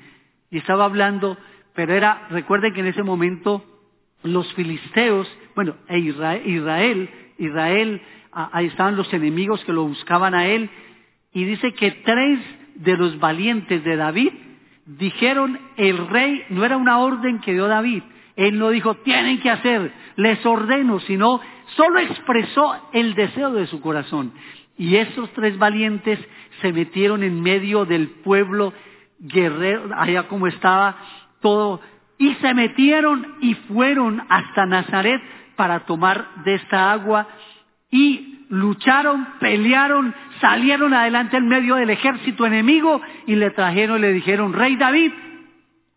Y 0.51 0.59
estaba 0.59 0.86
hablando, 0.86 1.36
pero 1.74 1.93
era, 1.93 2.28
recuerden 2.30 2.74
que 2.74 2.82
en 2.82 2.88
ese 2.88 3.03
momento 3.03 3.66
los 4.24 4.53
filisteos, 4.53 5.28
bueno, 5.55 5.76
e 5.88 5.97
Israel, 5.97 6.41
Israel, 6.45 7.09
Israel 7.38 8.01
ahí 8.32 8.67
estaban 8.67 8.95
los 8.95 9.11
enemigos 9.13 9.63
que 9.65 9.73
lo 9.73 9.84
buscaban 9.84 10.34
a 10.34 10.45
él, 10.47 10.69
y 11.34 11.45
dice 11.45 11.73
que 11.73 11.91
tres 11.91 12.39
de 12.75 12.97
los 12.97 13.19
valientes 13.19 13.84
de 13.84 13.95
David 13.95 14.32
dijeron, 14.86 15.59
el 15.77 16.07
rey, 16.07 16.43
no 16.49 16.65
era 16.65 16.77
una 16.77 16.99
orden 16.99 17.39
que 17.39 17.53
dio 17.53 17.67
David, 17.67 18.03
él 18.36 18.57
no 18.57 18.69
dijo, 18.69 18.95
tienen 18.95 19.39
que 19.39 19.49
hacer, 19.49 19.93
les 20.15 20.45
ordeno, 20.45 20.99
sino 21.01 21.41
solo 21.75 21.99
expresó 21.99 22.89
el 22.93 23.13
deseo 23.13 23.51
de 23.53 23.67
su 23.67 23.82
corazón. 23.82 24.34
Y 24.77 24.95
esos 24.95 25.32
tres 25.34 25.57
valientes 25.57 26.19
se 26.61 26.73
metieron 26.73 27.23
en 27.23 27.41
medio 27.41 27.86
del 27.86 28.09
pueblo 28.09 28.73
guerrero, 29.19 29.89
allá 29.95 30.27
como 30.27 30.47
estaba 30.47 30.97
todo, 31.41 31.82
y 32.17 32.34
se 32.36 32.53
metieron 32.53 33.36
y 33.41 33.53
fueron 33.53 34.23
hasta 34.29 34.65
Nazaret 34.65 35.21
para 35.55 35.82
tomar 35.82 36.43
de 36.43 36.55
esta 36.55 36.91
agua 36.91 37.27
y 37.92 38.46
lucharon, 38.50 39.28
pelearon, 39.39 40.16
salieron 40.39 40.94
adelante 40.94 41.38
en 41.38 41.48
medio 41.48 41.76
del 41.76 41.89
ejército 41.89 42.46
enemigo 42.46 43.02
y 43.28 43.36
le 43.36 43.52
trajeron 43.52 44.00
y 44.00 44.02
le 44.02 44.14
dijeron, 44.14 44.54
Rey 44.54 44.76
David, 44.78 45.12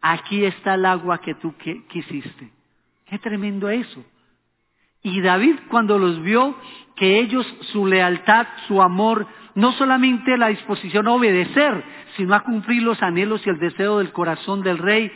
aquí 0.01 0.45
está 0.45 0.75
el 0.75 0.85
agua 0.85 1.19
que 1.19 1.35
tú 1.35 1.55
quisiste. 1.89 2.51
Qué 3.07 3.19
tremendo 3.19 3.69
eso. 3.71 4.05
Y 5.03 5.21
David 5.21 5.57
cuando 5.69 5.99
los 5.99 6.21
vio, 6.23 6.57
que 6.97 7.19
ellos, 7.19 7.47
su 7.73 7.87
lealtad, 7.87 8.47
su 8.67 8.81
amor, 8.81 9.27
no 9.55 9.73
solamente 9.73 10.37
la 10.37 10.49
disposición 10.49 11.07
a 11.09 11.13
obedecer, 11.13 11.85
sino 12.17 12.35
a 12.35 12.41
cumplir 12.41 12.83
los 12.83 13.03
anhelos 13.03 13.45
y 13.47 13.51
el 13.51 13.59
deseo 13.59 13.99
del 13.99 14.13
corazón 14.13 14.63
del 14.63 14.79
rey, 14.79 15.11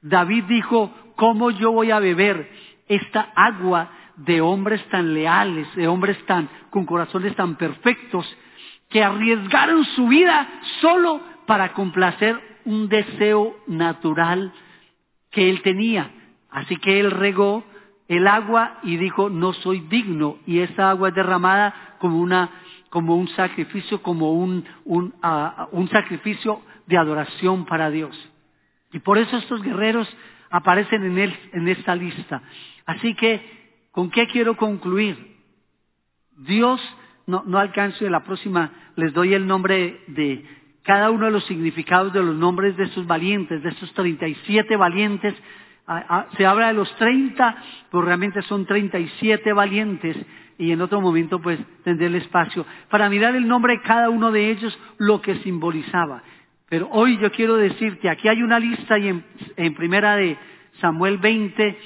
David 0.00 0.44
dijo, 0.44 0.92
¿cómo 1.16 1.50
yo 1.50 1.72
voy 1.72 1.90
a 1.90 1.98
beber 1.98 2.50
esta 2.88 3.32
agua 3.34 3.90
de 4.18 4.40
hombres 4.40 4.84
tan 4.88 5.14
leales, 5.14 5.74
de 5.74 5.88
hombres 5.88 6.18
tan, 6.26 6.48
con 6.70 6.84
corazones 6.84 7.34
tan 7.36 7.56
perfectos, 7.56 8.26
que 8.88 9.02
arriesgaron 9.02 9.84
su 9.84 10.08
vida 10.08 10.48
solo 10.80 11.20
para 11.46 11.72
complacer 11.72 12.38
un 12.64 12.88
deseo 12.88 13.56
natural 13.66 14.52
que 15.30 15.50
él 15.50 15.62
tenía? 15.62 16.10
Así 16.50 16.76
que 16.76 17.00
él 17.00 17.10
regó 17.10 17.64
el 18.08 18.26
agua 18.26 18.78
y 18.82 18.96
dijo, 18.96 19.28
no 19.28 19.52
soy 19.52 19.80
digno. 19.80 20.38
Y 20.46 20.60
esa 20.60 20.90
agua 20.90 21.10
es 21.10 21.14
derramada 21.14 21.96
como, 21.98 22.18
una, 22.18 22.50
como 22.90 23.16
un 23.16 23.28
sacrificio, 23.28 24.02
como 24.02 24.32
un, 24.32 24.64
un, 24.84 25.14
ah, 25.22 25.68
un 25.72 25.88
sacrificio 25.90 26.62
de 26.86 26.96
adoración 26.96 27.66
para 27.66 27.90
Dios. 27.90 28.16
Y 28.92 29.00
por 29.00 29.18
eso 29.18 29.36
estos 29.36 29.62
guerreros 29.62 30.08
aparecen 30.50 31.04
en, 31.04 31.18
él, 31.18 31.36
en 31.52 31.68
esta 31.68 31.94
lista. 31.94 32.42
Así 32.86 33.14
que, 33.14 33.57
¿con 33.98 34.10
qué 34.10 34.28
quiero 34.28 34.56
concluir? 34.56 35.16
Dios, 36.36 36.80
no, 37.26 37.42
no 37.44 37.58
alcanzo 37.58 38.04
de 38.04 38.10
la 38.12 38.22
próxima, 38.22 38.70
les 38.94 39.12
doy 39.12 39.34
el 39.34 39.44
nombre 39.44 40.04
de 40.06 40.44
cada 40.84 41.10
uno 41.10 41.26
de 41.26 41.32
los 41.32 41.44
significados 41.46 42.12
de 42.12 42.22
los 42.22 42.36
nombres 42.36 42.76
de 42.76 42.84
estos 42.84 43.08
valientes, 43.08 43.60
de 43.60 43.70
estos 43.70 43.92
37 43.94 44.76
valientes 44.76 45.34
se 46.36 46.46
habla 46.46 46.68
de 46.68 46.74
los 46.74 46.94
30, 46.94 47.56
pues 47.90 48.04
realmente 48.04 48.40
son 48.42 48.66
37 48.66 49.52
valientes 49.52 50.16
y 50.58 50.70
en 50.70 50.80
otro 50.80 51.00
momento 51.00 51.40
pues 51.40 51.58
tendré 51.82 52.06
el 52.06 52.14
espacio 52.14 52.64
para 52.88 53.10
mirar 53.10 53.34
el 53.34 53.48
nombre 53.48 53.78
de 53.78 53.82
cada 53.82 54.10
uno 54.10 54.30
de 54.30 54.48
ellos, 54.52 54.78
lo 54.98 55.20
que 55.20 55.40
simbolizaba. 55.40 56.22
Pero 56.68 56.88
hoy 56.92 57.18
yo 57.18 57.32
quiero 57.32 57.56
decirte, 57.56 58.08
aquí 58.08 58.28
hay 58.28 58.44
una 58.44 58.60
lista 58.60 58.96
y 58.96 59.08
en, 59.08 59.74
primera 59.74 60.14
de 60.14 60.38
Samuel 60.80 61.18
20, 61.18 61.78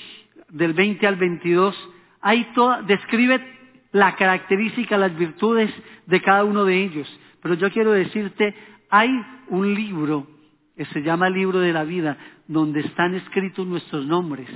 del 0.51 0.75
20 0.75 1.07
al 1.07 1.17
22, 1.17 1.89
hay 2.23 2.45
toda, 2.55 2.83
describe 2.83 3.45
la 3.93 4.15
característica, 4.15 4.97
las 4.97 5.15
virtudes 5.17 5.71
de 6.07 6.23
cada 6.23 6.45
uno 6.45 6.65
de 6.65 6.83
ellos. 6.83 7.21
Pero 7.43 7.55
yo 7.55 7.71
quiero 7.71 7.93
decirte, 7.93 8.55
hay 8.89 9.11
un 9.49 9.75
libro 9.75 10.27
que 10.77 10.85
se 10.87 11.03
llama 11.03 11.29
libro 11.29 11.59
de 11.59 11.73
la 11.73 11.85
vida, 11.85 12.17
donde 12.47 12.81
están 12.81 13.15
escritos 13.15 13.67
nuestros 13.67 14.07
nombres. 14.07 14.49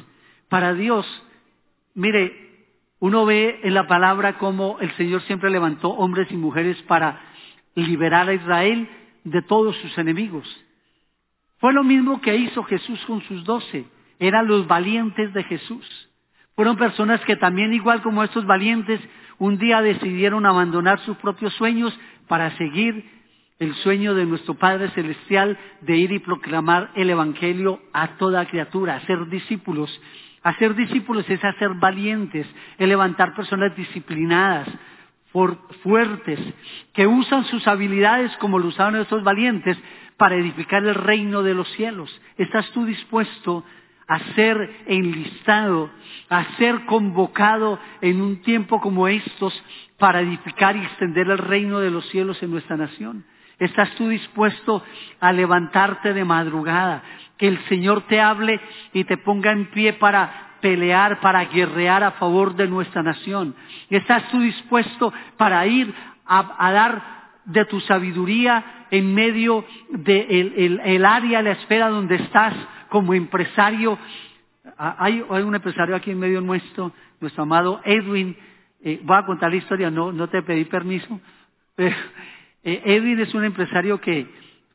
Para 0.49 0.73
Dios, 0.73 1.07
mire, 1.95 2.47
uno 3.01 3.27
ve 3.27 3.61
en 3.63 3.75
la 3.75 3.87
palabra 3.87 4.39
cómo 4.39 4.79
el 4.81 4.91
Señor 4.93 5.21
siempre 5.23 5.51
levantó 5.51 5.91
hombres 5.91 6.31
y 6.31 6.37
mujeres 6.37 6.81
para 6.83 7.21
liberar 7.75 8.29
a 8.29 8.35
Israel 8.35 8.89
de 9.25 9.43
todos 9.43 9.77
sus 9.77 9.99
enemigos. 9.99 10.47
Fue 11.59 11.73
lo 11.73 11.85
mismo 11.85 12.21
que 12.21 12.37
hizo 12.37 12.63
Jesús 12.65 13.05
con 13.07 13.21
sus 13.23 13.45
doce. 13.45 13.87
Eran 14.19 14.47
los 14.47 14.67
valientes 14.67 15.33
de 15.35 15.43
Jesús. 15.45 16.06
Fueron 16.57 16.77
personas 16.77 17.21
que 17.27 17.37
también, 17.37 17.75
igual 17.75 18.03
como 18.03 18.25
estos 18.25 18.47
valientes, 18.47 18.99
un 19.39 19.59
día 19.59 19.83
decidieron 19.83 20.47
abandonar 20.47 20.99
sus 21.01 21.17
propios 21.19 21.53
sueños 21.55 21.97
para 22.29 22.57
seguir 22.57 23.05
el 23.59 23.75
sueño 23.77 24.15
de 24.15 24.25
nuestro 24.25 24.55
Padre 24.55 24.91
Celestial 24.91 25.59
de 25.83 25.97
ir 25.97 26.13
y 26.13 26.19
proclamar 26.19 26.91
el 26.95 27.11
Evangelio 27.11 27.81
a 27.93 28.17
toda 28.17 28.47
criatura, 28.47 28.97
hacer 28.97 29.29
discípulos. 29.29 30.01
Hacer 30.43 30.75
discípulos 30.75 31.29
es 31.29 31.45
hacer 31.45 31.75
valientes, 31.75 32.47
es 32.79 32.89
levantar 32.89 33.35
personas 33.35 33.77
disciplinadas, 33.77 34.69
fuertes, 35.83 36.41
que 36.95 37.07
usan 37.07 37.45
sus 37.47 37.67
habilidades 37.69 38.35
como 38.39 38.59
lo 38.59 38.69
usaban 38.69 38.97
estos 38.97 39.23
valientes 39.23 39.77
para 40.17 40.37
edificar 40.37 40.83
el 40.85 40.95
reino 40.95 41.43
de 41.43 41.53
los 41.53 41.69
cielos. 41.73 42.19
¿Estás 42.39 42.71
tú 42.73 42.87
dispuesto 42.87 43.65
a 44.09 44.19
ser 44.35 44.85
enlistado, 44.87 45.91
a 46.29 46.45
ser 46.57 46.85
convocado 46.87 47.79
en 48.01 48.21
un 48.21 48.43
tiempo 48.43 48.81
como 48.81 49.09
estos 49.09 49.53
para 49.99 50.21
edificar 50.21 50.77
y 50.77 50.85
extender 50.85 51.29
el 51.29 51.39
reino 51.39 51.81
de 51.81 51.91
los 51.91 52.09
cielos 52.11 52.43
en 52.43 52.51
nuestra 52.51 52.77
nación? 52.77 53.25
¿Estás 53.59 53.95
tú 53.95 54.09
dispuesto 54.09 54.83
a 55.19 55.33
levantarte 55.33 56.13
de 56.13 56.25
madrugada? 56.25 57.03
Que 57.39 57.49
el 57.49 57.59
Señor 57.67 58.03
te 58.03 58.21
hable 58.21 58.61
y 58.93 59.05
te 59.05 59.17
ponga 59.17 59.51
en 59.51 59.71
pie 59.71 59.95
para 59.95 60.59
pelear, 60.61 61.21
para 61.21 61.45
guerrear 61.47 62.03
a 62.03 62.13
favor 62.13 62.55
de 62.55 62.67
nuestra 62.67 63.03
nación. 63.03 63.55
¿Estás 63.89 64.29
tú 64.31 64.41
dispuesto 64.41 65.13
para 65.37 65.67
ir 65.67 65.93
a, 66.27 66.73
dar 66.73 67.03
de 67.45 67.65
tu 67.65 67.81
sabiduría 67.81 68.87
en 68.91 69.15
medio 69.15 69.65
del 69.91 70.29
de 70.29 70.67
el, 70.95 71.05
área, 71.05 71.43
la 71.43 71.53
esfera 71.53 71.89
donde 71.89 72.17
estás 72.17 72.55
como 72.89 73.15
empresario? 73.15 73.99
Ah, 74.79 74.97
hay, 74.99 75.21
un 75.21 75.55
empresario 75.55 75.95
aquí 75.95 76.11
en 76.11 76.19
medio 76.19 76.41
nuestro, 76.41 76.93
nuestro 77.21 77.43
amado 77.43 77.81
Edwin. 77.85 78.37
Eh, 78.83 79.01
voy 79.03 79.17
a 79.17 79.27
contar 79.27 79.51
la 79.51 79.57
historia, 79.57 79.91
no, 79.91 80.13
no 80.13 80.29
te 80.29 80.43
pedí 80.43 80.65
permiso. 80.65 81.21
Pero, 81.75 81.97
eh, 82.63 82.83
Edwin 82.85 83.21
es 83.21 83.35
un 83.35 83.45
empresario 83.45 84.01
que 84.01 84.27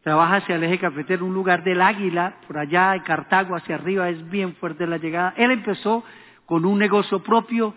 trabaja 0.04 0.38
hacia 0.38 0.56
el 0.56 0.64
eje 0.64 0.80
cafetero, 0.80 1.26
un 1.26 1.34
lugar 1.34 1.64
del 1.64 1.82
Águila, 1.82 2.38
por 2.48 2.58
allá 2.58 2.96
en 2.96 3.02
Cartago, 3.02 3.56
hacia 3.56 3.76
arriba, 3.76 4.10
es 4.10 4.30
bien 4.30 4.56
fuerte 4.56 4.88
la 4.88 4.98
llegada. 4.98 5.34
Él 5.38 5.52
empezó 5.52 6.04
con 6.46 6.66
un 6.66 6.80
negocio 6.80 7.22
propio 7.22 7.76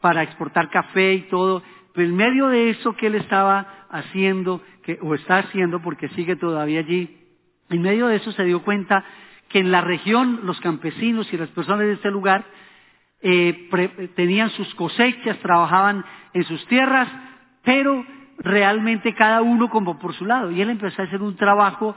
para 0.00 0.22
exportar 0.22 0.70
café 0.70 1.14
y 1.14 1.22
todo, 1.22 1.62
pero 1.94 2.08
en 2.08 2.16
medio 2.16 2.48
de 2.48 2.70
eso 2.70 2.94
que 2.94 3.06
él 3.06 3.14
estaba 3.14 3.86
haciendo, 3.90 4.60
o 5.00 5.14
está 5.14 5.38
haciendo 5.38 5.80
porque 5.80 6.08
sigue 6.10 6.36
todavía 6.36 6.80
allí, 6.80 7.18
en 7.70 7.80
medio 7.80 8.08
de 8.08 8.16
eso 8.16 8.32
se 8.32 8.44
dio 8.44 8.62
cuenta 8.62 9.04
que 9.54 9.60
en 9.60 9.70
la 9.70 9.82
región 9.82 10.40
los 10.42 10.60
campesinos 10.60 11.32
y 11.32 11.36
las 11.36 11.48
personas 11.50 11.86
de 11.86 11.92
este 11.92 12.10
lugar 12.10 12.44
eh, 13.20 14.10
tenían 14.16 14.50
sus 14.50 14.74
cosechas, 14.74 15.38
trabajaban 15.38 16.04
en 16.32 16.42
sus 16.42 16.66
tierras, 16.66 17.06
pero 17.62 18.04
realmente 18.38 19.14
cada 19.14 19.42
uno 19.42 19.70
como 19.70 19.96
por 20.00 20.12
su 20.14 20.26
lado. 20.26 20.50
Y 20.50 20.60
él 20.60 20.70
empezó 20.70 21.00
a 21.00 21.04
hacer 21.04 21.22
un 21.22 21.36
trabajo 21.36 21.94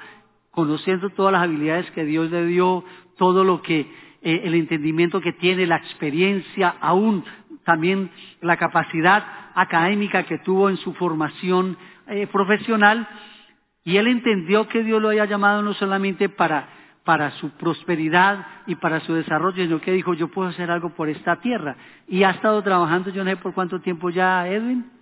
conociendo 0.52 1.10
todas 1.10 1.34
las 1.34 1.42
habilidades 1.42 1.90
que 1.96 2.06
Dios 2.06 2.30
le 2.30 2.46
dio, 2.46 2.86
todo 3.18 3.44
lo 3.44 3.64
que, 3.64 3.92
eh, 4.22 4.42
el 4.44 4.54
entendimiento 4.54 5.20
que 5.20 5.34
tiene, 5.34 5.66
la 5.66 5.78
experiencia, 5.78 6.76
aún 6.80 7.26
también 7.64 8.12
la 8.40 8.58
capacidad 8.58 9.26
académica 9.56 10.28
que 10.28 10.38
tuvo 10.38 10.70
en 10.70 10.78
su 10.78 10.94
formación 10.94 11.76
eh, 12.06 12.28
profesional. 12.28 13.08
Y 13.84 13.98
él 13.98 14.06
entendió 14.06 14.68
que 14.68 14.84
Dios 14.84 15.02
lo 15.02 15.10
había 15.10 15.26
llamado 15.26 15.64
no 15.64 15.74
solamente 15.74 16.30
para, 16.30 16.78
para 17.08 17.32
su 17.40 17.52
prosperidad 17.52 18.46
y 18.66 18.76
para 18.76 19.00
su 19.00 19.14
desarrollo, 19.14 19.64
sino 19.64 19.80
que 19.80 19.94
dijo, 19.94 20.14
yo 20.14 20.28
puedo 20.28 20.50
hacer 20.50 20.70
algo 20.70 20.90
por 20.90 21.08
esta 21.08 21.38
tierra. 21.38 21.78
Y 22.06 22.24
ha 22.24 22.32
estado 22.32 22.62
trabajando, 22.62 23.12
yo 23.12 23.24
no 23.24 23.30
sé 23.30 23.38
por 23.38 23.54
cuánto 23.54 23.80
tiempo 23.80 24.10
ya, 24.10 24.46
Edwin 24.46 24.98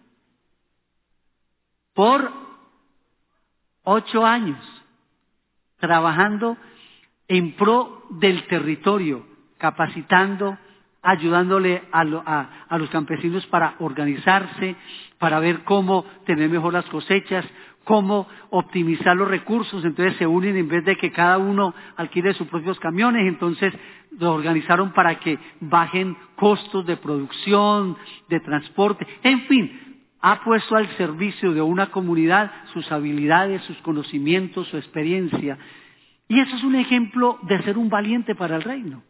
por 1.95 2.29
ocho 3.83 4.25
años 4.25 4.59
trabajando 5.79 6.57
en 7.27 7.55
pro 7.55 8.03
del 8.11 8.45
territorio, 8.47 9.25
capacitando, 9.57 10.57
ayudándole 11.01 11.83
a, 11.91 12.03
los 12.77 12.89
campesinos 12.89 13.45
para 13.47 13.75
organizarse, 13.79 14.75
para 15.17 15.39
ver 15.39 15.63
cómo 15.63 16.05
tener 16.25 16.49
mejor 16.49 16.73
las 16.73 16.85
cosechas, 16.85 17.45
cómo 17.85 18.27
optimizar 18.49 19.15
los 19.15 19.29
recursos. 19.29 19.85
Entonces 19.85 20.17
se 20.17 20.27
unen 20.27 20.57
en 20.57 20.67
vez 20.67 20.83
de 20.83 20.97
que 20.97 21.11
cada 21.11 21.37
uno 21.37 21.73
alquile 21.95 22.33
sus 22.33 22.47
propios 22.47 22.79
camiones, 22.79 23.25
entonces 23.27 23.73
lo 24.19 24.33
organizaron 24.33 24.91
para 24.91 25.15
que 25.19 25.39
bajen 25.61 26.17
costos 26.35 26.85
de 26.85 26.97
producción, 26.97 27.97
de 28.27 28.39
transporte, 28.41 29.07
en 29.23 29.41
fin, 29.43 29.81
ha 30.21 30.43
puesto 30.43 30.75
al 30.75 30.87
servicio 30.97 31.53
de 31.53 31.61
una 31.61 31.91
comunidad 31.91 32.51
sus 32.73 32.91
habilidades, 32.91 33.61
sus 33.63 33.77
conocimientos, 33.77 34.67
su 34.67 34.77
experiencia. 34.77 35.57
Y 36.27 36.39
eso 36.39 36.55
es 36.55 36.63
un 36.63 36.75
ejemplo 36.75 37.37
de 37.43 37.61
ser 37.61 37.77
un 37.77 37.89
valiente 37.89 38.33
para 38.33 38.55
el 38.55 38.63
reino. 38.63 39.03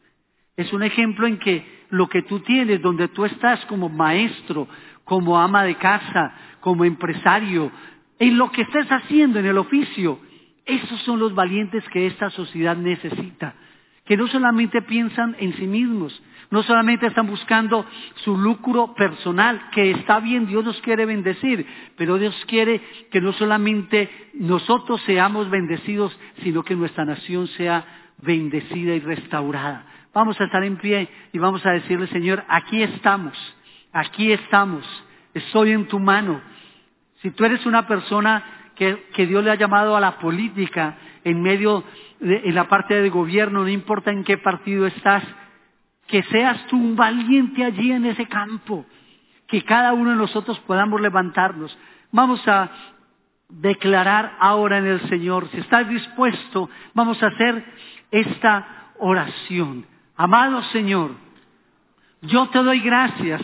Es 0.58 0.74
un 0.74 0.84
ejemplo 0.84 1.26
en 1.28 1.38
que 1.40 1.66
lo 1.90 2.08
que 2.08 2.24
tú 2.24 2.42
tienes, 2.42 2.82
donde 2.82 3.08
tú 3.08 3.24
estás 3.24 3.66
como 3.68 3.88
maestro, 3.88 4.68
como 5.06 5.40
ama 5.40 5.64
de 5.64 5.76
casa, 5.76 6.34
como 6.60 6.84
empresario, 6.84 7.72
en 8.20 8.38
lo 8.38 8.51
que 8.51 8.61
estés 8.61 8.88
haciendo 8.91 9.39
en 9.39 9.45
el 9.45 9.57
oficio, 9.57 10.20
esos 10.66 11.01
son 11.01 11.20
los 11.20 11.36
valientes 11.36 11.84
que 11.89 12.07
esta 12.07 12.30
sociedad 12.30 12.76
necesita. 12.76 13.55
que 14.05 14.18
no 14.18 14.28
solamente 14.28 14.84
piensan 14.84 15.36
en 15.39 15.55
sí 15.55 15.66
mismos, 15.66 16.22
no 16.51 16.61
solamente 16.61 17.07
están 17.07 17.26
buscando 17.26 17.86
su 18.18 18.38
lucro 18.38 18.93
personal, 18.93 19.70
que 19.72 19.89
está 19.91 20.20
bien, 20.20 20.45
Dios 20.45 20.63
nos 20.63 20.80
quiere 20.82 21.07
bendecir, 21.07 21.66
pero 21.97 22.20
Dios 22.20 22.36
quiere 22.45 22.82
que 23.09 23.20
no 23.20 23.34
solamente 23.34 24.09
nosotros 24.36 25.01
seamos 25.07 25.49
bendecidos, 25.49 26.16
sino 26.43 26.63
que 26.63 26.76
nuestra 26.76 27.03
nación 27.03 27.47
sea 27.47 27.84
bendecida 28.22 28.93
y 28.93 28.99
restaurada. 28.99 29.86
Vamos 30.13 30.39
a 30.39 30.45
estar 30.45 30.63
en 30.63 30.78
pie 30.78 31.09
y 31.34 31.39
vamos 31.39 31.66
a 31.66 31.72
decirle, 31.72 32.07
Señor, 32.07 32.43
aquí 32.47 32.84
estamos, 32.84 33.36
aquí 33.91 34.32
estamos, 34.32 34.86
estoy 35.34 35.72
en 35.72 35.88
tu 35.88 35.99
mano. 35.99 36.41
Si 37.26 37.32
tú 37.32 37.44
eres 37.44 37.66
una 37.66 37.88
persona 37.88 38.44
que, 38.76 39.26
Dios 39.26 39.44
le 39.44 39.50
ha 39.50 39.56
llamado 39.56 39.98
a 39.98 40.00
la 40.00 40.20
política 40.20 40.96
en 41.24 41.42
medio 41.42 41.84
de 42.20 42.42
en 42.46 42.54
la 42.54 42.70
parte 42.70 42.94
del 42.94 43.10
gobierno, 43.10 43.64
no 43.64 43.68
importa 43.68 44.12
en 44.12 44.24
qué 44.24 44.38
partido 44.38 44.86
estás, 44.86 45.24
que 46.06 46.22
seas 46.22 46.68
tú 46.68 46.78
un 46.78 46.96
valiente 46.96 47.64
allí 47.64 47.92
en 47.92 48.06
ese 48.06 48.28
campo, 48.28 48.86
que 49.48 49.64
cada 49.64 49.94
uno 49.94 50.12
de 50.12 50.18
nosotros 50.18 50.60
podamos 50.68 51.02
levantarnos. 51.02 51.76
Vamos 52.12 52.48
a 52.48 52.70
declarar 53.50 54.36
ahora 54.40 54.78
en 54.78 54.86
el 54.86 55.10
Señor, 55.10 55.50
si 55.50 55.58
estás 55.62 55.90
dispuesto, 55.90 56.70
vamos 56.94 57.24
a 57.24 57.28
hacer 57.30 57.66
esta 58.12 58.92
oración. 59.00 59.84
Amado 60.16 60.62
Señor, 60.66 61.16
yo 62.22 62.50
te 62.50 62.60
doy 62.60 62.82
gracias 62.82 63.42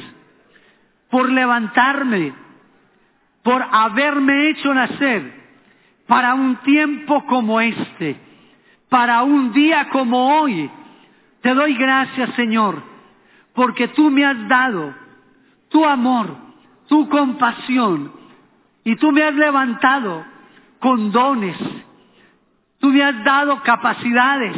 por 1.10 1.32
levantarme, 1.32 2.51
por 3.44 3.66
haberme 3.72 4.50
hecho 4.50 4.74
nacer 4.74 5.42
para 6.08 6.34
un 6.34 6.58
tiempo 6.58 7.26
como 7.26 7.60
este, 7.62 8.18
para 8.90 9.24
un 9.24 9.54
día 9.54 9.90
como 9.90 10.40
hoy, 10.42 10.70
te 11.42 11.54
doy 11.54 11.74
gracias, 11.76 12.32
Señor, 12.36 12.84
porque 13.54 13.88
tú 13.90 14.12
me 14.12 14.26
has 14.26 14.48
dado 14.48 14.94
tu 15.70 15.86
amor, 15.86 16.36
tu 16.88 17.08
compasión, 17.10 18.12
y 18.84 18.96
tú 18.96 19.12
me 19.12 19.24
has 19.24 19.36
levantado 19.36 20.26
con 20.80 21.12
dones. 21.12 21.58
Tú 22.80 22.90
me 22.90 23.04
has 23.04 23.24
dado 23.24 23.62
capacidades. 23.62 24.58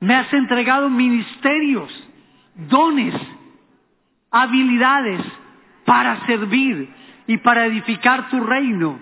Me 0.00 0.14
has 0.14 0.32
entregado 0.32 0.88
ministerios, 0.90 1.92
dones, 2.54 3.14
habilidades 4.30 5.20
para 5.84 6.26
servir 6.26 6.88
y 7.30 7.36
para 7.36 7.64
edificar 7.66 8.28
tu 8.28 8.40
reino. 8.40 8.98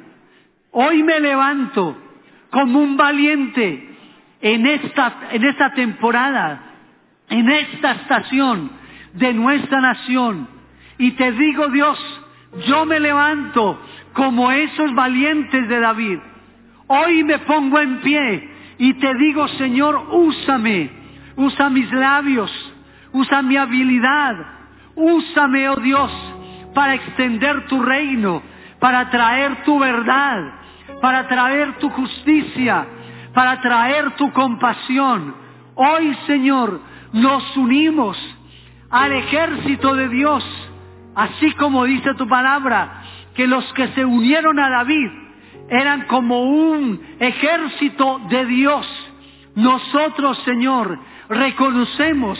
Hoy 0.72 1.02
me 1.02 1.18
levanto 1.18 1.96
como 2.50 2.78
un 2.78 2.94
valiente 2.94 3.88
en 4.42 4.66
esta, 4.66 5.30
en 5.30 5.44
esta 5.44 5.72
temporada, 5.72 6.60
en 7.30 7.48
esta 7.48 7.92
estación 7.92 8.70
de 9.14 9.32
nuestra 9.32 9.80
nación. 9.80 10.46
Y 10.98 11.12
te 11.12 11.32
digo, 11.32 11.68
Dios, 11.68 11.98
yo 12.66 12.84
me 12.84 13.00
levanto 13.00 13.80
como 14.12 14.52
esos 14.52 14.94
valientes 14.94 15.66
de 15.66 15.80
David. 15.80 16.18
Hoy 16.86 17.24
me 17.24 17.38
pongo 17.38 17.80
en 17.80 18.00
pie 18.00 18.50
y 18.76 18.92
te 18.92 19.14
digo, 19.14 19.48
Señor, 19.56 20.06
úsame, 20.10 20.90
usa 21.34 21.70
mis 21.70 21.90
labios, 21.90 22.52
usa 23.10 23.40
mi 23.40 23.56
habilidad, 23.56 24.36
úsame, 24.96 25.66
oh 25.70 25.76
Dios, 25.76 26.12
para 26.78 26.94
extender 26.94 27.66
tu 27.66 27.82
reino, 27.82 28.40
para 28.78 29.10
traer 29.10 29.64
tu 29.64 29.80
verdad, 29.80 30.44
para 31.00 31.26
traer 31.26 31.76
tu 31.78 31.90
justicia, 31.90 32.86
para 33.34 33.60
traer 33.60 34.12
tu 34.12 34.30
compasión. 34.32 35.34
Hoy, 35.74 36.16
Señor, 36.28 36.80
nos 37.12 37.56
unimos 37.56 38.16
al 38.90 39.10
ejército 39.10 39.96
de 39.96 40.08
Dios, 40.08 40.44
así 41.16 41.50
como 41.54 41.82
dice 41.82 42.14
tu 42.14 42.28
palabra, 42.28 43.02
que 43.34 43.48
los 43.48 43.64
que 43.72 43.88
se 43.88 44.04
unieron 44.04 44.60
a 44.60 44.70
David 44.70 45.10
eran 45.70 46.02
como 46.02 46.44
un 46.44 47.00
ejército 47.18 48.20
de 48.30 48.46
Dios. 48.46 48.86
Nosotros, 49.56 50.40
Señor, 50.44 50.96
reconocemos 51.28 52.38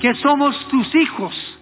que 0.00 0.14
somos 0.16 0.66
tus 0.66 0.92
hijos, 0.96 1.57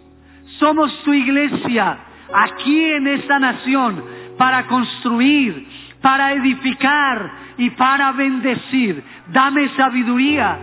somos 0.58 1.02
tu 1.02 1.12
iglesia 1.12 1.98
aquí 2.34 2.84
en 2.84 3.08
esta 3.08 3.38
nación 3.38 4.04
para 4.38 4.66
construir, 4.66 5.66
para 6.00 6.32
edificar, 6.32 7.46
y 7.58 7.70
para 7.70 8.12
bendecir. 8.12 9.02
Dame 9.28 9.68
sabiduría, 9.70 10.58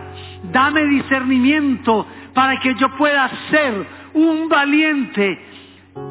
dame 0.51 0.85
discernimiento 0.85 2.07
para 2.33 2.59
que 2.59 2.75
yo 2.75 2.95
pueda 2.97 3.29
ser 3.49 3.85
un 4.13 4.49
valiente 4.49 5.39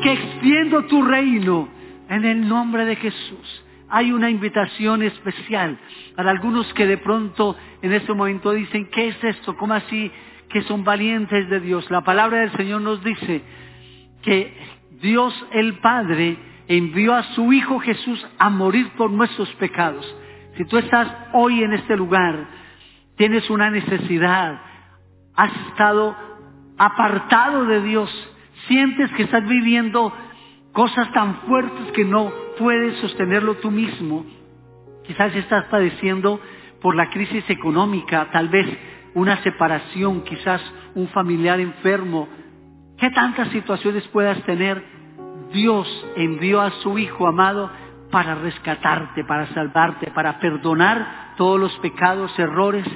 que 0.02 0.12
extiendo 0.12 0.84
tu 0.84 1.02
reino 1.02 1.68
en 2.08 2.24
el 2.24 2.48
nombre 2.48 2.84
de 2.84 2.96
Jesús. 2.96 3.64
Hay 3.88 4.10
una 4.10 4.30
invitación 4.30 5.02
especial 5.02 5.78
para 6.16 6.30
algunos 6.30 6.72
que 6.74 6.86
de 6.86 6.98
pronto 6.98 7.56
en 7.82 7.92
este 7.92 8.14
momento 8.14 8.52
dicen, 8.52 8.86
¿qué 8.86 9.08
es 9.08 9.24
esto? 9.24 9.56
¿Cómo 9.56 9.74
así 9.74 10.10
que 10.48 10.62
son 10.62 10.82
valientes 10.82 11.48
de 11.50 11.60
Dios? 11.60 11.90
La 11.90 12.02
palabra 12.02 12.40
del 12.40 12.52
Señor 12.52 12.80
nos 12.80 13.02
dice 13.04 13.42
que 14.22 14.56
Dios 15.02 15.34
el 15.52 15.78
Padre 15.78 16.38
envió 16.68 17.14
a 17.14 17.24
su 17.34 17.52
Hijo 17.52 17.80
Jesús 17.80 18.24
a 18.38 18.48
morir 18.50 18.90
por 18.96 19.10
nuestros 19.10 19.48
pecados. 19.54 20.06
Si 20.56 20.64
tú 20.64 20.78
estás 20.78 21.08
hoy 21.32 21.62
en 21.62 21.72
este 21.72 21.96
lugar, 21.96 22.46
tienes 23.16 23.48
una 23.50 23.70
necesidad, 23.70 24.60
has 25.34 25.52
estado 25.68 26.16
apartado 26.78 27.64
de 27.66 27.82
Dios, 27.82 28.10
sientes 28.68 29.10
que 29.12 29.24
estás 29.24 29.46
viviendo 29.46 30.12
cosas 30.72 31.12
tan 31.12 31.36
fuertes 31.42 31.92
que 31.92 32.04
no 32.04 32.32
puedes 32.58 32.96
sostenerlo 32.98 33.56
tú 33.56 33.70
mismo, 33.70 34.24
quizás 35.04 35.34
estás 35.34 35.64
padeciendo 35.66 36.40
por 36.80 36.96
la 36.96 37.10
crisis 37.10 37.48
económica, 37.48 38.28
tal 38.32 38.48
vez 38.48 38.66
una 39.14 39.42
separación, 39.42 40.22
quizás 40.24 40.60
un 40.94 41.08
familiar 41.08 41.60
enfermo, 41.60 42.28
¿qué 43.02 43.10
tantas 43.10 43.48
situaciones 43.48 44.06
puedas 44.12 44.40
tener? 44.44 44.80
Dios 45.52 45.88
envió 46.14 46.60
a 46.60 46.70
su 46.82 47.00
Hijo 47.00 47.26
amado 47.26 47.68
para 48.12 48.36
rescatarte, 48.36 49.24
para 49.24 49.52
salvarte, 49.54 50.12
para 50.12 50.38
perdonar 50.38 51.34
todos 51.36 51.58
los 51.58 51.76
pecados, 51.78 52.32
errores, 52.38 52.86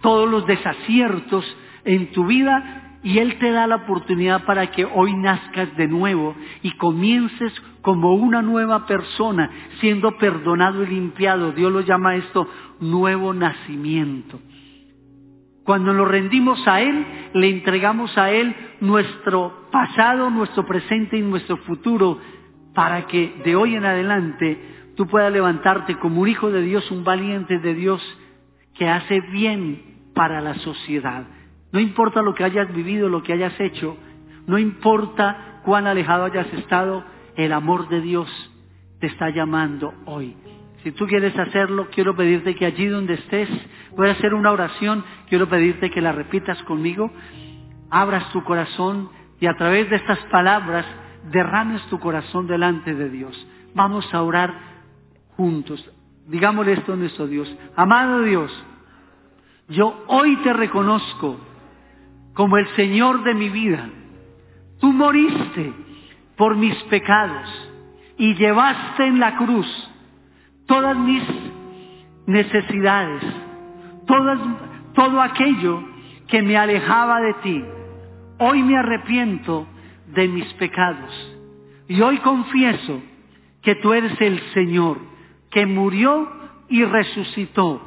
todos 0.00 0.26
los 0.26 0.46
desaciertos 0.46 1.44
en 1.84 2.12
tu 2.12 2.24
vida 2.24 2.98
y 3.02 3.18
Él 3.18 3.38
te 3.38 3.50
da 3.50 3.66
la 3.66 3.76
oportunidad 3.76 4.46
para 4.46 4.70
que 4.70 4.86
hoy 4.86 5.12
nazcas 5.12 5.76
de 5.76 5.86
nuevo 5.86 6.34
y 6.62 6.70
comiences 6.78 7.52
como 7.82 8.14
una 8.14 8.40
nueva 8.40 8.86
persona, 8.86 9.50
siendo 9.80 10.16
perdonado 10.16 10.82
y 10.82 10.86
limpiado. 10.86 11.52
Dios 11.52 11.70
lo 11.70 11.82
llama 11.82 12.16
esto 12.16 12.48
nuevo 12.80 13.34
nacimiento. 13.34 14.40
Cuando 15.64 15.92
nos 15.92 16.08
rendimos 16.08 16.66
a 16.66 16.80
Él, 16.80 17.06
le 17.34 17.48
entregamos 17.48 18.16
a 18.18 18.30
Él 18.30 18.54
nuestro 18.80 19.68
pasado, 19.70 20.28
nuestro 20.30 20.66
presente 20.66 21.16
y 21.16 21.22
nuestro 21.22 21.56
futuro 21.58 22.18
para 22.74 23.06
que 23.06 23.40
de 23.44 23.54
hoy 23.54 23.76
en 23.76 23.84
adelante 23.84 24.92
tú 24.96 25.06
puedas 25.06 25.32
levantarte 25.32 25.96
como 25.98 26.22
un 26.22 26.28
hijo 26.28 26.50
de 26.50 26.62
Dios, 26.62 26.90
un 26.90 27.04
valiente 27.04 27.58
de 27.58 27.74
Dios 27.74 28.02
que 28.74 28.88
hace 28.88 29.20
bien 29.20 29.82
para 30.14 30.40
la 30.40 30.54
sociedad. 30.54 31.26
No 31.70 31.80
importa 31.80 32.22
lo 32.22 32.34
que 32.34 32.44
hayas 32.44 32.72
vivido, 32.74 33.08
lo 33.08 33.22
que 33.22 33.32
hayas 33.32 33.58
hecho, 33.60 33.96
no 34.46 34.58
importa 34.58 35.60
cuán 35.64 35.86
alejado 35.86 36.24
hayas 36.24 36.52
estado, 36.54 37.04
el 37.36 37.52
amor 37.52 37.88
de 37.88 38.00
Dios 38.00 38.28
te 39.00 39.06
está 39.06 39.30
llamando 39.30 39.94
hoy. 40.06 40.36
Si 40.82 40.90
tú 40.92 41.06
quieres 41.06 41.38
hacerlo, 41.38 41.88
quiero 41.92 42.16
pedirte 42.16 42.54
que 42.54 42.66
allí 42.66 42.86
donde 42.86 43.14
estés, 43.14 43.48
voy 43.96 44.08
a 44.08 44.12
hacer 44.12 44.34
una 44.34 44.52
oración, 44.52 45.04
quiero 45.28 45.48
pedirte 45.48 45.90
que 45.90 46.00
la 46.00 46.12
repitas 46.12 46.62
conmigo, 46.64 47.10
abras 47.90 48.30
tu 48.32 48.42
corazón 48.44 49.10
y 49.40 49.46
a 49.46 49.54
través 49.54 49.90
de 49.90 49.96
estas 49.96 50.18
palabras 50.30 50.86
derrames 51.30 51.82
tu 51.88 51.98
corazón 51.98 52.46
delante 52.46 52.94
de 52.94 53.08
Dios. 53.10 53.46
Vamos 53.74 54.12
a 54.12 54.22
orar 54.22 54.54
juntos. 55.36 55.84
Digámosle 56.26 56.74
esto 56.74 56.92
a 56.92 56.96
nuestro 56.96 57.26
Dios. 57.26 57.52
Amado 57.76 58.22
Dios, 58.22 58.52
yo 59.68 60.04
hoy 60.08 60.36
te 60.36 60.52
reconozco 60.52 61.38
como 62.34 62.56
el 62.56 62.66
Señor 62.76 63.24
de 63.24 63.34
mi 63.34 63.48
vida. 63.48 63.88
Tú 64.80 64.92
moriste 64.92 65.72
por 66.36 66.56
mis 66.56 66.74
pecados 66.84 67.48
y 68.18 68.34
llevaste 68.34 69.06
en 69.06 69.20
la 69.20 69.36
cruz 69.36 69.66
todas 70.66 70.96
mis 70.96 71.22
necesidades, 72.26 73.22
todo 74.06 75.20
aquello 75.20 75.82
que 76.28 76.42
me 76.42 76.56
alejaba 76.56 77.20
de 77.20 77.34
ti. 77.34 77.64
Hoy 78.38 78.62
me 78.62 78.76
arrepiento 78.76 79.66
de 80.14 80.28
mis 80.28 80.52
pecados. 80.54 81.10
Y 81.88 82.00
hoy 82.00 82.18
confieso 82.18 83.00
que 83.62 83.74
tú 83.76 83.92
eres 83.92 84.20
el 84.20 84.40
Señor, 84.54 84.98
que 85.50 85.66
murió 85.66 86.28
y 86.68 86.84
resucitó. 86.84 87.80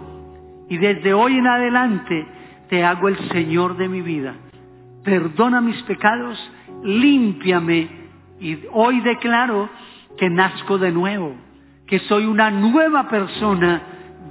Y 0.69 0.77
desde 0.77 1.13
hoy 1.13 1.37
en 1.37 1.47
adelante 1.47 2.25
te 2.69 2.83
hago 2.83 3.07
el 3.07 3.17
Señor 3.29 3.77
de 3.77 3.89
mi 3.89 4.01
vida. 4.01 4.35
Perdona 5.03 5.61
mis 5.61 5.81
pecados, 5.83 6.39
límpiame 6.83 7.89
y 8.39 8.59
hoy 8.71 9.01
declaro 9.01 9.69
que 10.17 10.29
nazco 10.29 10.77
de 10.77 10.91
nuevo, 10.91 11.33
que 11.87 11.99
soy 11.99 12.25
una 12.25 12.49
nueva 12.49 13.07
persona 13.07 13.81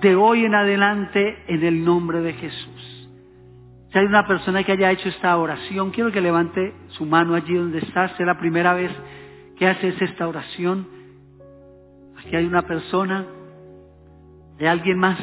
de 0.04 0.14
hoy 0.16 0.44
en 0.44 0.54
adelante 0.54 1.38
en 1.48 1.64
el 1.64 1.82
nombre 1.82 2.20
de 2.20 2.34
Jesús. 2.34 3.08
Si 3.90 3.98
hay 3.98 4.04
una 4.04 4.26
persona 4.26 4.62
que 4.62 4.72
haya 4.72 4.90
hecho 4.90 5.08
esta 5.08 5.34
oración, 5.34 5.92
quiero 5.92 6.12
que 6.12 6.20
levante 6.20 6.74
su 6.88 7.06
mano 7.06 7.34
allí 7.34 7.54
donde 7.54 7.78
está. 7.78 8.04
Es 8.04 8.20
la 8.20 8.38
primera 8.38 8.74
vez 8.74 8.90
que 9.56 9.66
haces 9.66 10.00
esta 10.02 10.28
oración. 10.28 10.86
Aquí 12.18 12.36
hay 12.36 12.44
una 12.44 12.62
persona, 12.62 13.24
de 14.58 14.68
alguien 14.68 14.98
más. 14.98 15.18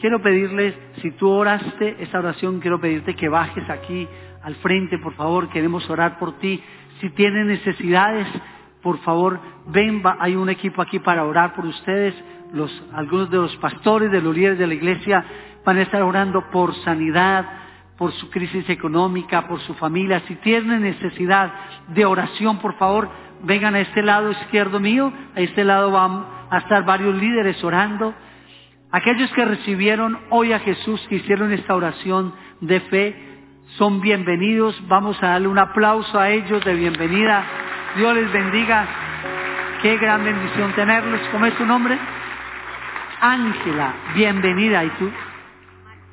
Quiero 0.00 0.22
pedirles, 0.22 0.74
si 1.02 1.10
tú 1.10 1.28
oraste 1.28 1.96
esta 2.00 2.18
oración, 2.18 2.60
quiero 2.60 2.80
pedirte 2.80 3.14
que 3.14 3.28
bajes 3.28 3.68
aquí 3.68 4.08
al 4.42 4.54
frente, 4.56 4.96
por 4.96 5.12
favor, 5.16 5.50
queremos 5.50 5.88
orar 5.90 6.18
por 6.18 6.38
ti. 6.38 6.62
Si 7.02 7.10
tienes 7.10 7.44
necesidades, 7.44 8.26
por 8.82 8.96
favor, 9.00 9.38
ven, 9.66 10.02
hay 10.18 10.34
un 10.34 10.48
equipo 10.48 10.80
aquí 10.80 10.98
para 10.98 11.26
orar 11.26 11.54
por 11.54 11.66
ustedes. 11.66 12.14
Los, 12.54 12.70
algunos 12.94 13.30
de 13.30 13.36
los 13.36 13.56
pastores, 13.56 14.10
de 14.10 14.22
los 14.22 14.34
líderes 14.34 14.58
de 14.58 14.66
la 14.66 14.74
iglesia 14.74 15.24
van 15.64 15.78
a 15.78 15.82
estar 15.82 16.02
orando 16.02 16.50
por 16.50 16.74
sanidad, 16.76 17.44
por 17.98 18.12
su 18.12 18.30
crisis 18.30 18.68
económica, 18.68 19.46
por 19.46 19.60
su 19.60 19.74
familia. 19.74 20.22
Si 20.26 20.36
tienen 20.36 20.82
necesidad 20.82 21.52
de 21.88 22.04
oración, 22.04 22.58
por 22.58 22.74
favor, 22.76 23.08
vengan 23.42 23.74
a 23.74 23.80
este 23.80 24.02
lado 24.02 24.30
izquierdo 24.30 24.80
mío. 24.80 25.12
A 25.36 25.40
este 25.40 25.64
lado 25.64 25.90
van 25.90 26.24
a 26.50 26.58
estar 26.58 26.84
varios 26.84 27.14
líderes 27.16 27.62
orando. 27.62 28.14
Aquellos 28.90 29.32
que 29.32 29.44
recibieron 29.44 30.18
hoy 30.30 30.52
a 30.52 30.60
Jesús, 30.60 31.04
que 31.08 31.16
hicieron 31.16 31.52
esta 31.52 31.74
oración 31.74 32.32
de 32.60 32.80
fe, 32.80 33.16
son 33.76 34.00
bienvenidos. 34.00 34.80
Vamos 34.86 35.20
a 35.22 35.30
darle 35.30 35.48
un 35.48 35.58
aplauso 35.58 36.18
a 36.18 36.30
ellos 36.30 36.64
de 36.64 36.74
bienvenida. 36.74 37.44
Dios 37.96 38.14
les 38.14 38.32
bendiga. 38.32 38.86
Qué 39.82 39.96
gran 39.98 40.24
bendición 40.24 40.72
tenerlos. 40.74 41.20
¿Cómo 41.32 41.46
es 41.46 41.56
tu 41.56 41.66
nombre? 41.66 41.98
Ángela, 43.26 43.94
bienvenida. 44.14 44.84
¿Y 44.84 44.90
tú? 44.98 45.10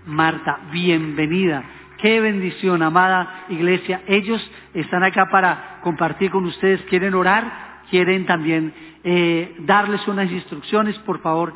Marta, 0.05 0.59
bienvenida. 0.72 1.62
Qué 1.97 2.22
bendición, 2.22 2.82
amada 2.82 3.47
iglesia. 3.49 4.01
Ellos 4.07 4.41
están 4.74 5.03
acá 5.03 5.28
para 5.30 5.82
compartir 5.84 6.32
con 6.32 6.45
ustedes. 6.45 6.82
Quieren 6.84 7.14
orar, 7.14 7.82
quieren 7.89 8.26
también 8.26 8.74
eh, 9.03 9.57
darles 9.59 10.07
unas 10.07 10.32
instrucciones. 10.32 10.97
Por 10.99 11.20
favor, 11.20 11.53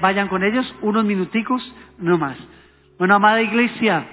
vayan 0.00 0.28
con 0.28 0.44
ellos 0.44 0.72
unos 0.80 1.04
minuticos, 1.04 1.74
no 1.98 2.16
más. 2.16 2.38
Bueno, 2.96 3.16
amada 3.16 3.42
iglesia, 3.42 4.06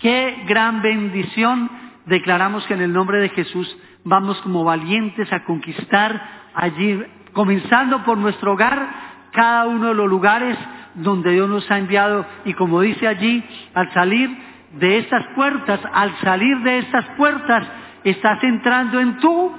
qué 0.00 0.46
gran 0.48 0.82
bendición. 0.82 1.70
Declaramos 2.06 2.66
que 2.66 2.74
en 2.74 2.80
el 2.80 2.92
nombre 2.92 3.18
de 3.20 3.28
Jesús 3.28 3.78
vamos 4.02 4.36
como 4.40 4.64
valientes 4.64 5.32
a 5.32 5.44
conquistar 5.44 6.50
allí, 6.54 7.04
comenzando 7.32 8.02
por 8.02 8.18
nuestro 8.18 8.54
hogar, 8.54 9.09
cada 9.32 9.66
uno 9.66 9.88
de 9.88 9.94
los 9.94 10.08
lugares 10.08 10.56
donde 10.94 11.32
Dios 11.32 11.48
nos 11.48 11.70
ha 11.70 11.78
enviado. 11.78 12.26
Y 12.44 12.54
como 12.54 12.80
dice 12.80 13.06
allí, 13.06 13.44
al 13.74 13.92
salir 13.92 14.30
de 14.72 14.98
estas 14.98 15.26
puertas, 15.34 15.80
al 15.92 16.16
salir 16.20 16.58
de 16.58 16.78
estas 16.78 17.04
puertas, 17.16 17.66
estás 18.04 18.42
entrando 18.44 19.00
en 19.00 19.18
tu 19.18 19.52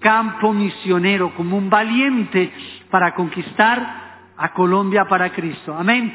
campo 0.00 0.52
misionero 0.52 1.34
como 1.34 1.56
un 1.56 1.68
valiente 1.70 2.52
para 2.90 3.14
conquistar 3.14 4.00
a 4.36 4.52
Colombia 4.52 5.04
para 5.04 5.30
Cristo. 5.30 5.76
Amén. 5.78 6.14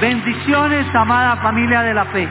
Bendiciones, 0.00 0.94
amada 0.94 1.36
familia 1.36 1.82
de 1.82 1.94
la 1.94 2.04
fe. 2.06 2.28